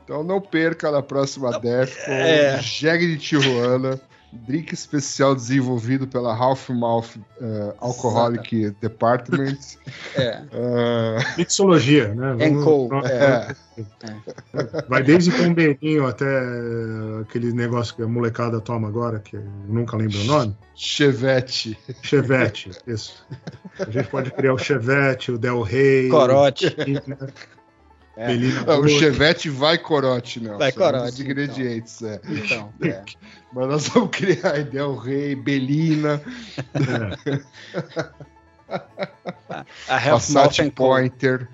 Então 0.03 0.23
não 0.23 0.41
perca 0.41 0.91
na 0.91 1.01
próxima 1.01 1.57
Defcon, 1.59 2.11
é. 2.11 2.59
Jeg 2.61 3.07
de 3.07 3.17
Tijuana, 3.17 4.01
drink 4.33 4.73
especial 4.73 5.35
desenvolvido 5.35 6.07
pela 6.07 6.33
Half 6.35 6.69
Mouth 6.69 7.15
uh, 7.39 7.73
Alcoholic 7.79 8.71
Department. 8.81 9.57
É. 10.15 10.41
Uh, 10.53 11.37
Mixologia, 11.37 12.09
né? 12.13 12.33
Vamos- 12.37 12.43
Encol. 12.61 12.87
pronto. 12.89 13.07
é, 13.07 13.55
Vai 14.89 15.03
desde 15.03 15.31
bombeirinho 15.31 16.05
até 16.05 16.25
aquele 17.21 17.53
negócio 17.53 17.95
que 17.95 18.01
a 18.03 18.07
molecada 18.07 18.59
toma 18.59 18.87
agora, 18.89 19.19
que 19.19 19.37
eu 19.37 19.43
nunca 19.67 19.95
lembro 19.95 20.19
o 20.19 20.23
nome. 20.25 20.55
Chevette. 20.75 21.77
Chevette, 22.01 22.71
isso. 22.85 23.25
A 23.79 23.89
gente 23.89 24.09
pode 24.09 24.31
criar 24.31 24.53
o 24.53 24.57
Chevette, 24.57 25.31
o 25.31 25.37
Del 25.37 25.61
Rey. 25.61 26.09
Corote. 26.09 26.67
o 26.67 27.60
É. 28.21 28.27
Belina 28.27 28.63
Não, 28.65 28.81
o. 28.81 28.87
Chevette 28.87 29.49
vai 29.49 29.79
corote, 29.79 30.39
não. 30.39 30.57
Vai 30.59 30.69
um 30.69 30.73
corote, 30.75 31.13
Os 31.13 31.19
ingredientes, 31.19 32.03
é. 32.03 32.21
Então, 32.29 32.71
é. 32.83 33.03
Mas 33.51 33.67
nós 33.67 33.87
vamos 33.87 34.09
criar 34.11 34.53
aí 34.53 34.63
Del 34.63 34.95
Rey, 34.95 35.33
Belina, 35.35 36.21
A 39.89 39.95
Half 39.97 40.29
Mouth 40.29 40.47
Passat 40.47 40.69
Co. 40.69 40.71
Pointer. 40.75 41.49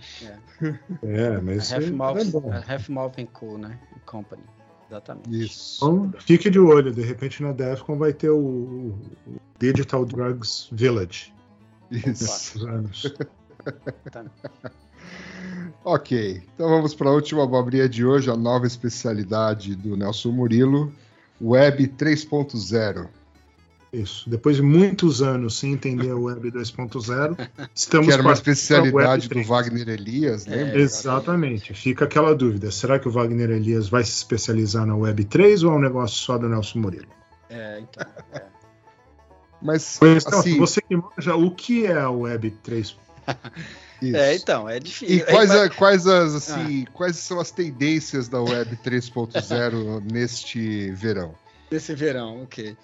É, 1.04 1.38
mas 1.42 1.72
A 1.72 1.76
Half 1.78 1.86
isso 1.86 1.94
Mouth, 1.96 2.18
é 2.18 2.26
bom. 2.26 2.52
a 2.52 2.58
Half 2.74 2.90
Mouth 2.90 3.14
and 3.18 3.26
Co, 3.28 3.58
né? 3.58 3.80
Company. 4.06 4.44
Exatamente. 4.90 5.46
Isso. 5.46 5.78
Então, 5.86 6.14
fique 6.20 6.50
de 6.50 6.60
olho, 6.60 6.92
de 6.92 7.02
repente 7.02 7.42
na 7.42 7.54
Defcon 7.54 7.98
vai 7.98 8.12
ter 8.12 8.30
o, 8.30 8.38
o 8.40 9.40
Digital 9.60 10.06
Drugs 10.06 10.68
Village. 10.72 11.34
Isso. 11.92 12.58
Os 12.58 12.66
anos. 12.66 13.14
Ok, 15.84 16.42
então 16.54 16.70
vamos 16.70 16.94
para 16.94 17.10
a 17.10 17.14
última 17.14 17.44
abobrinha 17.44 17.88
de 17.88 18.06
hoje, 18.06 18.30
a 18.30 18.36
nova 18.36 18.68
especialidade 18.68 19.76
do 19.76 19.96
Nelson 19.96 20.32
Murilo, 20.32 20.92
Web 21.42 21.88
3.0. 21.98 23.08
Isso. 23.92 24.30
Depois 24.30 24.58
de 24.58 24.62
muitos 24.62 25.22
anos 25.22 25.58
sem 25.58 25.74
entender 25.74 26.12
o 26.12 26.24
Web 26.24 26.52
2.0, 26.52 27.50
estamos 27.74 28.08
Que 28.08 28.14
era 28.14 28.22
uma 28.22 28.34
especialidade 28.34 29.28
do 29.28 29.34
3. 29.34 29.48
Wagner 29.48 29.90
Elias, 29.90 30.46
lembra? 30.46 30.78
É. 30.78 30.82
Exatamente. 30.82 31.74
Fica 31.74 32.06
aquela 32.06 32.36
dúvida: 32.36 32.70
será 32.70 33.00
que 33.00 33.08
o 33.08 33.12
Wagner 33.12 33.50
Elias 33.50 33.88
vai 33.88 34.04
se 34.04 34.12
especializar 34.12 34.86
na 34.86 34.96
Web 34.96 35.26
3 35.26 35.64
ou 35.64 35.72
é 35.72 35.76
um 35.76 35.80
negócio 35.80 36.18
só 36.18 36.38
do 36.38 36.50
Nelson 36.50 36.80
Murilo? 36.80 37.08
É, 37.50 37.80
então. 37.80 38.06
é. 38.34 38.44
Mas, 39.62 39.98
Pois 40.00 40.26
então, 40.26 40.40
assim, 40.40 40.58
você 40.58 40.82
que 40.82 40.96
manja, 40.96 41.36
o 41.36 41.50
que 41.50 41.86
é 41.86 41.98
a 41.98 42.12
Web 42.12 42.52
3? 42.64 42.96
isso. 44.02 44.16
É, 44.16 44.36
então, 44.36 44.70
é 44.70 44.80
difícil. 44.80 45.18
E 45.18 45.20
quais, 45.24 45.52
a- 45.52 45.70
quais, 45.70 46.08
as, 46.08 46.36
assim, 46.36 46.86
quais 46.94 47.16
são 47.18 47.40
as 47.40 47.52
tendências 47.52 48.28
da 48.28 48.42
Web 48.42 48.78
3.0 48.84 50.02
neste 50.12 50.92
verão? 50.92 51.34
Desse 51.70 51.94
verão, 51.94 52.44
ok. 52.44 52.76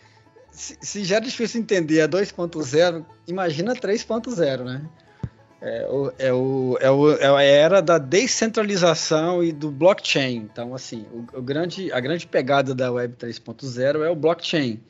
Se, 0.52 0.78
se 0.82 1.04
já 1.04 1.18
é 1.18 1.20
difícil 1.22 1.62
entender 1.62 2.02
a 2.02 2.08
2.0, 2.08 3.04
imagina 3.28 3.74
3.0, 3.74 4.64
né? 4.64 4.82
É, 5.62 5.88
o, 5.90 6.12
é, 6.20 6.34
o, 6.34 6.78
é, 6.82 6.92
o, 6.92 7.10
é 7.12 7.28
a 7.38 7.42
era 7.42 7.82
da 7.82 7.98
descentralização 7.98 9.44
e 9.44 9.52
do 9.54 9.72
blockchain. 9.72 10.36
Então, 10.36 10.76
assim, 10.76 11.06
o, 11.12 11.40
o 11.40 11.42
grande, 11.42 11.92
a 11.92 12.00
grande 12.00 12.28
pegada 12.28 12.76
da 12.76 12.92
Web 12.92 13.16
3.0 13.18 14.04
é 14.06 14.10
o 14.10 14.16
blockchain 14.16 14.82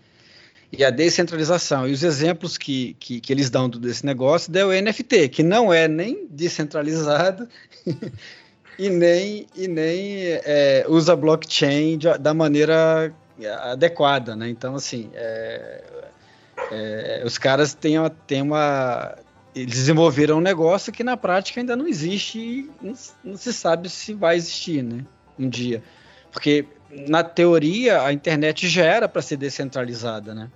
e 0.75 0.83
a 0.83 0.89
descentralização. 0.89 1.87
E 1.87 1.91
os 1.91 2.03
exemplos 2.03 2.57
que, 2.57 2.95
que, 2.99 3.21
que 3.21 3.31
eles 3.31 3.49
dão 3.49 3.69
desse 3.69 4.03
negócio 4.05 4.51
é 4.57 4.65
o 4.65 4.71
NFT, 4.71 5.29
que 5.29 5.43
não 5.43 5.71
é 5.71 5.87
nem 5.87 6.27
descentralizado 6.29 7.47
e 8.79 8.89
nem, 8.89 9.45
e 9.55 9.67
nem 9.67 10.17
é, 10.43 10.83
usa 10.89 11.15
blockchain 11.15 11.97
de- 11.97 12.17
da 12.17 12.33
maneira 12.33 13.13
adequada, 13.61 14.35
né? 14.35 14.49
Então, 14.49 14.73
assim, 14.75 15.11
é, 15.13 15.83
é, 16.71 17.23
os 17.23 17.37
caras 17.37 17.73
têm, 17.75 17.99
uma- 17.99 18.09
têm 18.09 18.41
uma... 18.41 19.15
Eles 19.55 19.75
desenvolveram 19.75 20.37
um 20.37 20.41
negócio 20.41 20.91
que 20.91 21.03
na 21.03 21.15
prática 21.15 21.59
ainda 21.59 21.75
não 21.75 21.87
existe 21.87 22.39
e 22.39 22.71
não, 22.81 22.93
não 23.23 23.37
se 23.37 23.53
sabe 23.53 23.87
se 23.89 24.13
vai 24.15 24.35
existir, 24.35 24.81
né? 24.83 25.05
Um 25.37 25.47
dia. 25.47 25.83
Porque, 26.31 26.65
na 27.07 27.23
teoria, 27.23 28.01
a 28.01 28.11
internet 28.11 28.67
já 28.67 28.83
era 28.83 29.07
para 29.07 29.21
ser 29.21 29.37
descentralizada, 29.37 30.33
né? 30.33 30.49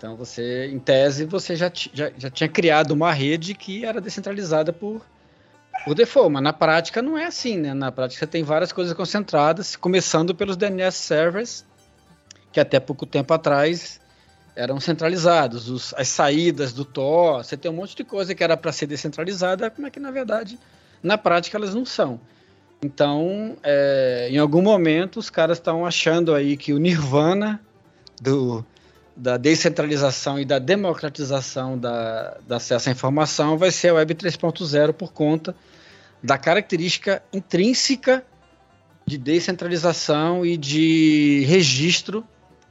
Então, 0.00 0.16
você, 0.16 0.70
em 0.72 0.78
tese, 0.78 1.26
você 1.26 1.54
já, 1.54 1.70
já, 1.92 2.10
já 2.16 2.30
tinha 2.30 2.48
criado 2.48 2.92
uma 2.92 3.12
rede 3.12 3.52
que 3.52 3.84
era 3.84 4.00
descentralizada 4.00 4.72
por, 4.72 5.04
por 5.84 5.94
default, 5.94 6.32
mas 6.32 6.42
na 6.42 6.54
prática 6.54 7.02
não 7.02 7.18
é 7.18 7.26
assim, 7.26 7.58
né? 7.58 7.74
Na 7.74 7.92
prática 7.92 8.18
você 8.20 8.26
tem 8.26 8.42
várias 8.42 8.72
coisas 8.72 8.94
concentradas, 8.94 9.76
começando 9.76 10.34
pelos 10.34 10.56
DNS 10.56 10.96
servers, 10.96 11.66
que 12.50 12.58
até 12.58 12.80
pouco 12.80 13.04
tempo 13.04 13.34
atrás 13.34 14.00
eram 14.56 14.80
centralizados, 14.80 15.68
os- 15.68 15.92
as 15.92 16.08
saídas 16.08 16.72
do 16.72 16.86
Tor, 16.86 17.44
você 17.44 17.54
tem 17.54 17.70
um 17.70 17.74
monte 17.74 17.94
de 17.94 18.02
coisa 18.02 18.34
que 18.34 18.42
era 18.42 18.56
para 18.56 18.72
ser 18.72 18.86
descentralizada, 18.86 19.70
mas 19.78 19.90
que 19.92 20.00
na 20.00 20.10
verdade, 20.10 20.58
na 21.02 21.18
prática, 21.18 21.58
elas 21.58 21.74
não 21.74 21.84
são. 21.84 22.18
Então, 22.82 23.54
é, 23.62 24.28
em 24.30 24.38
algum 24.38 24.62
momento, 24.62 25.18
os 25.18 25.28
caras 25.28 25.58
estão 25.58 25.84
achando 25.84 26.34
aí 26.34 26.56
que 26.56 26.72
o 26.72 26.78
nirvana 26.78 27.60
do, 28.18 28.64
da 29.16 29.36
descentralização 29.36 30.38
e 30.38 30.44
da 30.44 30.58
democratização 30.58 31.78
da, 31.78 32.38
da 32.46 32.56
acesso 32.56 32.88
à 32.88 32.92
informação 32.92 33.58
vai 33.58 33.70
ser 33.70 33.88
a 33.88 33.94
Web 33.94 34.14
3.0 34.14 34.92
por 34.92 35.12
conta 35.12 35.54
da 36.22 36.38
característica 36.38 37.22
intrínseca 37.32 38.24
de 39.06 39.18
descentralização 39.18 40.44
e 40.44 40.56
de 40.56 41.44
registro 41.46 42.24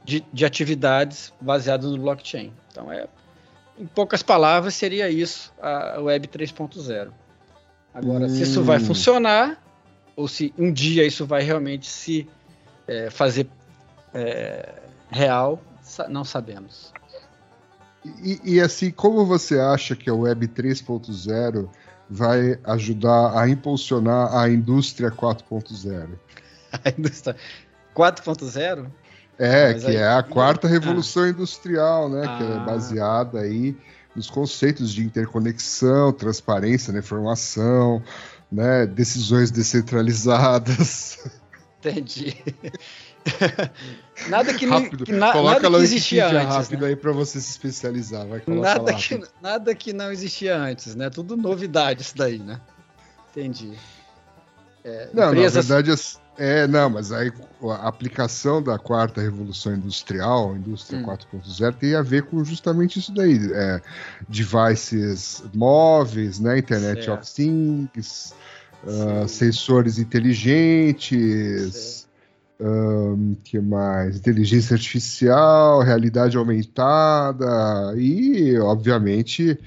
de, 0.04 0.24
de 0.32 0.44
atividades 0.44 1.32
baseadas 1.40 1.90
no 1.90 1.98
blockchain. 1.98 2.52
Então, 2.70 2.90
é, 2.90 3.06
em 3.78 3.86
poucas 3.86 4.22
palavras, 4.22 4.74
seria 4.74 5.10
isso 5.10 5.52
a 5.60 6.00
Web 6.00 6.28
3.0. 6.28 7.10
Agora, 7.92 8.28
se 8.28 8.42
isso 8.42 8.62
vai 8.62 8.78
Hum. 8.78 8.84
funcionar, 8.84 9.62
ou 10.16 10.28
se 10.28 10.54
um 10.58 10.72
dia 10.72 11.04
isso 11.04 11.26
vai 11.26 11.42
realmente 11.42 11.86
se 11.86 12.28
é, 12.86 13.10
fazer 13.10 13.48
é, 14.14 14.68
real, 15.10 15.60
não 16.08 16.24
sabemos. 16.24 16.92
E, 18.22 18.40
e, 18.54 18.60
assim, 18.60 18.90
como 18.90 19.26
você 19.26 19.58
acha 19.58 19.94
que 19.94 20.08
a 20.08 20.14
Web 20.14 20.48
3.0 20.48 21.68
vai 22.08 22.58
ajudar 22.64 23.38
a 23.38 23.48
impulsionar 23.48 24.34
a 24.34 24.48
indústria 24.48 25.10
4.0? 25.10 26.08
A 26.72 26.88
indústria 26.96 27.36
4.0? 27.96 28.86
É, 29.38 29.72
Mas 29.72 29.84
que 29.84 29.90
aí- 29.90 29.96
é 29.96 30.06
a 30.08 30.22
quarta 30.22 30.66
Ah. 30.68 30.70
revolução 30.70 31.26
industrial, 31.28 32.08
né? 32.08 32.22
Que 32.38 32.44
é 32.44 32.56
Ah. 32.56 32.60
baseada 32.60 33.40
aí 33.40 33.76
nos 34.14 34.30
conceitos 34.30 34.92
de 34.92 35.02
interconexão, 35.04 36.12
transparência 36.12 36.92
na 36.92 37.00
informação, 37.00 38.02
né? 38.52 38.86
Decisões 38.86 39.50
descentralizadas. 39.50 41.18
Entendi. 41.80 42.36
nada 44.28 44.54
que, 44.54 44.66
não- 44.66 44.82
Rápido. 44.82 45.04
que 45.04 45.12
na- 45.12 45.32
Coloca 45.32 45.60
nada 45.60 45.78
que 45.78 45.84
existia 45.84 46.26
antes. 46.26 46.54
rápido 46.56 46.82
né? 46.82 46.88
aí 46.88 46.96
pra 46.96 47.12
você 47.12 47.40
se 47.40 47.50
especializar. 47.50 48.26
Vai 48.26 48.42
Nada 48.46 48.94
que, 48.94 49.20
nada 49.40 49.74
que 49.74 49.92
não 49.92 50.10
existia 50.12 50.56
antes, 50.56 50.94
né? 50.94 51.10
Tudo 51.10 51.36
novidade 51.36 52.02
isso 52.02 52.16
daí, 52.16 52.38
né? 52.38 52.60
Entendi. 53.30 53.72
É, 54.84 55.08
Não, 55.12 55.28
empresas- 55.28 55.68
na 55.68 55.76
verdade, 55.76 56.02
é, 56.38 56.66
não, 56.66 56.88
mas 56.88 57.12
aí 57.12 57.30
a 57.62 57.86
aplicação 57.88 58.62
da 58.62 58.78
quarta 58.78 59.20
revolução 59.20 59.74
industrial, 59.74 60.56
indústria 60.56 60.98
Hum. 60.98 61.04
4.0, 61.04 61.74
tem 61.74 61.94
a 61.94 62.00
ver 62.02 62.22
com 62.24 62.42
justamente 62.42 62.98
isso 62.98 63.12
daí. 63.12 63.38
É, 63.52 63.80
devices 64.26 65.42
móveis, 65.54 66.40
né? 66.40 66.58
Internet 66.58 67.04
Certo. 67.04 67.20
of 67.20 67.34
Things, 67.34 68.34
Sim. 68.86 69.28
sensores 69.28 69.98
inteligentes, 69.98 71.99
ahn, 72.60 73.34
que 73.44 73.58
mais? 73.58 74.16
Inteligência 74.16 74.74
artificial, 74.74 75.80
realidade 75.82 76.36
aumentada 76.36 77.94
e, 77.96 78.58
obviamente, 78.58 79.58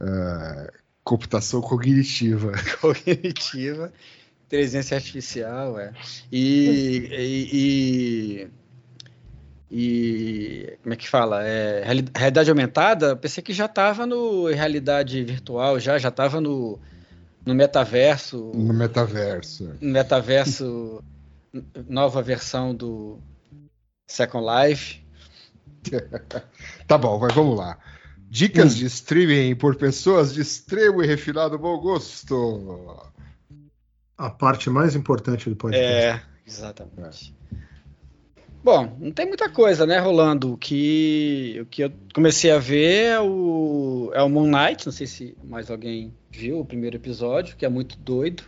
ah, 0.00 0.70
computação 1.04 1.60
cognitiva. 1.60 2.52
cognitiva, 2.80 3.92
inteligência 4.46 4.96
artificial, 4.96 5.78
é. 5.78 5.92
E, 6.30 7.08
e, 7.12 8.48
e- 8.50 8.50
e- 9.70 10.78
como 10.82 10.92
é 10.94 10.96
que 10.96 11.08
fala? 11.08 11.42
É, 11.44 11.82
reali- 11.84 12.08
realidade 12.14 12.50
aumentada, 12.50 13.06
eu 13.08 13.16
pensei 13.16 13.42
que 13.42 13.52
já 13.52 13.66
estava 13.66 14.06
no 14.06 14.46
realidade 14.48 15.22
virtual, 15.24 15.78
já 15.78 15.98
já 15.98 16.08
estava 16.08 16.40
no, 16.40 16.78
no 17.46 17.54
metaverso, 17.54 18.50
No 18.54 18.74
metaverso. 18.74 19.70
no 19.80 19.90
metaverso 19.92 21.02
nova 21.88 22.22
versão 22.22 22.74
do 22.74 23.18
Second 24.06 24.46
Life. 24.46 25.00
Tá 26.86 26.98
bom, 26.98 27.18
vai, 27.18 27.30
vamos 27.32 27.56
lá. 27.56 27.78
Dicas 28.28 28.76
de 28.76 28.84
streaming 28.86 29.54
por 29.56 29.76
pessoas 29.76 30.34
de 30.34 30.40
extremo 30.40 31.02
e 31.02 31.06
refinado 31.06 31.58
bom 31.58 31.78
gosto. 31.78 33.00
A 34.18 34.28
parte 34.28 34.68
mais 34.68 34.94
importante 34.94 35.48
do 35.48 35.56
podcast. 35.56 35.86
É, 35.88 36.22
exatamente. 36.46 37.34
Bom, 38.62 38.94
não 39.00 39.10
tem 39.10 39.26
muita 39.26 39.48
coisa, 39.48 39.86
né, 39.86 39.98
rolando. 39.98 40.52
O 40.52 40.58
que, 40.58 41.58
o 41.62 41.66
que 41.66 41.82
eu 41.82 41.92
comecei 42.14 42.50
a 42.50 42.58
ver 42.58 43.04
é 43.06 43.20
o, 43.20 44.10
é 44.12 44.22
o 44.22 44.28
Moon 44.28 44.50
Knight, 44.50 44.84
não 44.84 44.92
sei 44.92 45.06
se 45.06 45.36
mais 45.42 45.70
alguém 45.70 46.12
viu 46.30 46.60
o 46.60 46.64
primeiro 46.64 46.96
episódio, 46.96 47.56
que 47.56 47.64
é 47.64 47.68
muito 47.68 47.96
doido. 47.96 48.42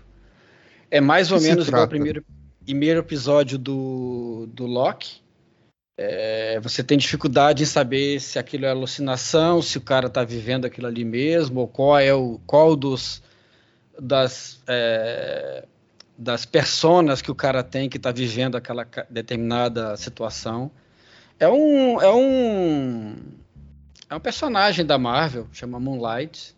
É 0.91 1.01
mais 1.01 1.33
ou 1.33 1.39
Que 1.39 1.45
menos 1.45 1.67
igual 1.67 1.83
ao 1.83 1.89
trata? 1.89 1.97
primeiro, 1.97 2.23
primeiro 2.65 3.01
episódio 3.01 3.59
do, 3.59 4.49
do 4.53 4.67
Loki. 4.67 5.21
É, 5.99 6.59
você 6.61 6.83
tem 6.83 6.97
dificuldade 6.97 7.63
em 7.63 7.67
saber 7.67 8.19
se 8.21 8.39
aquilo 8.39 8.65
é 8.65 8.71
alucinação, 8.71 9.61
se 9.61 9.77
o 9.77 9.81
cara 9.81 10.09
tá 10.09 10.25
vivendo 10.25 10.65
aquilo 10.65 10.87
ali 10.87 11.05
mesmo, 11.05 11.61
ou 11.61 11.69
qual 11.69 11.99
é 11.99 12.15
o 12.15 12.41
qual 12.47 12.75
dos 12.75 13.23
das 14.01 14.61
é, 14.67 15.67
das 16.17 16.47
personas 16.47 17.21
que 17.21 17.31
o 17.31 17.35
cara 17.35 17.63
tem 17.63 17.89
que 17.89 17.99
está 17.99 18.11
vivendo 18.11 18.57
aquela 18.57 18.87
determinada 19.11 19.97
situação. 19.97 20.71
É 21.39 21.49
um 21.49 22.01
é 22.01 22.11
um 22.13 23.17
é 24.09 24.15
um 24.15 24.21
personagem 24.21 24.85
da 24.85 24.99
Marvel, 24.99 25.47
chama 25.53 25.79
Moonlight. 25.79 26.55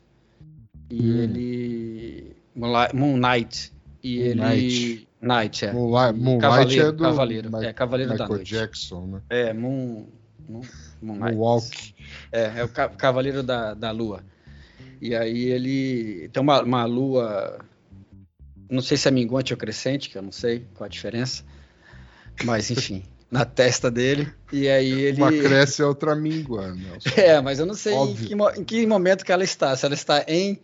E 0.90 1.00
Hum. 1.00 1.22
ele 1.22 2.36
Moonlight, 2.54 3.72
e 4.02 4.18
Moonlight. 4.18 4.92
ele 4.92 5.08
Knight, 5.24 5.64
é. 5.64 5.72
Moonlight, 5.72 6.78
é 6.80 6.92
do 6.92 7.02
Cavaleiro, 7.02 7.50
Mi- 7.50 7.64
é 7.66 7.72
Cavaleiro 7.72 8.10
da 8.10 8.24
Michael 8.24 8.36
Noite. 8.36 8.50
Jackson, 8.54 9.06
né? 9.06 9.20
É, 9.30 9.52
Moon, 9.52 10.06
Moon, 10.48 10.60
Moonlight. 11.02 11.36
Moonwalk. 11.36 11.94
É, 12.30 12.52
é 12.56 12.64
o 12.64 12.68
ca- 12.68 12.88
Cavaleiro 12.90 13.42
da, 13.42 13.74
da 13.74 13.90
Lua. 13.90 14.22
E 15.00 15.14
aí 15.14 15.44
ele 15.50 16.28
tem 16.32 16.42
uma, 16.42 16.62
uma 16.62 16.84
lua, 16.84 17.58
não 18.70 18.80
sei 18.80 18.96
se 18.96 19.06
é 19.08 19.10
minguante 19.10 19.52
ou 19.52 19.56
crescente, 19.58 20.08
que 20.08 20.16
eu 20.16 20.22
não 20.22 20.32
sei 20.32 20.66
qual 20.74 20.86
a 20.86 20.88
diferença, 20.88 21.42
mas 22.44 22.70
enfim, 22.70 23.02
na 23.30 23.44
testa 23.44 23.90
dele. 23.90 24.32
E 24.52 24.68
aí 24.68 24.92
ele. 24.92 25.20
Uma 25.20 25.30
cresce 25.32 25.82
e 25.82 25.84
a 25.84 25.88
outra 25.88 26.14
mingua. 26.14 26.72
Nelson. 26.74 27.08
É, 27.16 27.40
mas 27.40 27.58
eu 27.58 27.66
não 27.66 27.74
sei 27.74 27.94
em 27.94 28.14
que, 28.14 28.34
em 28.60 28.64
que 28.64 28.86
momento 28.86 29.24
que 29.24 29.32
ela 29.32 29.44
está. 29.44 29.76
Se 29.76 29.84
ela 29.84 29.94
está 29.94 30.24
em 30.28 30.58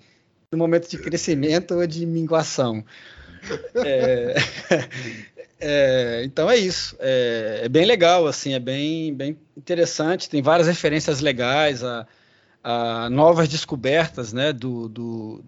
no 0.52 0.58
momento 0.58 0.88
de 0.90 0.98
crescimento 0.98 1.74
ou 1.74 1.86
de 1.86 2.04
minguação. 2.06 2.84
É, 3.84 4.34
é, 5.60 6.22
então 6.24 6.50
é 6.50 6.56
isso. 6.56 6.96
É, 6.98 7.62
é 7.64 7.68
bem 7.68 7.84
legal, 7.84 8.26
assim, 8.26 8.54
é 8.54 8.58
bem, 8.58 9.14
bem 9.14 9.36
interessante. 9.56 10.28
Tem 10.28 10.42
várias 10.42 10.66
referências 10.68 11.20
legais 11.20 11.82
a, 11.84 12.06
a 12.62 13.08
novas 13.10 13.48
descobertas, 13.48 14.32
né, 14.32 14.52
do, 14.52 14.88
do- 14.88 15.44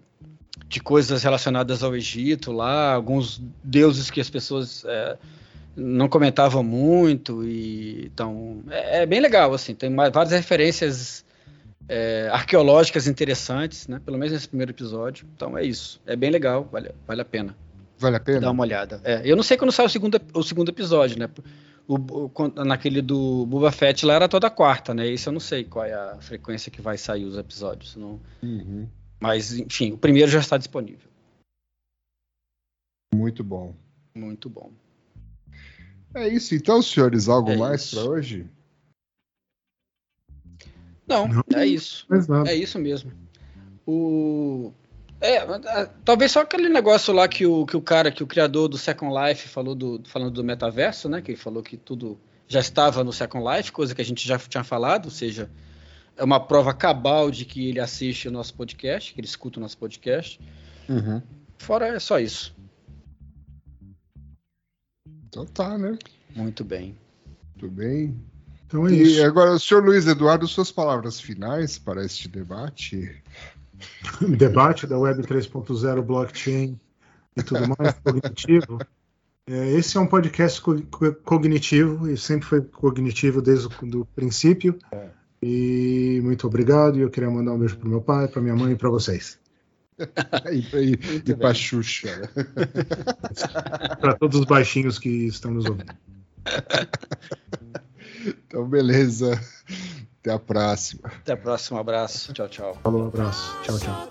de 0.67 0.79
coisas 0.79 1.23
relacionadas 1.23 1.83
ao 1.83 1.95
Egito 1.95 2.51
lá, 2.51 2.93
alguns 2.93 3.41
deuses 3.63 4.09
que 4.09 4.19
as 4.21 4.29
pessoas 4.29 4.83
é, 4.85 5.17
não 5.75 6.07
comentavam 6.07 6.63
muito 6.63 7.43
e 7.43 8.05
então 8.05 8.63
é, 8.69 9.03
é 9.03 9.05
bem 9.05 9.19
legal, 9.19 9.53
assim. 9.53 9.73
Tem 9.75 9.93
várias 9.95 10.31
referências 10.31 11.23
é, 11.87 12.29
arqueológicas 12.31 13.07
interessantes, 13.07 13.87
né? 13.87 14.01
Pelo 14.03 14.17
menos 14.17 14.33
nesse 14.33 14.47
primeiro 14.47 14.71
episódio. 14.71 15.27
Então 15.35 15.57
é 15.57 15.63
isso. 15.63 16.01
É 16.05 16.15
bem 16.15 16.29
legal, 16.31 16.67
vale, 16.71 16.91
vale 17.07 17.21
a 17.21 17.25
pena 17.25 17.55
Vale 18.03 18.17
a 18.17 18.19
pena? 18.19 18.41
dar 18.41 18.51
uma 18.51 18.63
olhada. 18.63 19.01
É, 19.03 19.21
eu 19.23 19.35
não 19.35 19.43
sei 19.43 19.55
quando 19.57 19.71
sai 19.71 19.85
o 19.85 19.89
segundo, 19.89 20.19
o 20.33 20.43
segundo 20.43 20.69
episódio, 20.69 21.17
né? 21.17 21.29
O, 21.87 21.95
o- 21.95 22.63
naquele 22.65 23.01
do 23.01 23.45
Boba 23.45 23.71
Fett 23.71 24.05
lá 24.05 24.13
era 24.13 24.29
toda 24.29 24.49
quarta, 24.49 24.93
né? 24.93 25.07
Isso 25.07 25.29
eu 25.29 25.33
não 25.33 25.39
sei 25.39 25.63
qual 25.63 25.85
é 25.85 25.93
a 25.93 26.17
frequência 26.21 26.71
que 26.71 26.81
vai 26.81 26.97
sair 26.97 27.25
os 27.25 27.37
episódios. 27.37 27.95
Não... 27.95 28.19
Uhum. 28.41 28.87
Mas, 29.19 29.53
enfim, 29.53 29.93
o 29.93 29.97
primeiro 29.97 30.29
já 30.29 30.39
está 30.39 30.57
disponível. 30.57 31.09
Muito 33.13 33.43
bom. 33.43 33.73
Muito 34.13 34.49
bom. 34.49 34.71
É 36.13 36.27
isso 36.27 36.53
então, 36.55 36.81
senhores. 36.81 37.27
Algo 37.27 37.51
É 37.51 37.57
mais 37.57 37.89
para 37.91 38.03
hoje? 38.03 38.47
Não, 41.07 41.27
Não. 41.27 41.43
é 41.55 41.65
isso. 41.65 42.07
É 42.47 42.55
isso 42.55 42.79
mesmo. 42.79 43.11
O. 43.85 44.71
É, 45.25 45.39
talvez 46.03 46.33
só 46.33 46.41
aquele 46.41 46.67
negócio 46.67 47.13
lá 47.13 47.29
que 47.29 47.45
o, 47.45 47.65
que 47.65 47.77
o 47.77 47.81
cara, 47.81 48.11
que 48.11 48.21
o 48.21 48.27
criador 48.27 48.67
do 48.67 48.77
Second 48.77 49.13
Life 49.15 49.47
falou 49.47 49.73
do, 49.73 50.01
falando 50.03 50.31
do 50.31 50.43
metaverso, 50.43 51.07
né? 51.07 51.21
Que 51.21 51.31
ele 51.31 51.37
falou 51.37 51.63
que 51.63 51.77
tudo 51.77 52.19
já 52.45 52.59
estava 52.59 53.05
no 53.05 53.13
Second 53.13 53.45
Life, 53.49 53.71
coisa 53.71 53.95
que 53.95 54.01
a 54.01 54.05
gente 54.05 54.27
já 54.27 54.37
tinha 54.37 54.65
falado, 54.65 55.05
ou 55.05 55.11
seja, 55.11 55.49
é 56.17 56.23
uma 56.25 56.41
prova 56.41 56.73
cabal 56.73 57.31
de 57.31 57.45
que 57.45 57.69
ele 57.69 57.79
assiste 57.79 58.27
o 58.27 58.31
nosso 58.31 58.53
podcast, 58.53 59.13
que 59.13 59.21
ele 59.21 59.27
escuta 59.27 59.59
o 59.59 59.61
nosso 59.61 59.77
podcast. 59.77 60.41
Uhum. 60.89 61.21
Fora 61.57 61.87
é 61.87 61.99
só 61.99 62.19
isso. 62.19 62.53
Então 65.27 65.45
tá, 65.45 65.77
né? 65.77 65.97
Muito 66.35 66.65
bem. 66.65 66.97
Tudo 67.57 67.71
bem. 67.71 68.13
Então 68.67 68.85
é 68.87 68.91
E 68.91 69.01
isso. 69.03 69.25
agora, 69.25 69.57
senhor 69.57 69.85
Luiz 69.85 70.05
Eduardo, 70.05 70.45
suas 70.49 70.69
palavras 70.69 71.17
finais 71.17 71.79
para 71.79 72.03
este 72.03 72.27
debate. 72.27 73.23
Debate 74.37 74.87
da 74.87 74.97
Web 74.97 75.23
3.0, 75.23 76.01
blockchain 76.01 76.79
e 77.35 77.43
tudo 77.43 77.61
mais, 77.67 77.93
cognitivo. 78.03 78.79
É, 79.45 79.73
esse 79.73 79.97
é 79.97 79.99
um 79.99 80.07
podcast 80.07 80.61
co- 80.61 80.81
co- 80.83 81.13
cognitivo 81.15 82.09
e 82.09 82.15
sempre 82.17 82.47
foi 82.47 82.61
cognitivo 82.61 83.41
desde 83.41 83.67
o 83.67 84.05
princípio. 84.05 84.77
E 85.41 86.21
muito 86.23 86.47
obrigado. 86.47 86.97
E 86.97 87.01
eu 87.01 87.09
queria 87.09 87.29
mandar 87.29 87.51
um 87.51 87.59
beijo 87.59 87.77
para 87.77 87.89
meu 87.89 88.01
pai, 88.01 88.27
para 88.27 88.41
minha 88.41 88.55
mãe 88.55 88.71
e 88.71 88.75
para 88.77 88.89
vocês. 88.89 89.37
e 90.51 90.97
e, 91.29 91.35
para 91.35 91.53
Xuxa. 91.53 92.15
né? 92.17 92.29
Para 93.99 94.15
todos 94.15 94.39
os 94.39 94.45
baixinhos 94.45 94.97
que 94.97 95.09
estão 95.27 95.51
nos 95.51 95.65
ouvindo. 95.65 95.93
Então, 98.25 98.67
beleza. 98.67 99.39
Até 100.23 100.31
a 100.31 100.39
próxima. 100.39 101.01
Até 101.03 101.33
a 101.33 101.37
próxima. 101.37 101.77
Um 101.77 101.81
abraço. 101.81 102.33
Tchau, 102.33 102.47
tchau. 102.47 102.77
Falou, 102.81 103.03
um 103.03 103.07
abraço. 103.07 103.57
Tchau, 103.63 103.77
tchau. 103.77 104.09